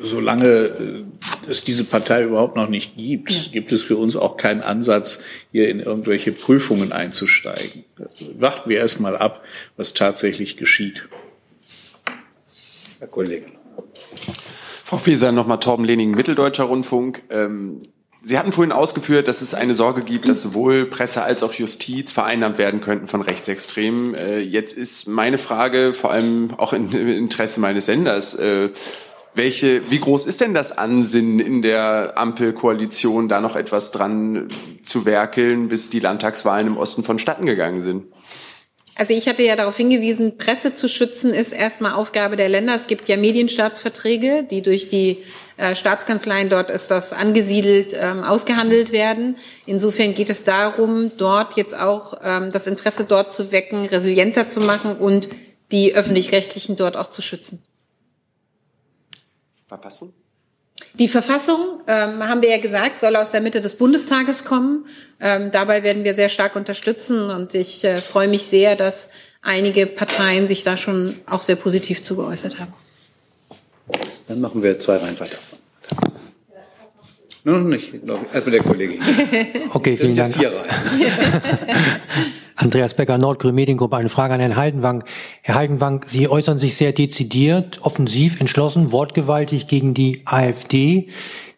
solange 0.00 0.46
äh, 0.46 1.04
es 1.48 1.64
diese 1.64 1.84
Partei 1.84 2.22
überhaupt 2.22 2.56
noch 2.56 2.68
nicht 2.68 2.96
gibt, 2.96 3.30
ja. 3.30 3.52
gibt 3.52 3.72
es 3.72 3.82
für 3.82 3.96
uns 3.96 4.16
auch 4.16 4.36
keinen 4.36 4.60
Ansatz, 4.60 5.24
hier 5.52 5.68
in 5.68 5.80
irgendwelche 5.80 6.32
Prüfungen 6.32 6.92
einzusteigen. 6.92 7.84
Warten 8.38 8.70
wir 8.70 8.78
erst 8.78 9.00
mal 9.00 9.16
ab, 9.16 9.42
was 9.76 9.94
tatsächlich 9.94 10.56
geschieht. 10.56 11.08
Herr 12.98 13.08
Kollege. 13.08 13.46
Frau 14.84 14.96
Feser, 14.96 15.32
nochmal 15.32 15.60
Torben 15.60 15.84
Lening, 15.84 16.12
Mitteldeutscher 16.12 16.64
Rundfunk. 16.64 17.22
Ähm, 17.30 17.80
Sie 18.20 18.36
hatten 18.36 18.50
vorhin 18.52 18.72
ausgeführt, 18.72 19.28
dass 19.28 19.42
es 19.42 19.54
eine 19.54 19.74
Sorge 19.74 20.02
gibt, 20.02 20.28
dass 20.28 20.42
sowohl 20.42 20.86
Presse 20.86 21.22
als 21.22 21.42
auch 21.42 21.54
Justiz 21.54 22.10
vereinnahmt 22.10 22.58
werden 22.58 22.80
könnten 22.80 23.06
von 23.06 23.22
Rechtsextremen. 23.22 24.14
Äh, 24.14 24.40
jetzt 24.40 24.76
ist 24.76 25.06
meine 25.06 25.38
Frage, 25.38 25.92
vor 25.92 26.10
allem 26.10 26.50
auch 26.56 26.72
im 26.72 26.90
Interesse 26.92 27.60
meines 27.60 27.86
Senders, 27.86 28.34
äh, 28.34 28.70
welche, 29.38 29.90
wie 29.90 30.00
groß 30.00 30.26
ist 30.26 30.42
denn 30.42 30.52
das 30.52 30.76
Ansinnen 30.76 31.40
in 31.40 31.62
der 31.62 32.12
Ampelkoalition, 32.16 33.28
da 33.30 33.40
noch 33.40 33.56
etwas 33.56 33.92
dran 33.92 34.48
zu 34.82 35.06
werkeln, 35.06 35.68
bis 35.68 35.88
die 35.88 36.00
Landtagswahlen 36.00 36.66
im 36.66 36.76
Osten 36.76 37.04
vonstatten 37.04 37.46
gegangen 37.46 37.80
sind? 37.80 38.04
Also 38.98 39.14
ich 39.14 39.28
hatte 39.28 39.44
ja 39.44 39.54
darauf 39.54 39.76
hingewiesen, 39.76 40.38
Presse 40.38 40.74
zu 40.74 40.88
schützen 40.88 41.32
ist 41.32 41.52
erstmal 41.52 41.92
Aufgabe 41.92 42.34
der 42.34 42.48
Länder. 42.48 42.74
Es 42.74 42.88
gibt 42.88 43.08
ja 43.08 43.16
Medienstaatsverträge, 43.16 44.44
die 44.50 44.60
durch 44.60 44.88
die 44.88 45.18
äh, 45.56 45.76
Staatskanzleien, 45.76 46.48
dort 46.48 46.68
ist 46.72 46.90
das 46.90 47.12
angesiedelt, 47.12 47.96
ähm, 47.96 48.24
ausgehandelt 48.24 48.90
werden. 48.90 49.36
Insofern 49.66 50.14
geht 50.14 50.30
es 50.30 50.42
darum, 50.42 51.12
dort 51.16 51.56
jetzt 51.56 51.78
auch 51.78 52.14
ähm, 52.24 52.50
das 52.50 52.66
Interesse 52.66 53.04
dort 53.04 53.32
zu 53.32 53.52
wecken, 53.52 53.84
resilienter 53.84 54.48
zu 54.48 54.60
machen 54.60 54.96
und 54.96 55.28
die 55.70 55.94
öffentlich-rechtlichen 55.94 56.74
dort 56.74 56.96
auch 56.96 57.08
zu 57.08 57.22
schützen. 57.22 57.62
Verfassung? 59.68 60.12
Die 60.94 61.08
Verfassung, 61.08 61.80
ähm, 61.86 62.26
haben 62.26 62.40
wir 62.40 62.50
ja 62.50 62.58
gesagt, 62.58 63.00
soll 63.00 63.16
aus 63.16 63.30
der 63.30 63.40
Mitte 63.40 63.60
des 63.60 63.76
Bundestages 63.76 64.44
kommen. 64.44 64.86
Ähm, 65.20 65.50
dabei 65.50 65.82
werden 65.82 66.04
wir 66.04 66.14
sehr 66.14 66.28
stark 66.28 66.56
unterstützen 66.56 67.30
und 67.30 67.54
ich 67.54 67.84
äh, 67.84 67.98
freue 67.98 68.28
mich 68.28 68.46
sehr, 68.46 68.74
dass 68.74 69.10
einige 69.42 69.86
Parteien 69.86 70.48
sich 70.48 70.64
da 70.64 70.76
schon 70.76 71.16
auch 71.26 71.42
sehr 71.42 71.56
positiv 71.56 72.02
zugeäußert 72.02 72.58
haben. 72.58 72.72
Dann 74.26 74.40
machen 74.40 74.62
wir 74.62 74.78
zwei 74.78 74.96
Reihen 74.96 75.18
weiter. 75.20 75.38
Nur 77.44 77.58
noch 77.58 77.68
nicht, 77.68 78.04
glaube 78.04 78.24
ich. 78.26 78.34
Erstmal 78.34 78.52
der 78.52 78.62
Kollege. 78.62 78.98
Okay, 79.74 79.96
vielen 79.96 80.16
Dank. 80.16 80.34
Andreas 82.60 82.94
Becker, 82.94 83.18
Nordgrün 83.18 83.54
Mediengruppe. 83.54 83.96
Eine 83.96 84.08
Frage 84.08 84.34
an 84.34 84.40
Herrn 84.40 84.56
Haldenwang. 84.56 85.04
Herr 85.42 85.54
Haldenwang, 85.54 86.04
Sie 86.08 86.28
äußern 86.28 86.58
sich 86.58 86.76
sehr 86.76 86.92
dezidiert, 86.92 87.78
offensiv, 87.82 88.40
entschlossen, 88.40 88.90
wortgewaltig 88.90 89.68
gegen 89.68 89.94
die 89.94 90.22
AfD. 90.24 91.08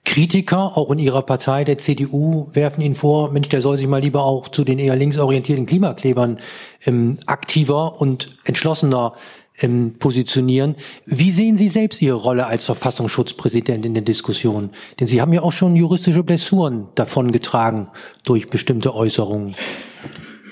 Kritiker, 0.05 0.76
auch 0.76 0.90
in 0.90 0.98
Ihrer 0.98 1.22
Partei, 1.22 1.64
der 1.64 1.78
CDU, 1.78 2.51
werfen 2.53 2.82
Ihnen 2.82 2.96
vor, 2.96 3.32
Mensch, 3.32 3.48
der 3.48 3.62
soll 3.62 3.78
sich 3.78 3.86
mal 3.86 4.03
lieber 4.03 4.24
auch 4.24 4.48
zu 4.48 4.62
den 4.62 4.78
eher 4.78 4.94
linksorientierten 4.94 5.64
Klimaklebern 5.64 6.38
ähm, 6.84 7.18
aktiver 7.24 7.98
und 7.98 8.36
entschlossener 8.44 9.14
ähm, 9.59 9.94
positionieren. 9.98 10.76
Wie 11.07 11.30
sehen 11.30 11.57
Sie 11.57 11.68
selbst 11.68 12.03
Ihre 12.03 12.16
Rolle 12.16 12.46
als 12.46 12.64
Verfassungsschutzpräsident 12.64 13.86
in 13.86 13.94
der 13.94 14.03
Diskussion? 14.03 14.72
Denn 14.98 15.07
Sie 15.07 15.22
haben 15.22 15.32
ja 15.32 15.40
auch 15.40 15.53
schon 15.53 15.76
juristische 15.76 16.24
Blessuren 16.24 16.88
davongetragen 16.94 17.88
durch 18.24 18.48
bestimmte 18.48 18.94
Äußerungen. 18.94 19.55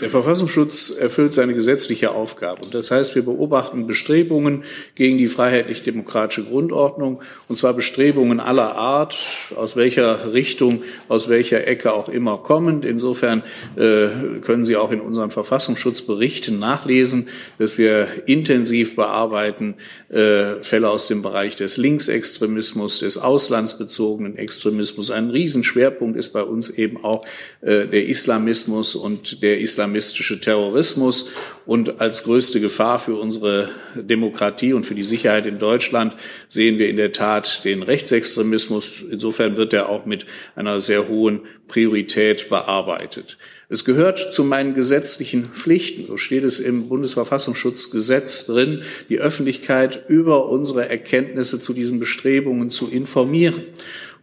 Der 0.00 0.10
Verfassungsschutz 0.10 0.90
erfüllt 0.90 1.32
seine 1.32 1.54
gesetzliche 1.54 2.12
Aufgabe. 2.12 2.64
Und 2.64 2.72
das 2.72 2.92
heißt, 2.92 3.16
wir 3.16 3.22
beobachten 3.22 3.88
Bestrebungen 3.88 4.62
gegen 4.94 5.18
die 5.18 5.26
freiheitlich-demokratische 5.26 6.44
Grundordnung, 6.44 7.20
und 7.48 7.56
zwar 7.56 7.74
Bestrebungen 7.74 8.38
aller 8.38 8.76
Art, 8.76 9.18
aus 9.56 9.74
welcher 9.74 10.32
Richtung, 10.32 10.82
aus 11.08 11.28
welcher 11.28 11.66
Ecke 11.66 11.92
auch 11.92 12.08
immer 12.08 12.38
kommend. 12.38 12.84
Insofern 12.84 13.42
äh, 13.74 14.38
können 14.40 14.64
Sie 14.64 14.76
auch 14.76 14.92
in 14.92 15.00
unseren 15.00 15.32
Verfassungsschutzberichten 15.32 16.60
nachlesen, 16.60 17.28
dass 17.58 17.76
wir 17.76 18.06
intensiv 18.26 18.94
bearbeiten 18.94 19.74
äh, 20.10 20.62
Fälle 20.62 20.90
aus 20.90 21.08
dem 21.08 21.22
Bereich 21.22 21.56
des 21.56 21.76
Linksextremismus, 21.76 23.00
des 23.00 23.18
auslandsbezogenen 23.18 24.36
Extremismus. 24.36 25.10
Ein 25.10 25.30
Riesenschwerpunkt 25.30 26.16
ist 26.16 26.28
bei 26.28 26.42
uns 26.42 26.70
eben 26.70 27.02
auch 27.02 27.24
äh, 27.62 27.86
der 27.86 28.06
Islamismus 28.06 28.94
und 28.94 29.42
der 29.42 29.60
Islamismus 29.60 29.87
islamistische 29.88 30.40
Terrorismus. 30.40 31.30
Und 31.66 32.00
als 32.00 32.24
größte 32.24 32.60
Gefahr 32.60 32.98
für 32.98 33.16
unsere 33.16 33.68
Demokratie 33.94 34.72
und 34.72 34.86
für 34.86 34.94
die 34.94 35.04
Sicherheit 35.04 35.46
in 35.46 35.58
Deutschland 35.58 36.14
sehen 36.48 36.78
wir 36.78 36.88
in 36.88 36.96
der 36.96 37.12
Tat 37.12 37.64
den 37.64 37.82
Rechtsextremismus. 37.82 39.02
Insofern 39.10 39.56
wird 39.56 39.72
er 39.72 39.88
auch 39.88 40.06
mit 40.06 40.26
einer 40.56 40.80
sehr 40.80 41.08
hohen 41.08 41.40
Priorität 41.66 42.48
bearbeitet. 42.48 43.36
Es 43.68 43.84
gehört 43.84 44.32
zu 44.32 44.44
meinen 44.44 44.72
gesetzlichen 44.72 45.44
Pflichten, 45.44 46.06
so 46.06 46.16
steht 46.16 46.42
es 46.42 46.58
im 46.58 46.88
Bundesverfassungsschutzgesetz 46.88 48.46
drin, 48.46 48.80
die 49.10 49.18
Öffentlichkeit 49.18 50.08
über 50.08 50.48
unsere 50.48 50.88
Erkenntnisse 50.88 51.60
zu 51.60 51.74
diesen 51.74 52.00
Bestrebungen 52.00 52.70
zu 52.70 52.88
informieren. 52.88 53.64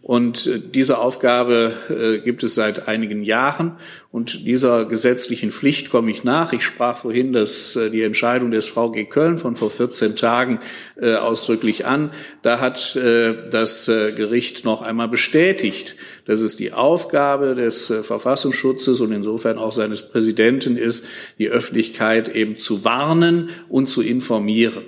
Und 0.06 0.46
äh, 0.46 0.60
diese 0.60 1.00
Aufgabe 1.00 1.74
äh, 1.90 2.20
gibt 2.20 2.44
es 2.44 2.54
seit 2.54 2.88
einigen 2.88 3.24
Jahren. 3.24 3.78
Und 4.12 4.46
dieser 4.46 4.86
gesetzlichen 4.86 5.50
Pflicht 5.50 5.90
komme 5.90 6.12
ich 6.12 6.24
nach. 6.24 6.54
Ich 6.54 6.64
sprach 6.64 7.00
vorhin 7.00 7.34
dass 7.34 7.76
äh, 7.76 7.90
die 7.90 8.04
Entscheidung 8.04 8.52
des 8.52 8.68
VG 8.68 9.06
Köln 9.10 9.40
von 9.40 9.56
vor 9.56 9.72
14 9.72 10.16
Tagen 10.16 10.60
ausdrücklich 11.02 11.86
an. 11.86 12.12
Da 12.44 12.60
hat 12.60 12.96
das 12.96 13.86
Gericht 13.86 14.64
noch 14.64 14.82
einmal 14.82 15.08
bestätigt, 15.10 15.96
dass 16.26 16.42
es 16.42 16.56
die 16.56 16.72
Aufgabe 16.72 17.56
des 17.56 17.92
Verfassungsschutzes 18.02 19.02
und 19.02 19.12
insofern 19.12 19.58
auch 19.58 19.72
seines 19.72 20.04
Präsidenten 20.04 20.78
ist, 20.78 21.06
die 21.40 21.50
Öffentlichkeit 21.50 22.30
eben 22.30 22.58
zu 22.58 22.86
warnen 22.86 23.50
und 23.70 23.88
zu 23.88 24.02
informieren. 24.02 24.84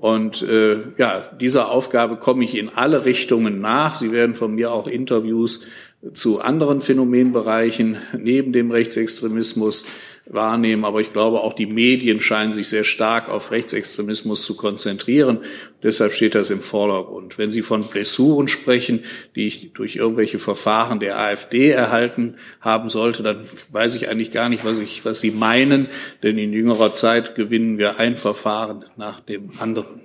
Und 0.00 0.40
äh, 0.40 0.78
ja, 0.96 1.28
dieser 1.38 1.70
Aufgabe 1.70 2.16
komme 2.16 2.42
ich 2.42 2.56
in 2.56 2.70
alle 2.70 3.04
Richtungen 3.04 3.60
nach. 3.60 3.94
Sie 3.94 4.12
werden 4.12 4.34
von 4.34 4.54
mir 4.54 4.72
auch 4.72 4.86
Interviews 4.86 5.66
zu 6.14 6.40
anderen 6.40 6.80
Phänomenbereichen 6.80 7.98
neben 8.18 8.54
dem 8.54 8.70
Rechtsextremismus 8.70 9.84
wahrnehmen. 10.32 10.84
Aber 10.84 11.00
ich 11.00 11.12
glaube, 11.12 11.40
auch 11.40 11.52
die 11.52 11.66
Medien 11.66 12.20
scheinen 12.20 12.52
sich 12.52 12.68
sehr 12.68 12.84
stark 12.84 13.28
auf 13.28 13.50
Rechtsextremismus 13.50 14.44
zu 14.44 14.56
konzentrieren. 14.56 15.40
Deshalb 15.82 16.12
steht 16.12 16.34
das 16.34 16.50
im 16.50 16.60
Vordergrund. 16.60 17.38
Wenn 17.38 17.50
Sie 17.50 17.62
von 17.62 17.84
Blessuren 17.84 18.48
sprechen, 18.48 19.04
die 19.34 19.46
ich 19.46 19.72
durch 19.72 19.96
irgendwelche 19.96 20.38
Verfahren 20.38 21.00
der 21.00 21.18
AfD 21.18 21.70
erhalten 21.70 22.36
haben 22.60 22.88
sollte, 22.88 23.22
dann 23.22 23.44
weiß 23.70 23.94
ich 23.94 24.08
eigentlich 24.08 24.30
gar 24.30 24.48
nicht, 24.48 24.64
was, 24.64 24.78
ich, 24.78 25.04
was 25.04 25.20
Sie 25.20 25.30
meinen. 25.30 25.88
Denn 26.22 26.38
in 26.38 26.52
jüngerer 26.52 26.92
Zeit 26.92 27.34
gewinnen 27.34 27.78
wir 27.78 27.98
ein 27.98 28.16
Verfahren 28.16 28.84
nach 28.96 29.20
dem 29.20 29.52
anderen. 29.58 30.00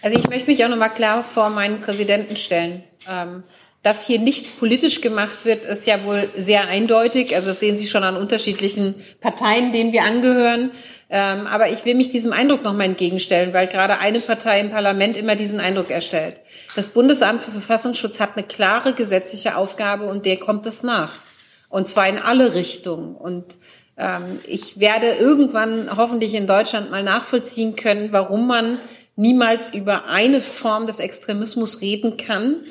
Also 0.00 0.18
ich 0.18 0.28
möchte 0.28 0.50
mich 0.50 0.64
auch 0.64 0.68
nochmal 0.68 0.92
klar 0.92 1.22
vor 1.22 1.50
meinen 1.50 1.80
Präsidenten 1.80 2.36
stellen. 2.36 2.82
Ähm 3.08 3.42
dass 3.82 4.06
hier 4.06 4.20
nichts 4.20 4.52
politisch 4.52 5.00
gemacht 5.00 5.44
wird, 5.44 5.64
ist 5.64 5.86
ja 5.86 6.04
wohl 6.04 6.28
sehr 6.36 6.68
eindeutig. 6.68 7.34
Also 7.34 7.48
das 7.48 7.60
sehen 7.60 7.76
Sie 7.76 7.88
schon 7.88 8.04
an 8.04 8.16
unterschiedlichen 8.16 8.94
Parteien, 9.20 9.72
denen 9.72 9.92
wir 9.92 10.04
angehören. 10.04 10.70
Ähm, 11.10 11.46
aber 11.46 11.68
ich 11.68 11.84
will 11.84 11.96
mich 11.96 12.08
diesem 12.08 12.32
Eindruck 12.32 12.62
nochmal 12.62 12.86
entgegenstellen, 12.86 13.52
weil 13.52 13.66
gerade 13.66 13.98
eine 13.98 14.20
Partei 14.20 14.60
im 14.60 14.70
Parlament 14.70 15.16
immer 15.16 15.34
diesen 15.34 15.58
Eindruck 15.58 15.90
erstellt. 15.90 16.36
Das 16.76 16.88
Bundesamt 16.88 17.42
für 17.42 17.50
Verfassungsschutz 17.50 18.20
hat 18.20 18.36
eine 18.36 18.46
klare 18.46 18.94
gesetzliche 18.94 19.56
Aufgabe 19.56 20.04
und 20.04 20.26
der 20.26 20.38
kommt 20.38 20.64
es 20.66 20.82
nach. 20.84 21.14
Und 21.68 21.88
zwar 21.88 22.08
in 22.08 22.18
alle 22.18 22.54
Richtungen. 22.54 23.16
Und 23.16 23.44
ähm, 23.98 24.34
ich 24.46 24.78
werde 24.78 25.08
irgendwann 25.18 25.96
hoffentlich 25.96 26.34
in 26.34 26.46
Deutschland 26.46 26.90
mal 26.90 27.02
nachvollziehen 27.02 27.74
können, 27.74 28.12
warum 28.12 28.46
man 28.46 28.78
niemals 29.16 29.74
über 29.74 30.06
eine 30.06 30.40
Form 30.40 30.86
des 30.86 31.00
Extremismus 31.00 31.80
reden 31.80 32.16
kann, 32.16 32.62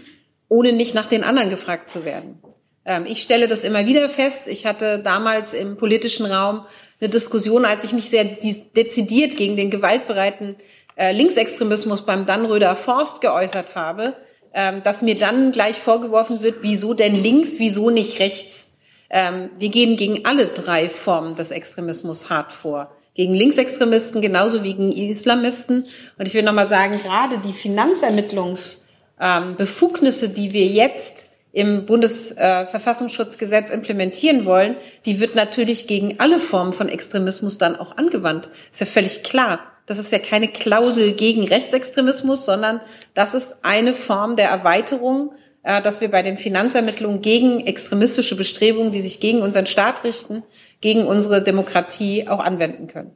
ohne 0.52 0.74
nicht 0.74 0.94
nach 0.94 1.06
den 1.06 1.24
anderen 1.24 1.50
gefragt 1.50 1.90
zu 1.90 2.04
werden. 2.04 2.38
Ähm, 2.84 3.06
ich 3.08 3.22
stelle 3.22 3.48
das 3.48 3.64
immer 3.64 3.86
wieder 3.86 4.10
fest. 4.10 4.50
Ich 4.50 4.66
hatte 4.66 5.00
damals 5.00 5.54
im 5.54 5.78
politischen 5.78 6.26
Raum 6.26 6.66
eine 7.00 7.10
Diskussion, 7.10 7.64
als 7.64 7.86
ich 7.86 7.94
mich 7.94 8.10
sehr 8.10 8.26
dezidiert 8.26 9.38
gegen 9.38 9.56
den 9.56 9.72
gewaltbereiten 9.72 10.58
äh, 10.98 11.14
Linksextremismus 11.14 12.06
beim 12.06 12.26
Dannröder 12.26 12.76
Forst 12.76 13.22
geäußert 13.22 13.76
habe, 13.76 14.18
ähm, 14.54 14.84
dass 14.84 15.02
mir 15.02 15.16
dann 15.16 15.54
gleich 15.54 15.78
vorgeworfen 15.78 16.42
wird, 16.42 16.58
wieso 16.64 16.94
denn 16.94 17.16
links, 17.16 17.60
wieso 17.60 17.90
nicht 17.90 18.20
rechts. 18.20 18.72
Ähm, 19.10 19.52
wir 19.58 19.70
gehen 19.70 19.96
gegen 19.96 20.26
alle 20.26 20.48
drei 20.48 20.90
Formen 20.90 21.36
des 21.36 21.52
Extremismus 21.52 22.30
hart 22.30 22.52
vor. 22.52 22.92
Gegen 23.14 23.34
Linksextremisten 23.34 24.22
genauso 24.22 24.66
wie 24.66 24.74
gegen 24.74 24.92
Islamisten. 24.92 25.86
Und 26.18 26.28
ich 26.28 26.34
will 26.34 26.44
nochmal 26.44 26.68
sagen, 26.68 27.00
gerade 27.02 27.38
die 27.38 27.54
Finanzermittlungsbefugnisse, 27.54 28.91
ähm, 29.22 29.56
die 29.58 30.52
wir 30.52 30.66
jetzt 30.66 31.28
im 31.54 31.86
Bundesverfassungsschutzgesetz 31.86 33.72
implementieren 33.72 34.46
wollen, 34.46 34.76
die 35.06 35.20
wird 35.20 35.36
natürlich 35.36 35.88
gegen 35.88 36.20
alle 36.20 36.40
Formen 36.40 36.74
von 36.74 36.90
Extremismus 36.90 37.58
dann 37.58 37.76
auch 37.76 37.98
angewandt. 37.98 38.50
Ist 38.72 38.82
ja 38.82 38.88
völlig 38.88 39.24
klar. 39.24 39.60
Das 39.86 40.00
ist 40.00 40.12
ja 40.12 40.20
keine 40.20 40.48
Klausel 40.48 41.14
gegen 41.14 41.44
Rechtsextremismus, 41.44 42.46
sondern 42.46 42.80
das 43.14 43.34
ist 43.34 43.58
eine 43.64 43.94
Form 43.94 44.36
der 44.38 44.50
Erweiterung, 44.50 45.34
äh, 45.64 45.82
dass 45.82 46.00
wir 46.02 46.10
bei 46.10 46.22
den 46.22 46.38
Finanzermittlungen 46.38 47.22
gegen 47.22 47.66
extremistische 47.66 48.36
Bestrebungen, 48.36 48.92
die 48.92 49.02
sich 49.02 49.20
gegen 49.20 49.42
unseren 49.42 49.66
Staat 49.66 50.04
richten, 50.04 50.44
gegen 50.80 51.06
unsere 51.06 51.44
Demokratie 51.44 52.28
auch 52.28 52.40
anwenden 52.40 52.88
können. 52.88 53.12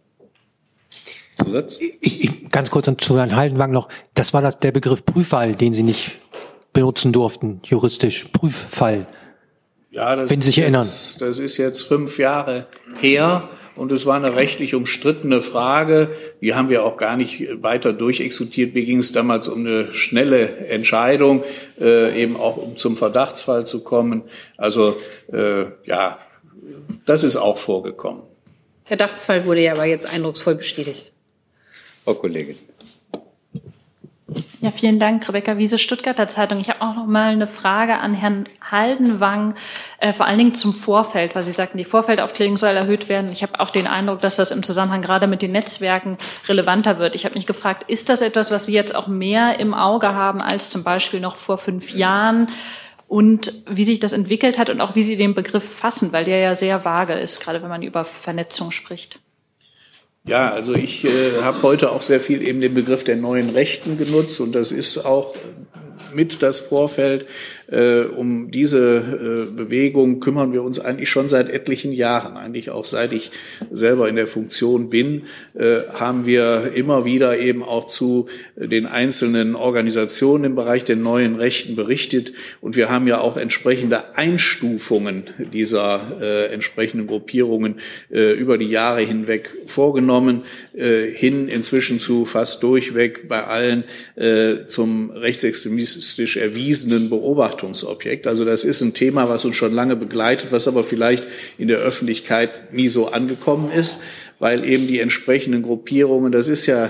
Zusatz? 1.36 1.77
Ich, 1.79 2.23
ich, 2.23 2.49
ganz 2.49 2.69
kurz 2.69 2.89
zu 2.97 3.17
Herrn 3.17 3.36
Haldenwang 3.36 3.71
noch. 3.71 3.89
Das 4.13 4.33
war 4.33 4.41
das, 4.41 4.59
der 4.59 4.71
Begriff 4.71 5.05
Prüffall, 5.05 5.55
den 5.55 5.73
Sie 5.73 5.83
nicht 5.83 6.17
benutzen 6.73 7.11
durften, 7.11 7.61
juristisch. 7.63 8.25
Prüffall. 8.31 9.07
Ja, 9.91 10.15
das 10.15 10.29
wenn 10.29 10.41
Sie 10.41 10.47
sich 10.47 10.57
jetzt, 10.57 10.63
erinnern. 10.63 10.88
Das 11.19 11.39
ist 11.39 11.57
jetzt 11.57 11.81
fünf 11.81 12.19
Jahre 12.19 12.67
her 12.99 13.47
und 13.75 13.91
es 13.91 14.05
war 14.05 14.15
eine 14.15 14.36
rechtlich 14.36 14.75
umstrittene 14.75 15.41
Frage. 15.41 16.09
Die 16.41 16.53
haben 16.53 16.69
wir 16.69 16.83
auch 16.83 16.97
gar 16.97 17.17
nicht 17.17 17.61
weiter 17.61 17.93
durchexekutiert. 17.93 18.73
Mir 18.73 18.86
ging 18.86 18.99
es 18.99 19.13
damals 19.13 19.47
um 19.47 19.65
eine 19.65 19.93
schnelle 19.93 20.47
Entscheidung, 20.67 21.43
äh, 21.79 22.21
eben 22.21 22.36
auch 22.36 22.57
um 22.57 22.77
zum 22.77 22.97
Verdachtsfall 22.97 23.65
zu 23.65 23.83
kommen. 23.83 24.23
Also 24.57 24.97
äh, 25.31 25.65
ja, 25.86 26.19
das 27.05 27.23
ist 27.23 27.38
auch 27.38 27.57
vorgekommen. 27.57 28.23
Verdachtsfall 28.83 29.45
wurde 29.45 29.63
ja 29.63 29.73
aber 29.73 29.86
jetzt 29.86 30.07
eindrucksvoll 30.07 30.55
bestätigt. 30.55 31.11
Frau 32.05 32.13
Kollegin. 32.13 32.55
Ja, 34.61 34.71
vielen 34.71 34.99
Dank, 34.99 35.27
Rebecca 35.27 35.57
Wiese, 35.57 35.77
Stuttgarter 35.77 36.27
Zeitung. 36.27 36.59
Ich 36.59 36.69
habe 36.69 36.81
auch 36.81 36.95
noch 36.95 37.05
mal 37.05 37.31
eine 37.31 37.47
Frage 37.47 37.99
an 37.99 38.13
Herrn 38.13 38.47
Haldenwang, 38.71 39.55
äh, 39.99 40.13
vor 40.13 40.25
allen 40.25 40.37
Dingen 40.37 40.55
zum 40.55 40.73
Vorfeld, 40.73 41.35
weil 41.35 41.43
Sie 41.43 41.51
sagten, 41.51 41.77
die 41.77 41.83
Vorfeldaufklärung 41.83 42.57
soll 42.57 42.75
erhöht 42.75 43.09
werden. 43.09 43.31
Ich 43.31 43.43
habe 43.43 43.59
auch 43.59 43.69
den 43.69 43.87
Eindruck, 43.87 44.21
dass 44.21 44.35
das 44.35 44.51
im 44.51 44.63
Zusammenhang 44.63 45.01
gerade 45.01 45.27
mit 45.27 45.41
den 45.41 45.51
Netzwerken 45.51 46.17
relevanter 46.47 46.99
wird. 46.99 47.15
Ich 47.15 47.25
habe 47.25 47.35
mich 47.35 47.45
gefragt, 47.47 47.89
ist 47.89 48.09
das 48.09 48.21
etwas, 48.21 48.51
was 48.51 48.65
Sie 48.67 48.73
jetzt 48.73 48.95
auch 48.95 49.07
mehr 49.07 49.59
im 49.59 49.73
Auge 49.73 50.13
haben 50.13 50.41
als 50.41 50.69
zum 50.69 50.83
Beispiel 50.83 51.19
noch 51.19 51.35
vor 51.35 51.57
fünf 51.57 51.93
Jahren? 51.93 52.47
Und 53.07 53.53
wie 53.67 53.83
sich 53.83 53.99
das 53.99 54.13
entwickelt 54.13 54.57
hat 54.57 54.71
und 54.71 54.81
auch 54.81 54.95
wie 54.95 55.03
Sie 55.03 55.15
den 55.15 55.35
Begriff 55.35 55.63
fassen, 55.63 56.11
weil 56.11 56.25
der 56.25 56.39
ja 56.39 56.55
sehr 56.55 56.85
vage 56.85 57.13
ist, 57.13 57.39
gerade 57.39 57.61
wenn 57.61 57.69
man 57.69 57.83
über 57.83 58.03
Vernetzung 58.03 58.71
spricht. 58.71 59.19
Ja, 60.28 60.51
also 60.51 60.73
ich 60.73 61.05
äh, 61.05 61.41
habe 61.43 61.61
heute 61.61 61.91
auch 61.91 62.01
sehr 62.01 62.19
viel 62.19 62.41
eben 62.41 62.59
den 62.59 62.73
Begriff 62.73 63.03
der 63.03 63.15
neuen 63.15 63.51
Rechten 63.51 63.97
genutzt 63.97 64.39
und 64.39 64.55
das 64.55 64.71
ist 64.71 65.05
auch 65.05 65.36
mit 66.13 66.41
das 66.41 66.59
Vorfeld. 66.59 67.28
Äh, 67.68 68.01
um 68.01 68.51
diese 68.51 69.47
äh, 69.49 69.51
Bewegung 69.51 70.20
kümmern 70.20 70.53
wir 70.53 70.63
uns 70.63 70.80
eigentlich 70.80 71.09
schon 71.09 71.28
seit 71.28 71.49
etlichen 71.49 71.91
Jahren, 71.91 72.38
eigentlich 72.38 72.70
auch 72.70 72.86
seit 72.86 73.11
ich 73.13 73.32
selber 73.72 74.07
in 74.07 74.16
der 74.16 74.28
Funktion 74.28 74.89
bin, 74.89 75.24
äh, 75.55 75.80
haben 75.93 76.26
wir 76.26 76.74
immer 76.76 77.05
wieder 77.05 77.39
eben 77.39 77.63
auch 77.63 77.86
zu 77.86 78.28
den 78.55 78.86
einzelnen 78.86 79.55
Organisationen 79.55 80.43
im 80.43 80.55
Bereich 80.55 80.84
der 80.84 80.95
neuen 80.95 81.36
Rechten 81.36 81.76
berichtet. 81.76 82.34
Und 82.61 82.76
wir 82.76 82.89
haben 82.89 83.07
ja 83.07 83.20
auch 83.20 83.38
entsprechende 83.38 84.16
Einstufungen 84.16 85.24
dieser 85.53 86.01
äh, 86.22 86.53
entsprechenden 86.53 87.07
Gruppierungen 87.07 87.76
äh, 88.11 88.34
über 88.34 88.57
die 88.57 88.70
Jahre 88.70 89.01
hinweg 89.01 89.49
vorgenommen, 89.66 90.43
äh, 90.76 91.07
hin 91.11 91.47
inzwischen 91.47 91.99
zu 91.99 92.26
fast 92.26 92.61
durchweg 92.63 93.28
bei 93.28 93.43
allen 93.43 93.84
zum 94.68 95.11
rechtsextremistisch 95.11 96.38
erwiesenen 96.38 97.09
Beobachtungen 97.09 97.54
Beobachtungsobjekt. 97.55 98.27
Also 98.27 98.45
das 98.45 98.63
ist 98.63 98.81
ein 98.81 98.93
Thema, 98.93 99.29
was 99.29 99.45
uns 99.45 99.55
schon 99.55 99.73
lange 99.73 99.95
begleitet, 99.95 100.51
was 100.51 100.67
aber 100.67 100.83
vielleicht 100.83 101.27
in 101.57 101.67
der 101.67 101.77
Öffentlichkeit 101.77 102.73
nie 102.73 102.87
so 102.87 103.07
angekommen 103.07 103.71
ist 103.71 104.01
weil 104.39 104.65
eben 104.65 104.87
die 104.87 104.99
entsprechenden 104.99 105.61
Gruppierungen, 105.61 106.31
das 106.31 106.47
ist 106.47 106.65
ja 106.65 106.89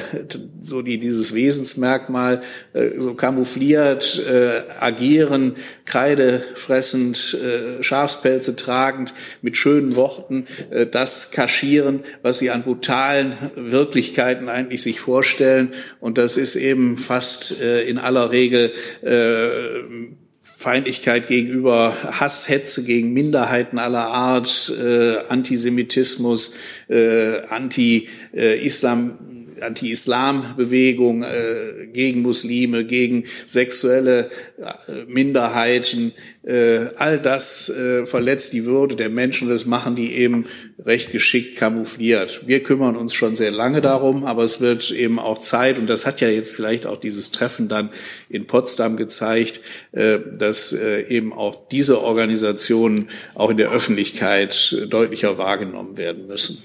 so 0.61 0.81
die, 0.81 0.97
dieses 0.97 1.33
Wesensmerkmal, 1.33 2.41
äh, 2.73 2.89
so 2.97 3.13
kamoufliert, 3.13 4.23
äh, 4.27 4.63
agieren, 4.79 5.55
Kreide 5.85 6.43
fressend, 6.55 7.37
äh, 7.39 7.83
Schafspelze 7.83 8.55
tragend, 8.55 9.13
mit 9.41 9.57
schönen 9.57 9.95
Worten, 9.95 10.47
äh, 10.71 10.87
das 10.87 11.31
kaschieren, 11.31 12.01
was 12.23 12.39
sie 12.39 12.49
an 12.49 12.63
brutalen 12.63 13.33
Wirklichkeiten 13.55 14.49
eigentlich 14.49 14.81
sich 14.81 14.99
vorstellen. 14.99 15.73
Und 15.99 16.17
das 16.17 16.37
ist 16.37 16.55
eben 16.55 16.97
fast 16.97 17.61
äh, 17.61 17.83
in 17.83 17.99
aller 17.99 18.31
Regel 18.31 18.71
äh, 19.03 20.15
Feindlichkeit 20.57 21.27
gegenüber 21.27 21.93
Hass, 22.19 22.47
Hetze 22.47 22.85
gegen 22.85 23.11
Minderheiten 23.11 23.77
aller 23.77 24.07
Art, 24.07 24.71
äh, 24.75 25.17
Antisemitismus, 25.27 26.55
äh, 26.87 27.41
Anti-Islam, 27.49 29.17
Anti-Islam-Bewegung 29.61 31.23
äh, 31.23 31.87
gegen 31.91 32.21
Muslime, 32.21 32.85
gegen 32.85 33.25
sexuelle 33.45 34.29
äh, 34.57 35.05
Minderheiten. 35.07 36.13
Äh, 36.43 36.91
all 36.97 37.19
das 37.19 37.69
äh, 37.69 38.05
verletzt 38.05 38.53
die 38.53 38.65
Würde 38.65 38.95
der 38.95 39.09
Menschen. 39.09 39.49
Das 39.49 39.65
machen 39.65 39.95
die 39.95 40.13
eben 40.13 40.45
recht 40.83 41.11
geschickt 41.11 41.57
kamoufliert. 41.57 42.43
Wir 42.45 42.61
kümmern 42.61 42.95
uns 42.95 43.13
schon 43.13 43.35
sehr 43.35 43.51
lange 43.51 43.81
darum, 43.81 44.25
aber 44.25 44.43
es 44.43 44.61
wird 44.61 44.91
eben 44.91 45.17
auch 45.17 45.39
Zeit, 45.39 45.79
und 45.79 45.89
das 45.89 46.05
hat 46.05 46.21
ja 46.21 46.29
jetzt 46.29 46.55
vielleicht 46.55 46.85
auch 46.85 46.97
dieses 46.97 47.31
Treffen 47.31 47.67
dann 47.67 47.89
in 48.29 48.45
Potsdam 48.45 48.95
gezeigt, 48.95 49.61
äh, 49.91 50.19
dass 50.37 50.71
äh, 50.73 51.07
eben 51.07 51.33
auch 51.33 51.67
diese 51.69 52.01
Organisationen 52.01 53.09
auch 53.33 53.49
in 53.49 53.57
der 53.57 53.71
Öffentlichkeit 53.71 54.75
deutlicher 54.89 55.37
wahrgenommen 55.37 55.97
werden 55.97 56.27
müssen. 56.27 56.61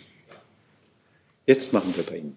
Jetzt 1.47 1.72
machen 1.72 1.93
wir 1.97 2.05
bei 2.05 2.18
Ihnen. 2.18 2.36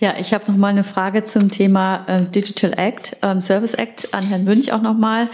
Ja, 0.00 0.14
ich 0.16 0.32
habe 0.32 0.48
noch 0.48 0.56
mal 0.56 0.68
eine 0.68 0.84
Frage 0.84 1.24
zum 1.24 1.50
Thema 1.50 2.04
äh, 2.06 2.22
Digital 2.22 2.72
Act, 2.76 3.16
ähm, 3.20 3.40
Service 3.40 3.74
Act 3.74 4.14
an 4.14 4.22
Herrn 4.22 4.44
Münch 4.44 4.72
auch 4.72 4.80
noch 4.80 4.96
mal. 4.96 5.28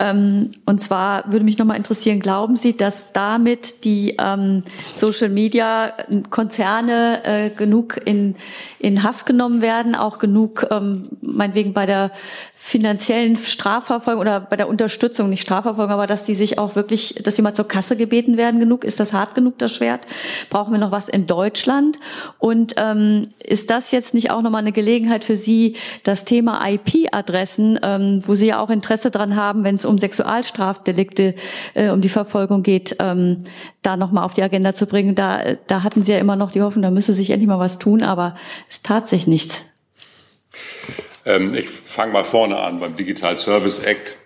Ähm, 0.00 0.52
und 0.64 0.80
zwar 0.80 1.30
würde 1.30 1.44
mich 1.44 1.58
noch 1.58 1.66
mal 1.66 1.74
interessieren: 1.74 2.20
Glauben 2.20 2.56
Sie, 2.56 2.74
dass 2.74 3.12
damit 3.12 3.84
die 3.84 4.16
ähm, 4.18 4.62
Social 4.94 5.28
Media 5.28 5.92
Konzerne 6.30 7.24
äh, 7.24 7.50
genug 7.50 8.00
in 8.06 8.36
in 8.78 9.02
Haft 9.02 9.26
genommen 9.26 9.62
werden, 9.62 9.94
auch 9.96 10.18
genug, 10.18 10.66
ähm, 10.70 11.08
meinetwegen 11.20 11.72
bei 11.72 11.86
der 11.86 12.12
finanziellen 12.54 13.36
Strafverfolgung 13.36 14.20
oder 14.20 14.38
bei 14.40 14.56
der 14.56 14.68
Unterstützung, 14.68 15.28
nicht 15.28 15.42
Strafverfolgung, 15.42 15.92
aber 15.92 16.06
dass 16.06 16.24
die 16.24 16.34
sich 16.34 16.58
auch 16.58 16.76
wirklich, 16.76 17.16
dass 17.22 17.34
sie 17.36 17.42
mal 17.42 17.54
zur 17.54 17.66
Kasse 17.66 17.96
gebeten 17.96 18.36
werden 18.36 18.60
genug? 18.60 18.84
Ist 18.84 19.00
das 19.00 19.12
hart 19.12 19.34
genug 19.34 19.58
das 19.58 19.74
Schwert? 19.74 20.06
Brauchen 20.50 20.72
wir 20.72 20.78
noch 20.78 20.92
was 20.92 21.08
in 21.08 21.26
Deutschland? 21.26 21.98
Und 22.38 22.74
ähm, 22.76 23.22
ist 23.42 23.70
das 23.70 23.90
jetzt 23.90 24.05
jetzt 24.06 24.14
nicht 24.14 24.30
auch 24.30 24.42
nochmal 24.42 24.62
eine 24.62 24.72
Gelegenheit 24.72 25.24
für 25.24 25.36
Sie, 25.36 25.76
das 26.04 26.24
Thema 26.24 26.64
IP-Adressen, 26.66 27.78
ähm, 27.82 28.22
wo 28.24 28.34
Sie 28.34 28.46
ja 28.46 28.60
auch 28.60 28.70
Interesse 28.70 29.10
dran 29.10 29.36
haben, 29.36 29.64
wenn 29.64 29.74
es 29.74 29.84
um 29.84 29.98
Sexualstrafdelikte, 29.98 31.34
äh, 31.74 31.90
um 31.90 32.00
die 32.00 32.08
Verfolgung 32.08 32.62
geht, 32.62 32.96
ähm, 33.00 33.44
da 33.82 33.96
nochmal 33.96 34.24
auf 34.24 34.34
die 34.34 34.42
Agenda 34.42 34.72
zu 34.72 34.86
bringen? 34.86 35.14
Da, 35.14 35.54
da 35.66 35.82
hatten 35.82 36.02
Sie 36.02 36.12
ja 36.12 36.18
immer 36.18 36.36
noch 36.36 36.52
die 36.52 36.62
Hoffnung, 36.62 36.82
da 36.82 36.90
müsse 36.90 37.12
sich 37.12 37.30
endlich 37.30 37.48
mal 37.48 37.58
was 37.58 37.78
tun, 37.78 38.02
aber 38.02 38.36
es 38.68 38.82
tat 38.82 39.08
sich 39.08 39.26
nichts. 39.26 39.64
Ähm, 41.24 41.54
ich 41.54 41.68
fange 41.68 42.12
mal 42.12 42.24
vorne 42.24 42.58
an 42.58 42.78
beim 42.78 42.94
Digital 42.94 43.36
Service 43.36 43.80
Act. 43.80 44.16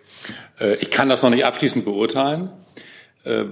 Äh, 0.60 0.74
ich 0.76 0.90
kann 0.90 1.08
das 1.08 1.22
noch 1.22 1.30
nicht 1.30 1.44
abschließend 1.44 1.84
beurteilen. 1.86 2.50
Äh, 3.24 3.44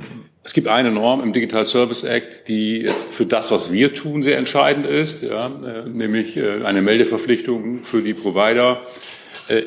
es 0.45 0.55
gibt 0.55 0.69
eine 0.69 0.91
Norm 0.91 1.23
im 1.23 1.33
Digital 1.33 1.67
Service 1.67 2.05
Act, 2.05 2.49
die 2.49 2.79
jetzt 2.79 3.13
für 3.13 3.27
das, 3.27 3.51
was 3.51 3.71
wir 3.71 3.93
tun, 3.93 4.23
sehr 4.23 4.39
entscheidend 4.39 4.87
ist, 4.87 5.23
ja, 5.23 5.47
äh, 5.47 5.89
nämlich 5.89 6.37
äh, 6.37 6.65
eine 6.65 6.81
Meldeverpflichtung 6.81 7.83
für 7.83 8.03
die 8.03 8.15
Provider. 8.15 8.83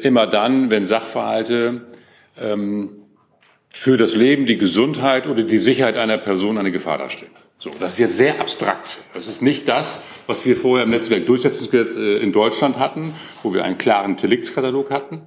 Immer 0.03 0.27
dann, 0.27 0.69
wenn 0.69 0.85
Sachverhalte 0.85 1.87
ähm, 2.39 2.91
für 3.71 3.97
das 3.97 4.15
Leben, 4.15 4.45
die 4.45 4.59
Gesundheit 4.59 5.25
oder 5.25 5.41
die 5.41 5.57
Sicherheit 5.57 5.97
einer 5.97 6.19
Person 6.19 6.59
eine 6.59 6.71
Gefahr 6.71 6.99
darstellen. 6.99 7.31
So, 7.63 7.69
das 7.77 7.93
ist 7.93 7.99
jetzt 7.99 8.17
sehr 8.17 8.41
abstrakt. 8.41 8.97
Das 9.13 9.27
ist 9.27 9.43
nicht 9.43 9.67
das, 9.67 10.01
was 10.25 10.47
wir 10.47 10.57
vorher 10.57 10.83
im 10.83 10.89
Netzwerkdurchsetzungsgesetz 10.89 11.95
äh, 11.95 12.17
in 12.17 12.31
Deutschland 12.31 12.79
hatten, 12.79 13.13
wo 13.43 13.53
wir 13.53 13.63
einen 13.63 13.77
klaren 13.77 14.17
Deliktskatalog 14.17 14.89
hatten, 14.89 15.21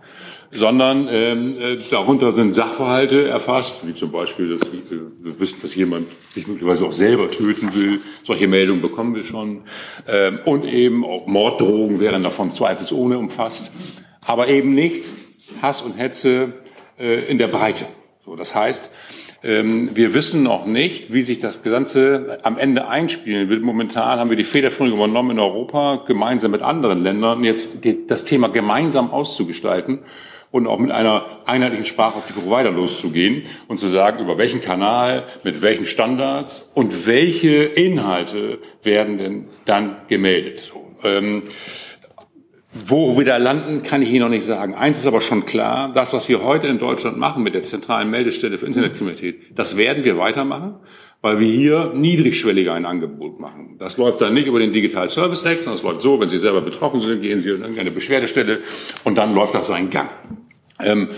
sondern 0.51 1.07
ähm, 1.09 1.57
äh, 1.61 1.77
darunter 1.93 2.33
sind 2.33 2.53
Sachverhalte 2.53 3.29
erfasst, 3.29 3.87
wie 3.87 3.95
zum 3.95 4.11
Beispiel, 4.11 4.59
dass 4.59 4.69
wir 4.73 5.39
wissen, 5.39 5.61
dass 5.63 5.77
jemand 5.77 6.09
sich 6.33 6.49
möglicherweise 6.49 6.85
auch 6.85 6.91
selber 6.91 7.31
töten 7.31 7.73
will. 7.73 8.01
Solche 8.25 8.49
Meldungen 8.49 8.83
bekommen 8.83 9.15
wir 9.15 9.23
schon. 9.23 9.63
Ähm, 10.09 10.41
und 10.45 10.65
eben 10.65 11.05
auch 11.05 11.29
Morddrohungen 11.29 12.01
wären 12.01 12.25
davon 12.25 12.53
zweifelsohne 12.53 13.17
umfasst. 13.17 13.73
Aber 14.21 14.49
eben 14.49 14.75
nicht 14.75 15.05
Hass 15.63 15.83
und 15.83 15.97
Hetze 15.97 16.55
äh, 16.99 17.31
in 17.31 17.39
der 17.39 17.47
Breite. 17.47 17.87
So, 18.25 18.35
das 18.35 18.57
heißt, 18.57 18.91
wir 19.47 20.15
wissen 20.15 20.43
noch 20.43 20.65
nicht, 20.65 21.13
wie 21.13 21.21
sich 21.21 21.39
das 21.39 21.63
Ganze 21.63 22.39
am 22.43 22.57
Ende 22.57 22.89
einspielen 22.89 23.51
wird. 23.51 23.61
Momentan 23.61 24.19
haben 24.19 24.31
wir 24.31 24.39
die 24.39 24.45
Federführung 24.45 24.95
übernommen 24.95 25.33
in 25.33 25.39
Europa, 25.39 26.03
gemeinsam 26.07 26.53
mit 26.53 26.63
anderen 26.63 27.03
Ländern, 27.03 27.45
jetzt 27.45 27.81
das 28.07 28.25
Thema 28.25 28.49
gemeinsam 28.49 29.11
auszugestalten 29.11 29.99
und 30.51 30.67
auch 30.67 30.79
mit 30.79 30.93
einer 30.93 31.27
einheitlichen 31.47 31.85
Sprache 31.85 32.17
auf 32.17 32.27
die 32.27 32.33
Provider 32.33 32.71
loszugehen 32.71 33.43
und 33.69 33.77
zu 33.77 33.89
sagen, 33.89 34.23
über 34.23 34.39
welchen 34.39 34.61
Kanal, 34.61 35.25
mit 35.43 35.61
welchen 35.63 35.85
Standards 35.85 36.71
und 36.75 37.07
welche 37.07 37.65
Inhalte 37.65 38.61
werden 38.83 39.19
denn 39.19 39.45
dann 39.65 39.97
gemeldet. 40.09 40.73
Ähm, 41.03 41.43
wo 42.75 43.17
wir 43.17 43.25
da 43.25 43.37
landen, 43.37 43.83
kann 43.83 44.03
ich 44.03 44.11
Ihnen 44.11 44.21
noch 44.21 44.29
nicht 44.29 44.45
sagen. 44.45 44.75
Eins 44.75 44.99
ist 44.99 45.07
aber 45.07 45.21
schon 45.21 45.47
klar, 45.47 45.93
das, 45.95 46.13
was 46.13 46.29
wir 46.29 46.43
heute 46.43 46.67
in 46.67 46.79
Deutschland 46.79 47.17
machen 47.17 47.43
mit 47.43 47.55
der 47.55 47.63
zentralen 47.63 48.11
Meldestelle 48.11 48.59
für 48.59 48.67
Internetkriminalität, 48.67 49.57
das 49.57 49.77
werden 49.77 50.03
wir 50.05 50.19
weitermachen, 50.19 50.75
weil 51.21 51.39
wir 51.39 51.47
hier 51.47 51.93
niedrigschwelliger 51.95 52.75
ein 52.75 52.85
Angebot 52.85 53.39
machen. 53.39 53.77
Das 53.79 53.97
läuft 53.97 54.21
dann 54.21 54.35
nicht 54.35 54.49
über 54.49 54.59
den 54.59 54.73
Digital 54.73 55.09
Service 55.09 55.45
Act, 55.45 55.63
sondern 55.63 55.77
es 55.77 55.83
läuft 55.83 56.01
so, 56.01 56.21
wenn 56.21 56.29
Sie 56.29 56.39
selber 56.39 56.61
betroffen 56.61 57.01
sind, 57.01 57.23
gehen 57.23 57.41
Sie 57.41 57.51
in 57.51 57.61
irgendeine 57.61 57.93
Beschwerdestelle 57.93 58.59
und 59.05 59.17
dann 59.17 59.35
läuft 59.35 59.55
das 59.55 59.69
seinen 59.69 59.91
Gang. 59.91 60.11
Ähm, 60.81 61.11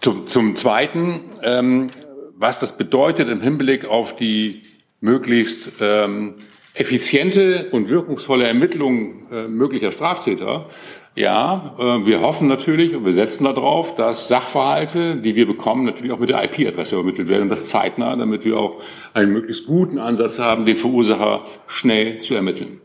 zum, 0.00 0.26
zum 0.26 0.56
Zweiten, 0.56 1.20
ähm, 1.42 1.90
was 2.34 2.58
das 2.58 2.76
bedeutet 2.76 3.28
im 3.28 3.40
Hinblick 3.40 3.84
auf 3.84 4.16
die 4.16 4.62
möglichst 5.00 5.70
ähm, 5.80 6.34
effiziente 6.74 7.68
und 7.70 7.88
wirkungsvolle 7.88 8.46
Ermittlung 8.46 9.30
äh, 9.30 9.46
möglicher 9.46 9.92
Straftäter. 9.92 10.70
Ja, 11.14 11.74
äh, 11.78 12.06
wir 12.06 12.22
hoffen 12.22 12.48
natürlich 12.48 12.96
und 12.96 13.04
wir 13.04 13.12
setzen 13.12 13.44
darauf, 13.44 13.94
dass 13.94 14.28
Sachverhalte, 14.28 15.16
die 15.16 15.36
wir 15.36 15.46
bekommen, 15.46 15.84
natürlich 15.84 16.12
auch 16.12 16.18
mit 16.18 16.30
der 16.30 16.42
IP-Adresse 16.44 16.94
übermittelt 16.94 17.28
werden 17.28 17.42
und 17.42 17.48
das 17.50 17.68
zeitnah, 17.68 18.16
damit 18.16 18.46
wir 18.46 18.58
auch 18.58 18.80
einen 19.12 19.32
möglichst 19.32 19.66
guten 19.66 19.98
Ansatz 19.98 20.38
haben, 20.38 20.64
den 20.64 20.78
Verursacher 20.78 21.44
schnell 21.66 22.18
zu 22.18 22.34
ermitteln. 22.34 22.80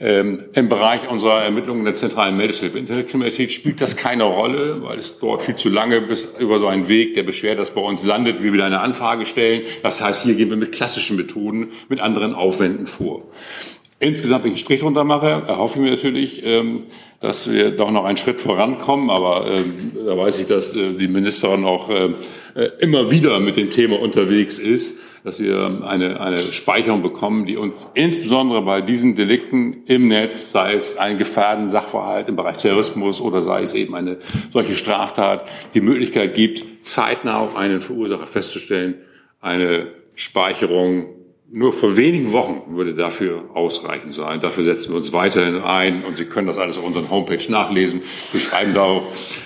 Ähm, 0.00 0.44
Im 0.54 0.68
Bereich 0.68 1.10
unserer 1.10 1.42
Ermittlungen 1.42 1.84
der 1.84 1.92
zentralen 1.92 2.36
Meldestelle 2.36 2.70
für 2.70 2.78
Internetkriminalität 2.78 3.50
spielt 3.50 3.80
das 3.80 3.96
keine 3.96 4.22
Rolle, 4.24 4.80
weil 4.82 4.96
es 4.96 5.18
dort 5.18 5.42
viel 5.42 5.56
zu 5.56 5.68
lange 5.68 6.00
bis 6.00 6.28
über 6.38 6.60
so 6.60 6.68
einen 6.68 6.88
Weg 6.88 7.14
der 7.14 7.24
Beschwerde, 7.24 7.56
das 7.56 7.72
bei 7.72 7.80
uns 7.80 8.04
landet, 8.04 8.40
wir 8.40 8.52
wieder 8.52 8.64
eine 8.64 8.80
Anfrage 8.80 9.26
stellen. 9.26 9.62
Das 9.82 10.00
heißt, 10.00 10.24
hier 10.24 10.36
gehen 10.36 10.50
wir 10.50 10.56
mit 10.56 10.70
klassischen 10.70 11.16
Methoden, 11.16 11.72
mit 11.88 11.98
anderen 11.98 12.34
Aufwänden 12.34 12.86
vor. 12.86 13.24
Insgesamt, 13.98 14.44
wenn 14.44 14.52
ich 14.52 14.58
einen 14.58 14.64
Strich 14.64 14.80
drunter 14.80 15.02
mache, 15.02 15.26
erhoffe 15.26 15.78
ich 15.78 15.84
mir 15.84 15.90
natürlich, 15.90 16.42
ähm, 16.44 16.84
dass 17.18 17.50
wir 17.50 17.72
doch 17.72 17.90
noch 17.90 18.04
einen 18.04 18.16
Schritt 18.16 18.40
vorankommen. 18.40 19.10
Aber 19.10 19.50
ähm, 19.50 19.90
da 20.06 20.16
weiß 20.16 20.38
ich, 20.38 20.46
dass 20.46 20.76
äh, 20.76 20.92
die 20.92 21.08
Ministerin 21.08 21.64
auch 21.64 21.90
äh, 21.90 22.10
immer 22.78 23.10
wieder 23.10 23.40
mit 23.40 23.56
dem 23.56 23.70
Thema 23.70 23.98
unterwegs 24.00 24.60
ist 24.60 24.94
dass 25.28 25.40
wir 25.40 25.82
eine, 25.86 26.20
eine 26.20 26.38
Speicherung 26.38 27.02
bekommen, 27.02 27.44
die 27.44 27.58
uns 27.58 27.90
insbesondere 27.92 28.62
bei 28.62 28.80
diesen 28.80 29.14
Delikten 29.14 29.82
im 29.84 30.08
Netz, 30.08 30.52
sei 30.52 30.72
es 30.72 30.96
ein 30.96 31.18
gefährden 31.18 31.68
Sachverhalt 31.68 32.30
im 32.30 32.36
Bereich 32.36 32.56
Terrorismus 32.56 33.20
oder 33.20 33.42
sei 33.42 33.60
es 33.60 33.74
eben 33.74 33.94
eine 33.94 34.16
solche 34.48 34.74
Straftat, 34.74 35.46
die 35.74 35.82
Möglichkeit 35.82 36.34
gibt, 36.34 36.82
zeitnah 36.82 37.40
auch 37.40 37.56
einen 37.56 37.82
Verursacher 37.82 38.26
festzustellen, 38.26 38.94
eine 39.42 39.88
Speicherung 40.14 41.08
nur 41.50 41.72
vor 41.72 41.96
wenigen 41.96 42.32
Wochen 42.32 42.76
würde 42.76 42.94
dafür 42.94 43.44
ausreichend 43.54 44.12
sein. 44.12 44.40
Dafür 44.40 44.64
setzen 44.64 44.90
wir 44.90 44.96
uns 44.96 45.12
weiterhin 45.12 45.62
ein 45.62 46.04
und 46.04 46.14
Sie 46.14 46.26
können 46.26 46.46
das 46.46 46.58
alles 46.58 46.76
auf 46.76 46.84
unserer 46.84 47.08
Homepage 47.08 47.40
nachlesen. 47.50 48.02
Wir 48.32 48.40
schreiben 48.40 48.74
da 48.74 48.82
auch 48.82 49.02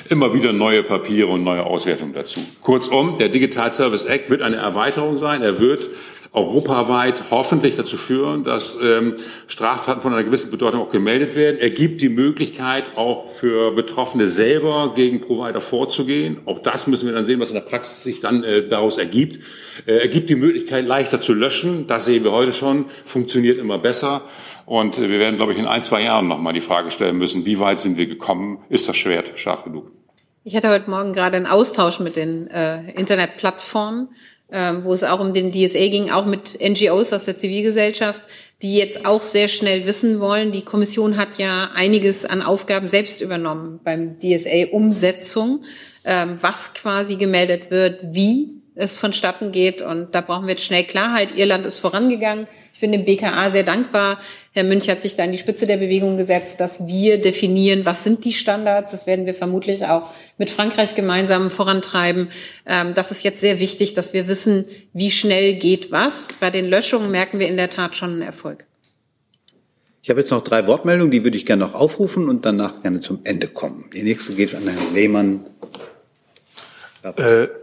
immer 0.08 0.34
wieder 0.34 0.52
neue 0.52 0.82
Papiere 0.82 1.28
und 1.28 1.44
neue 1.44 1.62
Auswertungen 1.62 2.12
dazu. 2.12 2.40
Kurzum, 2.60 3.18
der 3.18 3.28
Digital 3.28 3.70
Service 3.70 4.04
Act 4.04 4.30
wird 4.30 4.42
eine 4.42 4.56
Erweiterung 4.56 5.16
sein. 5.16 5.42
Er 5.42 5.60
wird 5.60 5.90
europaweit 6.32 7.24
hoffentlich 7.30 7.76
dazu 7.76 7.98
führen, 7.98 8.42
dass 8.42 8.78
ähm, 8.82 9.16
Straftaten 9.46 10.00
von 10.00 10.14
einer 10.14 10.24
gewissen 10.24 10.50
Bedeutung 10.50 10.80
auch 10.80 10.90
gemeldet 10.90 11.34
werden. 11.34 11.58
Er 11.60 11.68
gibt 11.68 12.00
die 12.00 12.08
Möglichkeit, 12.08 12.96
auch 12.96 13.28
für 13.28 13.72
Betroffene 13.72 14.26
selber 14.26 14.94
gegen 14.96 15.20
Provider 15.20 15.60
vorzugehen. 15.60 16.38
Auch 16.46 16.58
das 16.58 16.86
müssen 16.86 17.06
wir 17.06 17.14
dann 17.14 17.24
sehen, 17.24 17.38
was 17.38 17.50
in 17.50 17.56
der 17.56 17.62
Praxis 17.62 18.02
sich 18.02 18.20
dann 18.20 18.44
äh, 18.44 18.66
daraus 18.66 18.96
ergibt. 18.96 19.40
Äh, 19.84 19.98
er 19.98 20.08
gibt 20.08 20.30
die 20.30 20.34
Möglichkeit, 20.34 20.86
leichter 20.86 21.20
zu 21.20 21.34
löschen. 21.34 21.86
Das 21.92 22.06
sehen 22.06 22.24
wir 22.24 22.32
heute 22.32 22.54
schon, 22.54 22.86
funktioniert 23.04 23.58
immer 23.58 23.76
besser. 23.76 24.22
Und 24.64 24.96
äh, 24.96 25.10
wir 25.10 25.18
werden, 25.18 25.36
glaube 25.36 25.52
ich, 25.52 25.58
in 25.58 25.66
ein, 25.66 25.82
zwei 25.82 26.02
Jahren 26.02 26.26
nochmal 26.26 26.54
die 26.54 26.62
Frage 26.62 26.90
stellen 26.90 27.18
müssen, 27.18 27.44
wie 27.44 27.58
weit 27.58 27.78
sind 27.78 27.98
wir 27.98 28.06
gekommen? 28.06 28.64
Ist 28.70 28.88
das 28.88 28.96
Schwert 28.96 29.38
scharf 29.38 29.64
genug? 29.64 29.90
Ich 30.42 30.56
hatte 30.56 30.70
heute 30.70 30.88
Morgen 30.88 31.12
gerade 31.12 31.36
einen 31.36 31.46
Austausch 31.46 32.00
mit 32.00 32.16
den 32.16 32.46
äh, 32.46 32.90
Internetplattformen 32.92 34.08
ähm, 34.54 34.84
wo 34.84 34.92
es 34.92 35.02
auch 35.02 35.18
um 35.18 35.32
den 35.32 35.50
DSA 35.50 35.88
ging, 35.88 36.10
auch 36.10 36.26
mit 36.26 36.58
NGOs 36.60 37.14
aus 37.14 37.24
der 37.24 37.38
Zivilgesellschaft, 37.38 38.22
die 38.60 38.76
jetzt 38.76 39.06
auch 39.06 39.22
sehr 39.22 39.48
schnell 39.48 39.86
wissen 39.86 40.20
wollen. 40.20 40.52
Die 40.52 40.62
Kommission 40.62 41.16
hat 41.16 41.38
ja 41.38 41.70
einiges 41.74 42.26
an 42.26 42.42
Aufgaben 42.42 42.86
selbst 42.86 43.22
übernommen 43.22 43.80
beim 43.82 44.18
DSA-Umsetzung, 44.18 45.64
ähm, 46.04 46.36
was 46.42 46.74
quasi 46.74 47.16
gemeldet 47.16 47.70
wird, 47.70 48.02
wie 48.12 48.61
es 48.74 48.96
vonstatten 48.96 49.52
geht. 49.52 49.82
Und 49.82 50.14
da 50.14 50.20
brauchen 50.20 50.46
wir 50.46 50.52
jetzt 50.52 50.64
schnell 50.64 50.84
Klarheit. 50.84 51.36
Irland 51.36 51.66
ist 51.66 51.78
vorangegangen 51.78 52.46
bin 52.82 52.92
dem 52.92 53.06
BKA 53.06 53.48
sehr 53.48 53.62
dankbar. 53.62 54.18
Herr 54.52 54.64
Münch 54.64 54.90
hat 54.90 55.00
sich 55.00 55.16
da 55.16 55.24
in 55.24 55.32
die 55.32 55.38
Spitze 55.38 55.66
der 55.66 55.78
Bewegung 55.78 56.18
gesetzt, 56.18 56.60
dass 56.60 56.86
wir 56.86 57.18
definieren, 57.18 57.86
was 57.86 58.04
sind 58.04 58.24
die 58.26 58.34
Standards. 58.34 58.90
Das 58.90 59.06
werden 59.06 59.24
wir 59.24 59.34
vermutlich 59.34 59.86
auch 59.86 60.10
mit 60.36 60.50
Frankreich 60.50 60.94
gemeinsam 60.94 61.50
vorantreiben. 61.50 62.28
Ähm, 62.66 62.92
das 62.92 63.10
ist 63.10 63.22
jetzt 63.22 63.40
sehr 63.40 63.60
wichtig, 63.60 63.94
dass 63.94 64.12
wir 64.12 64.28
wissen, 64.28 64.66
wie 64.92 65.10
schnell 65.10 65.54
geht 65.54 65.92
was. 65.92 66.34
Bei 66.40 66.50
den 66.50 66.68
Löschungen 66.68 67.10
merken 67.10 67.38
wir 67.38 67.48
in 67.48 67.56
der 67.56 67.70
Tat 67.70 67.96
schon 67.96 68.10
einen 68.10 68.22
Erfolg. 68.22 68.66
Ich 70.02 70.10
habe 70.10 70.18
jetzt 70.18 70.30
noch 70.30 70.42
drei 70.42 70.66
Wortmeldungen, 70.66 71.12
die 71.12 71.22
würde 71.22 71.36
ich 71.36 71.46
gerne 71.46 71.64
noch 71.64 71.76
aufrufen 71.76 72.28
und 72.28 72.44
danach 72.44 72.82
gerne 72.82 72.98
zum 72.98 73.20
Ende 73.22 73.46
kommen. 73.46 73.88
Die 73.94 74.02
nächste 74.02 74.32
geht 74.32 74.52
an 74.56 74.66
Herrn 74.66 74.92
Lehmann 74.92 75.46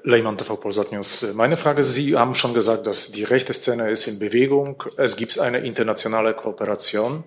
Lehmann 0.03 0.37
TV 0.37 0.57
Polsat 0.57 0.91
News. 0.91 1.25
Meine 1.33 1.55
Frage 1.55 1.81
Sie 1.81 2.17
haben 2.17 2.35
schon 2.35 2.53
gesagt, 2.53 2.85
dass 2.87 3.11
die 3.11 3.23
rechte 3.23 3.53
Szene 3.53 3.89
ist 3.89 4.05
in 4.07 4.19
Bewegung. 4.19 4.83
Es 4.97 5.15
gibt 5.15 5.39
eine 5.39 5.59
internationale 5.59 6.33
Kooperation 6.33 7.23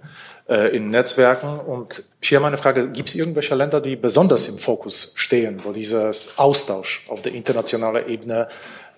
äh, 0.47 0.77
in 0.77 0.91
Netzwerken. 0.91 1.59
Und 1.59 2.05
hier 2.21 2.41
meine 2.41 2.59
Frage, 2.59 2.91
gibt 2.91 3.09
es 3.09 3.15
irgendwelche 3.15 3.55
Länder, 3.55 3.81
die 3.81 3.97
besonders 3.97 4.47
im 4.49 4.59
Fokus 4.59 5.13
stehen, 5.15 5.61
wo 5.65 5.73
dieses 5.73 6.39
Austausch 6.39 7.03
auf 7.09 7.23
der 7.23 7.33
internationalen 7.33 8.07
Ebene 8.07 8.47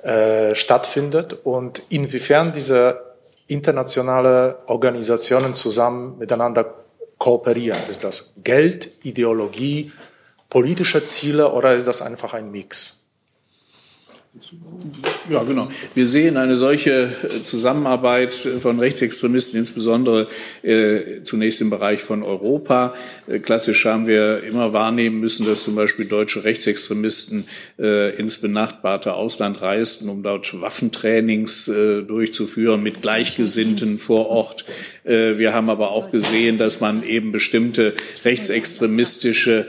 äh, 0.03 0.57
stattfindet 0.57 1.39
und 1.45 1.85
inwiefern 1.91 2.53
diese 2.53 3.15
internationale 3.47 4.59
Organisationen 4.67 5.55
zusammen 5.55 6.19
miteinander 6.19 6.75
kooperieren? 7.19 7.79
Ist 7.89 8.03
das 8.03 8.35
Geld, 8.43 8.91
Ideologie, 9.05 9.93
politische 10.51 11.05
Ziele 11.05 11.53
oder 11.53 11.77
ist 11.77 11.87
das 11.87 12.03
einfach 12.03 12.35
ein 12.35 12.51
Mix? 12.51 13.04
Ja, 15.31 15.43
genau. 15.43 15.69
Wir 15.95 16.07
sehen 16.07 16.37
eine 16.37 16.57
solche 16.57 16.91
äh, 17.23 17.43
Zusammenarbeit 17.43 18.35
von 18.35 18.79
Rechtsextremisten, 18.79 19.59
insbesondere 19.59 20.29
äh, 20.63 21.23
zunächst 21.23 21.63
im 21.63 21.71
Bereich 21.71 22.01
von 22.03 22.23
Europa. 22.23 22.95
Äh, 23.27 23.39
klassisch 23.39 23.87
haben 23.87 24.07
wir 24.07 24.43
immer 24.43 24.75
wahrnehmen 24.75 25.21
müssen, 25.21 25.47
dass 25.47 25.63
zum 25.63 25.77
Beispiel 25.77 26.05
deutsche 26.05 26.45
Rechtsextremisten 26.45 27.47
äh, 27.79 28.15
ins 28.17 28.39
benachbarte 28.39 29.15
Ausland 29.15 29.63
reisten, 29.63 30.11
um 30.11 30.23
dort 30.23 30.61
Waffentrainings 30.61 31.69
äh, 31.69 32.03
durchzuführen 32.03 32.83
mit 32.83 33.01
Gleichgesinnten 33.01 33.99
vor 33.99 34.29
Ort. 34.29 34.67
Äh, 35.05 35.39
wir 35.39 35.55
haben 35.55 35.71
aber 35.71 35.93
auch 35.93 36.11
gesehen, 36.11 36.59
dass 36.59 36.81
man 36.81 37.03
eben 37.03 37.33
bestimmte 37.33 37.95
rechtsextremistische 38.25 39.69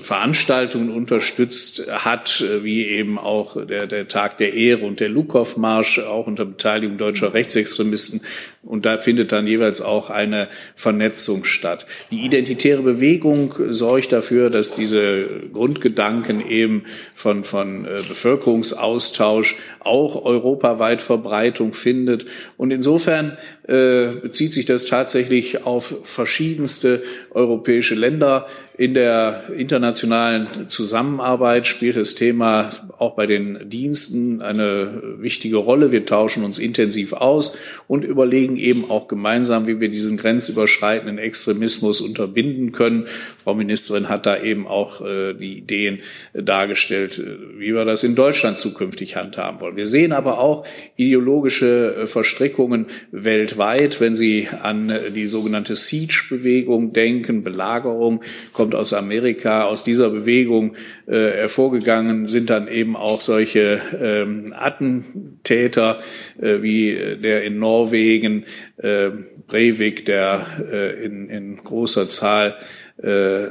Veranstaltungen 0.00 0.90
unterstützt 0.90 1.86
hat, 1.88 2.44
wie 2.62 2.86
eben 2.86 3.12
eben 3.12 3.18
auch 3.18 3.56
der, 3.66 3.86
der 3.92 4.08
Tag 4.08 4.38
der 4.38 4.54
Ehre 4.54 4.84
und 4.84 4.98
der 4.98 5.08
Lukow-Marsch, 5.08 6.00
auch 6.00 6.26
unter 6.26 6.44
Beteiligung 6.44 6.96
deutscher 6.96 7.34
Rechtsextremisten. 7.34 8.22
Und 8.62 8.86
da 8.86 8.96
findet 8.96 9.32
dann 9.32 9.46
jeweils 9.46 9.80
auch 9.80 10.08
eine 10.08 10.48
Vernetzung 10.74 11.44
statt. 11.44 11.86
Die 12.10 12.24
identitäre 12.24 12.82
Bewegung 12.82 13.54
sorgt 13.70 14.12
dafür, 14.12 14.50
dass 14.50 14.74
diese 14.74 15.26
Grundgedanken 15.52 16.40
eben 16.48 16.84
von, 17.12 17.44
von 17.44 17.84
äh, 17.84 18.00
Bevölkerungsaustausch 18.08 19.56
auch 19.80 20.24
europaweit 20.24 21.02
Verbreitung 21.02 21.72
findet. 21.72 22.26
Und 22.56 22.72
insofern 22.72 23.36
äh, 23.66 24.12
bezieht 24.22 24.52
sich 24.52 24.64
das 24.64 24.84
tatsächlich 24.84 25.66
auf 25.66 25.94
verschiedenste 26.02 27.02
europäische 27.30 27.94
Länder. 27.94 28.46
In 28.82 28.94
der 28.94 29.44
internationalen 29.56 30.68
Zusammenarbeit 30.68 31.68
spielt 31.68 31.94
das 31.94 32.16
Thema 32.16 32.70
auch 32.98 33.14
bei 33.14 33.26
den 33.26 33.70
Diensten 33.70 34.42
eine 34.42 35.00
wichtige 35.18 35.58
Rolle. 35.58 35.92
Wir 35.92 36.04
tauschen 36.04 36.42
uns 36.42 36.58
intensiv 36.58 37.12
aus 37.12 37.56
und 37.86 38.04
überlegen 38.04 38.56
eben 38.56 38.90
auch 38.90 39.06
gemeinsam, 39.06 39.68
wie 39.68 39.78
wir 39.78 39.88
diesen 39.88 40.16
grenzüberschreitenden 40.16 41.18
Extremismus 41.18 42.00
unterbinden 42.00 42.72
können. 42.72 43.04
Frau 43.40 43.54
Ministerin 43.54 44.08
hat 44.08 44.26
da 44.26 44.42
eben 44.42 44.66
auch 44.66 45.00
äh, 45.00 45.34
die 45.34 45.58
Ideen 45.58 46.00
dargestellt, 46.34 47.20
äh, 47.20 47.60
wie 47.60 47.74
wir 47.74 47.84
das 47.84 48.02
in 48.02 48.16
Deutschland 48.16 48.58
zukünftig 48.58 49.14
handhaben 49.14 49.60
wollen. 49.60 49.76
Wir 49.76 49.86
sehen 49.86 50.12
aber 50.12 50.40
auch 50.40 50.66
ideologische 50.96 51.94
äh, 51.94 52.06
Verstrickungen 52.08 52.86
weltweit, 53.12 54.00
wenn 54.00 54.16
Sie 54.16 54.48
an 54.60 54.92
die 55.14 55.28
sogenannte 55.28 55.76
Siege-Bewegung 55.76 56.92
denken, 56.92 57.44
Belagerung, 57.44 58.22
kommt 58.52 58.71
aus 58.74 58.92
Amerika. 58.92 59.64
Aus 59.64 59.84
dieser 59.84 60.10
Bewegung 60.10 60.76
äh, 61.06 61.12
hervorgegangen 61.12 62.26
sind 62.26 62.50
dann 62.50 62.68
eben 62.68 62.96
auch 62.96 63.20
solche 63.20 63.80
ähm, 64.00 64.52
Attentäter 64.52 66.00
äh, 66.40 66.62
wie 66.62 67.16
der 67.22 67.44
in 67.44 67.58
Norwegen, 67.58 68.44
äh, 68.76 69.10
Breivik, 69.46 70.06
der 70.06 70.46
äh, 70.72 71.04
in, 71.04 71.28
in 71.28 71.56
großer 71.56 72.08
Zahl 72.08 72.56
äh, 72.98 73.46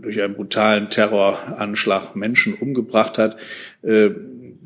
durch 0.00 0.22
einen 0.22 0.34
brutalen 0.34 0.90
Terroranschlag 0.90 2.14
Menschen 2.16 2.54
umgebracht 2.54 3.18
hat. 3.18 3.36
Äh, 3.82 4.10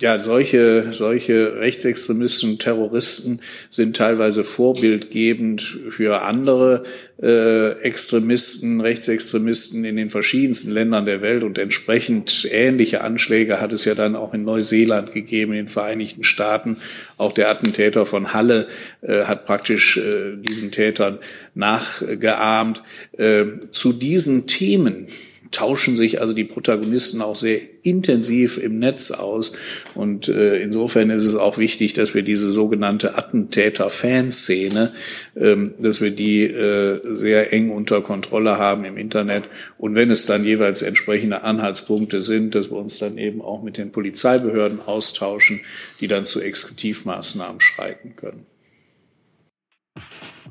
ja, 0.01 0.21
solche, 0.21 0.93
solche 0.93 1.57
Rechtsextremisten, 1.57 2.59
Terroristen 2.59 3.41
sind 3.69 3.97
teilweise 3.97 4.45
vorbildgebend 4.45 5.79
für 5.91 6.23
andere 6.23 6.85
äh, 7.23 7.73
Extremisten, 7.83 8.81
Rechtsextremisten 8.81 9.85
in 9.85 9.97
den 9.97 10.09
verschiedensten 10.09 10.71
Ländern 10.71 11.07
der 11.07 11.21
Welt 11.21 11.45
und 11.45 11.59
entsprechend 11.59 12.49
ähnliche 12.51 13.03
Anschläge 13.03 13.61
hat 13.61 13.73
es 13.73 13.85
ja 13.85 13.95
dann 13.95 14.17
auch 14.17 14.33
in 14.33 14.45
Neuseeland 14.45 15.13
gegeben, 15.13 15.53
in 15.53 15.59
den 15.59 15.69
Vereinigten 15.69 16.25
Staaten. 16.25 16.79
Auch 17.17 17.33
der 17.33 17.51
Attentäter 17.51 18.07
von 18.07 18.33
Halle 18.33 18.69
äh, 19.03 19.25
hat 19.25 19.47
praktisch 19.47 19.99
äh, 19.99 20.37
diesen 20.37 20.73
Tätern 20.73 21.19
nachgeahmt. 21.55 22.83
Äh, 23.19 23.45
zu 23.71 23.93
diesen 23.93 24.47
Themen 24.47 25.07
tauschen 25.51 25.97
sich 25.97 26.21
also 26.21 26.33
die 26.33 26.45
Protagonisten 26.45 27.23
auch 27.23 27.35
sehr 27.35 27.61
intensiv 27.83 28.59
im 28.59 28.79
Netz 28.79 29.11
aus. 29.11 29.53
Und 29.95 30.29
äh, 30.29 30.63
insofern 30.63 31.11
ist 31.11 31.25
es 31.25 31.35
auch 31.35 31.59
wichtig, 31.59 31.93
dass 31.93 32.15
wir 32.15 32.23
diese 32.23 32.51
sogenannte 32.51 33.17
Attentäter-Fanszene, 33.19 34.93
ähm, 35.37 35.75
dass 35.79 36.01
wir 36.01 36.13
die 36.13 36.45
äh, 36.45 37.01
sehr 37.15 37.53
eng 37.53 37.71
unter 37.71 38.01
Kontrolle 38.01 38.59
haben 38.59 38.85
im 38.85 38.97
Internet. 38.97 39.45
Und 39.79 39.95
wenn 39.95 40.11
es 40.11 40.27
dann 40.27 40.45
jeweils 40.45 40.83
entsprechende 40.83 41.43
Anhaltspunkte 41.43 42.23
sind, 42.23 42.55
dass 42.55 42.71
wir 42.71 42.77
uns 42.77 42.99
dann 42.99 43.19
eben 43.19 43.43
auch 43.43 43.63
mit 43.63 43.77
den 43.77 43.91
Polizeibehörden 43.91 44.81
austauschen, 44.87 45.61
die 46.01 46.07
dann 46.07 46.27
zu 46.27 46.41
Exekutivmaßnahmen 46.41 47.61
schreiten 47.61 48.15
können. 48.15 48.50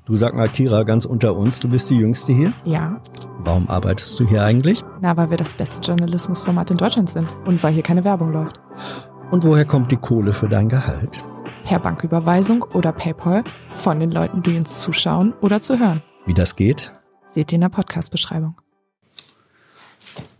Du 0.05 0.15
sag 0.15 0.33
mal, 0.33 0.49
Kira, 0.49 0.83
ganz 0.83 1.05
unter 1.05 1.35
uns, 1.35 1.59
du 1.59 1.69
bist 1.69 1.89
die 1.89 1.97
Jüngste 1.97 2.33
hier? 2.33 2.53
Ja. 2.65 3.01
Warum 3.39 3.69
arbeitest 3.69 4.19
du 4.19 4.27
hier 4.27 4.43
eigentlich? 4.43 4.83
Na, 5.01 5.15
weil 5.17 5.29
wir 5.29 5.37
das 5.37 5.53
beste 5.53 5.81
Journalismusformat 5.81 6.71
in 6.71 6.77
Deutschland 6.77 7.09
sind 7.09 7.35
und 7.45 7.61
weil 7.63 7.73
hier 7.73 7.83
keine 7.83 8.03
Werbung 8.03 8.31
läuft. 8.31 8.59
Und 9.31 9.43
woher 9.43 9.65
kommt 9.65 9.91
die 9.91 9.97
Kohle 9.97 10.33
für 10.33 10.49
dein 10.49 10.69
Gehalt? 10.69 11.23
Per 11.63 11.79
Banküberweisung 11.79 12.63
oder 12.73 12.91
PayPal 12.91 13.43
von 13.69 13.99
den 13.99 14.11
Leuten, 14.11 14.41
die 14.41 14.57
uns 14.57 14.81
zuschauen 14.81 15.33
oder 15.41 15.61
zu 15.61 15.79
hören. 15.79 16.01
Wie 16.25 16.33
das 16.33 16.55
geht? 16.55 16.91
Seht 17.31 17.51
ihr 17.51 17.57
in 17.57 17.61
der 17.61 17.69
Podcast-Beschreibung. 17.69 18.55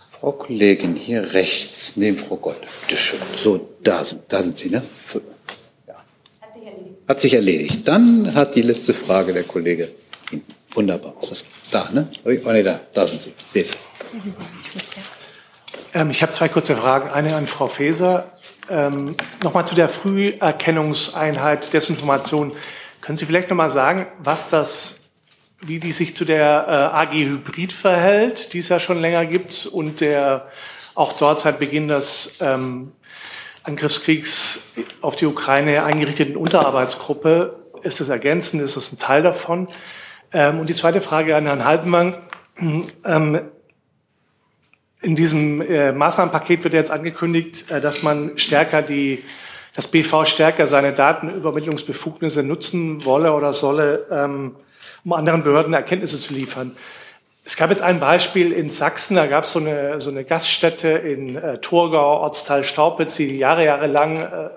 Frau 0.10 0.32
Kollegin, 0.34 0.96
hier 0.96 1.34
rechts, 1.34 1.96
neben 1.96 2.18
Frau 2.18 2.36
Gold. 2.36 2.58
Bitte 2.82 3.00
schön. 3.00 3.20
So, 3.42 3.70
da 3.84 4.04
sind, 4.04 4.22
da 4.28 4.44
sind 4.44 4.58
Sie, 4.58 4.70
ne? 4.70 4.82
Hat 7.10 7.20
sich 7.20 7.34
erledigt. 7.34 7.88
Dann 7.88 8.36
hat 8.36 8.54
die 8.54 8.62
letzte 8.62 8.94
Frage 8.94 9.34
der 9.34 9.42
Kollege 9.42 9.90
hinten. 10.30 10.54
Wunderbar. 10.74 11.16
Das 11.28 11.44
da, 11.72 11.90
ne? 11.92 12.08
Oh, 12.24 12.52
nee, 12.52 12.62
da, 12.62 12.80
da 12.94 13.08
sind 13.08 13.24
Sie. 13.24 13.34
Sehe 13.48 13.64
es. 13.64 13.78
Ähm, 15.96 16.12
ich 16.12 16.22
habe 16.22 16.32
zwei 16.34 16.50
kurze 16.50 16.76
Fragen. 16.76 17.10
Eine 17.10 17.36
an 17.36 17.48
Frau 17.48 17.68
Faeser. 17.68 18.32
Ähm, 18.70 19.16
Nochmal 19.44 19.66
zu 19.66 19.74
der 19.74 19.90
Früherkennungseinheit 19.90 21.74
Desinformation. 21.74 22.54
Können 23.02 23.18
Sie 23.18 23.26
vielleicht 23.26 23.50
nochmal 23.50 23.72
sagen, 23.72 24.06
was 24.20 24.50
das, 24.50 25.10
wie 25.62 25.80
die 25.80 25.94
sich 25.94 26.16
zu 26.16 26.26
der 26.26 26.68
äh, 26.68 26.96
AG 26.96 27.14
Hybrid 27.14 27.74
verhält, 27.74 28.54
die 28.54 28.60
es 28.60 28.70
ja 28.70 28.80
schon 28.80 29.02
länger 29.02 29.26
gibt 29.26 29.66
und 29.66 30.02
der 30.02 30.48
auch 30.94 31.14
dort 31.14 31.40
seit 31.40 31.58
Beginn 31.58 31.88
des 31.88 32.36
ähm, 32.40 32.92
Angriffskriegs 33.70 34.62
auf 35.02 35.16
die 35.16 35.26
Ukraine 35.26 35.84
eingerichteten 35.84 36.36
Unterarbeitsgruppe. 36.36 37.60
Ist 37.84 38.02
das 38.02 38.10
ergänzend? 38.10 38.62
Ist 38.62 38.76
das 38.76 38.92
ein 38.92 38.98
Teil 38.98 39.22
davon? 39.22 39.68
Ähm, 40.34 40.60
und 40.60 40.70
die 40.70 40.74
zweite 40.74 41.02
Frage 41.02 41.36
an 41.36 41.46
Herrn 41.46 41.66
Haltenwang. 41.66 42.18
Ähm, 42.60 43.42
in 45.02 45.16
diesem 45.16 45.62
äh, 45.62 45.92
Maßnahmenpaket 45.92 46.64
wird 46.64 46.74
jetzt 46.74 46.92
angekündigt, 46.92 47.72
äh, 47.72 47.80
dass 47.80 48.04
man 48.04 48.38
stärker 48.38 48.82
die, 48.82 49.24
das 49.76 49.88
BV 49.88 50.26
stärker 50.26 50.68
seine 50.68 50.92
Datenübermittlungsbefugnisse 50.92 52.44
nutzen 52.44 53.06
wolle 53.06 53.32
oder 53.34 53.54
solle, 53.54 54.08
ähm, 54.12 54.56
um 55.06 55.14
anderen 55.14 55.44
Behörden 55.44 55.74
Erkenntnisse 55.74 56.20
zu 56.20 56.34
liefern. 56.34 56.76
Es 57.50 57.58
gab 57.58 57.72
jetzt 57.72 57.82
ein 57.82 58.00
Beispiel 58.00 58.52
in 58.52 58.70
Sachsen, 58.70 59.16
da 59.16 59.26
gab 59.26 59.44
es 59.44 59.54
so 59.54 59.60
eine, 59.60 60.00
so 60.00 60.12
eine 60.12 60.24
Gaststätte 60.24 60.90
in 60.90 61.36
äh, 61.36 61.58
Thurgau, 61.58 62.20
Ortsteil 62.20 62.64
Staupitz, 62.64 63.16
die 63.16 63.40
Jahre, 63.40 63.66
Jahre 63.66 63.88
lang 63.88 64.22
äh, 64.22 64.50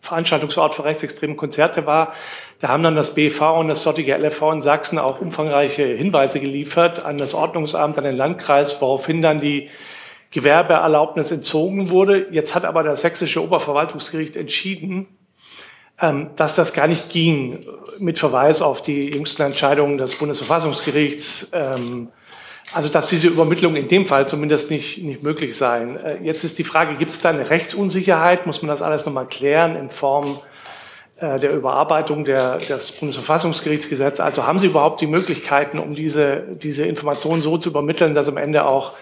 Veranstaltungsort 0.00 0.74
für 0.74 0.82
rechtsextreme 0.82 1.36
Konzerte 1.36 1.86
war. 1.86 2.12
Da 2.58 2.70
haben 2.70 2.82
dann 2.82 2.96
das 2.96 3.14
BV 3.14 3.60
und 3.60 3.68
das 3.68 3.84
dortige 3.84 4.16
LFV 4.16 4.42
in 4.54 4.60
Sachsen 4.62 4.98
auch 4.98 5.20
umfangreiche 5.20 5.84
Hinweise 5.84 6.40
geliefert 6.40 7.04
an 7.04 7.18
das 7.18 7.34
Ordnungsamt, 7.34 7.98
an 7.98 8.04
den 8.04 8.16
Landkreis, 8.16 8.82
woraufhin 8.82 9.20
dann 9.20 9.38
die 9.38 9.70
Gewerbeerlaubnis 10.32 11.30
entzogen 11.30 11.90
wurde. 11.90 12.26
Jetzt 12.32 12.56
hat 12.56 12.64
aber 12.64 12.82
das 12.82 13.02
sächsische 13.02 13.44
Oberverwaltungsgericht 13.44 14.34
entschieden, 14.34 15.06
ähm, 16.00 16.30
dass 16.34 16.56
das 16.56 16.72
gar 16.72 16.88
nicht 16.88 17.10
ging, 17.10 17.64
mit 18.00 18.18
Verweis 18.18 18.60
auf 18.60 18.82
die 18.82 19.12
jüngsten 19.12 19.42
Entscheidungen 19.42 19.98
des 19.98 20.16
Bundesverfassungsgerichts. 20.16 21.50
Ähm, 21.52 22.08
also 22.72 22.88
dass 22.88 23.08
diese 23.08 23.28
Übermittlung 23.28 23.76
in 23.76 23.88
dem 23.88 24.06
Fall 24.06 24.26
zumindest 24.26 24.70
nicht, 24.70 25.02
nicht 25.02 25.22
möglich 25.22 25.56
sein. 25.56 25.96
Äh, 25.96 26.18
jetzt 26.22 26.44
ist 26.44 26.58
die 26.58 26.64
Frage, 26.64 26.96
gibt 26.96 27.10
es 27.10 27.20
da 27.20 27.30
eine 27.30 27.50
Rechtsunsicherheit? 27.50 28.46
Muss 28.46 28.62
man 28.62 28.68
das 28.68 28.82
alles 28.82 29.06
nochmal 29.06 29.26
klären 29.26 29.76
in 29.76 29.90
Form 29.90 30.38
äh, 31.16 31.38
der 31.38 31.52
Überarbeitung 31.52 32.24
der, 32.24 32.58
des 32.58 32.92
Bundesverfassungsgerichtsgesetzes? 32.92 34.20
Also 34.20 34.46
haben 34.46 34.58
Sie 34.58 34.68
überhaupt 34.68 35.00
die 35.00 35.06
Möglichkeiten, 35.06 35.78
um 35.78 35.94
diese, 35.94 36.44
diese 36.56 36.86
Informationen 36.86 37.42
so 37.42 37.58
zu 37.58 37.68
übermitteln, 37.68 38.14
dass 38.14 38.28
am 38.28 38.38
Ende 38.38 38.64
auch, 38.64 38.92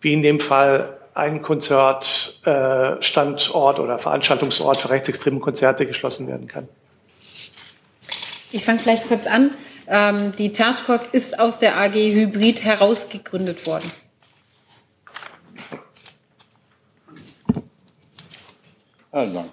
wie 0.00 0.12
in 0.12 0.22
dem 0.22 0.40
Fall, 0.40 0.96
ein 1.12 1.42
Konzertstandort 1.42 3.78
äh, 3.78 3.82
oder 3.82 3.98
Veranstaltungsort 3.98 4.80
für 4.80 4.90
rechtsextreme 4.90 5.40
Konzerte 5.40 5.86
geschlossen 5.86 6.28
werden 6.28 6.46
kann? 6.46 6.68
Ich 8.52 8.64
fange 8.64 8.78
vielleicht 8.78 9.08
kurz 9.08 9.26
an. 9.26 9.50
Ähm, 9.92 10.32
die 10.38 10.52
Taskforce 10.52 11.06
ist 11.10 11.40
aus 11.40 11.58
der 11.58 11.76
AG 11.76 11.94
Hybrid 11.94 12.62
herausgegründet 12.62 13.66
worden. 13.66 13.90
Also. 19.10 19.44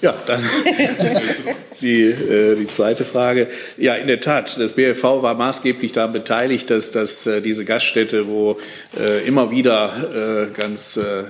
Ja, 0.00 0.14
dann 0.26 0.42
die, 1.80 2.02
äh, 2.02 2.56
die 2.56 2.66
zweite 2.66 3.04
Frage. 3.04 3.48
Ja, 3.76 3.94
in 3.94 4.08
der 4.08 4.20
Tat, 4.20 4.58
das 4.58 4.72
BFV 4.72 5.22
war 5.22 5.34
maßgeblich 5.34 5.92
daran 5.92 6.12
beteiligt, 6.12 6.70
dass, 6.70 6.90
dass 6.90 7.24
äh, 7.26 7.40
diese 7.40 7.64
Gaststätte, 7.64 8.26
wo 8.26 8.58
äh, 8.98 9.24
immer 9.24 9.52
wieder 9.52 10.48
äh, 10.48 10.52
ganz 10.52 10.96
äh, 10.96 11.24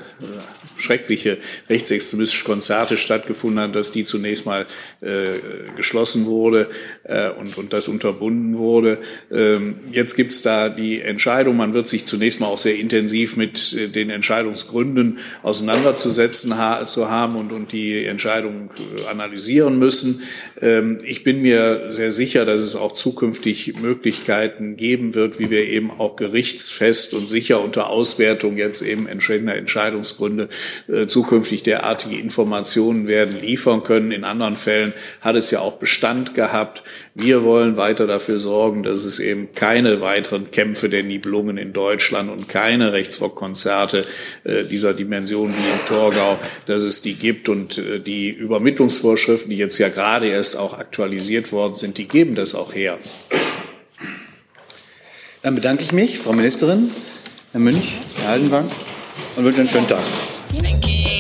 schreckliche 0.78 1.38
rechtsextremistische 1.68 2.44
Konzerte 2.44 2.96
stattgefunden 2.96 3.60
haben, 3.60 3.72
dass 3.72 3.92
die 3.92 4.04
zunächst 4.04 4.46
mal 4.46 4.66
äh, 5.00 5.38
geschlossen 5.76 6.26
wurde 6.26 6.68
äh, 7.04 7.30
und, 7.30 7.56
und 7.58 7.72
das 7.72 7.88
unterbunden 7.88 8.58
wurde. 8.58 8.98
Ähm, 9.30 9.80
jetzt 9.92 10.16
gibt's 10.16 10.42
da 10.42 10.68
die 10.68 11.00
Entscheidung, 11.00 11.56
man 11.56 11.74
wird 11.74 11.86
sich 11.86 12.04
zunächst 12.04 12.40
mal 12.40 12.46
auch 12.46 12.58
sehr 12.58 12.76
intensiv 12.76 13.36
mit 13.36 13.72
äh, 13.74 13.88
den 13.88 14.10
Entscheidungsgründen 14.10 15.18
auseinanderzusetzen 15.42 16.58
ha 16.58 16.86
zu 16.86 17.10
haben 17.10 17.36
und, 17.36 17.52
und 17.52 17.72
die 17.72 18.04
Entscheidung 18.04 18.70
äh, 18.76 19.08
analysieren 19.08 19.78
müssen. 19.78 20.22
Ähm, 20.60 20.98
ich 21.04 21.24
bin 21.24 21.42
mir 21.42 21.90
sehr 21.90 22.12
sicher, 22.12 22.44
dass 22.44 22.62
es 22.62 22.76
auch 22.76 22.92
zukünftig 22.92 23.80
Möglichkeiten 23.80 24.76
geben 24.76 25.14
wird, 25.14 25.38
wie 25.38 25.50
wir 25.50 25.66
eben 25.68 25.90
auch 25.90 26.16
gerichtsfest 26.16 27.14
und 27.14 27.28
sicher 27.28 27.60
unter 27.60 27.90
Auswertung 27.90 28.56
jetzt 28.56 28.82
eben 28.82 29.06
entsprechender 29.06 29.56
Entscheidungsgründe 29.56 30.48
zukünftig 31.06 31.62
derartige 31.62 32.16
Informationen 32.16 33.06
werden 33.06 33.40
liefern 33.40 33.82
können. 33.82 34.12
In 34.12 34.24
anderen 34.24 34.56
Fällen 34.56 34.92
hat 35.20 35.36
es 35.36 35.50
ja 35.50 35.60
auch 35.60 35.74
Bestand 35.74 36.34
gehabt. 36.34 36.82
Wir 37.14 37.42
wollen 37.42 37.76
weiter 37.76 38.06
dafür 38.06 38.38
sorgen, 38.38 38.82
dass 38.82 39.04
es 39.04 39.18
eben 39.18 39.54
keine 39.54 40.00
weiteren 40.00 40.50
Kämpfe 40.50 40.88
der 40.88 41.02
Nibelungen 41.02 41.58
in 41.58 41.72
Deutschland 41.72 42.30
und 42.30 42.48
keine 42.48 42.92
Rechtsrockkonzerte 42.92 44.02
äh, 44.44 44.64
dieser 44.64 44.94
Dimension 44.94 45.52
wie 45.52 45.68
in 45.68 45.84
Torgau, 45.86 46.38
dass 46.66 46.82
es 46.82 47.02
die 47.02 47.14
gibt 47.14 47.48
und 47.48 47.78
äh, 47.78 48.00
die 48.00 48.30
Übermittlungsvorschriften, 48.30 49.50
die 49.50 49.56
jetzt 49.56 49.78
ja 49.78 49.88
gerade 49.88 50.28
erst 50.28 50.56
auch 50.56 50.78
aktualisiert 50.78 51.52
worden 51.52 51.74
sind, 51.74 51.98
die 51.98 52.08
geben 52.08 52.34
das 52.34 52.54
auch 52.54 52.74
her. 52.74 52.98
Dann 55.42 55.54
bedanke 55.54 55.82
ich 55.82 55.92
mich, 55.92 56.18
Frau 56.18 56.32
Ministerin, 56.32 56.90
Herr 57.52 57.60
Münch, 57.60 57.94
Herr 58.16 58.28
Haldenwang 58.28 58.70
und 59.36 59.44
wünsche 59.44 59.60
einen 59.60 59.70
schönen 59.70 59.88
Tag. 59.88 60.02
Thank 60.50 60.88
you. 60.88 61.17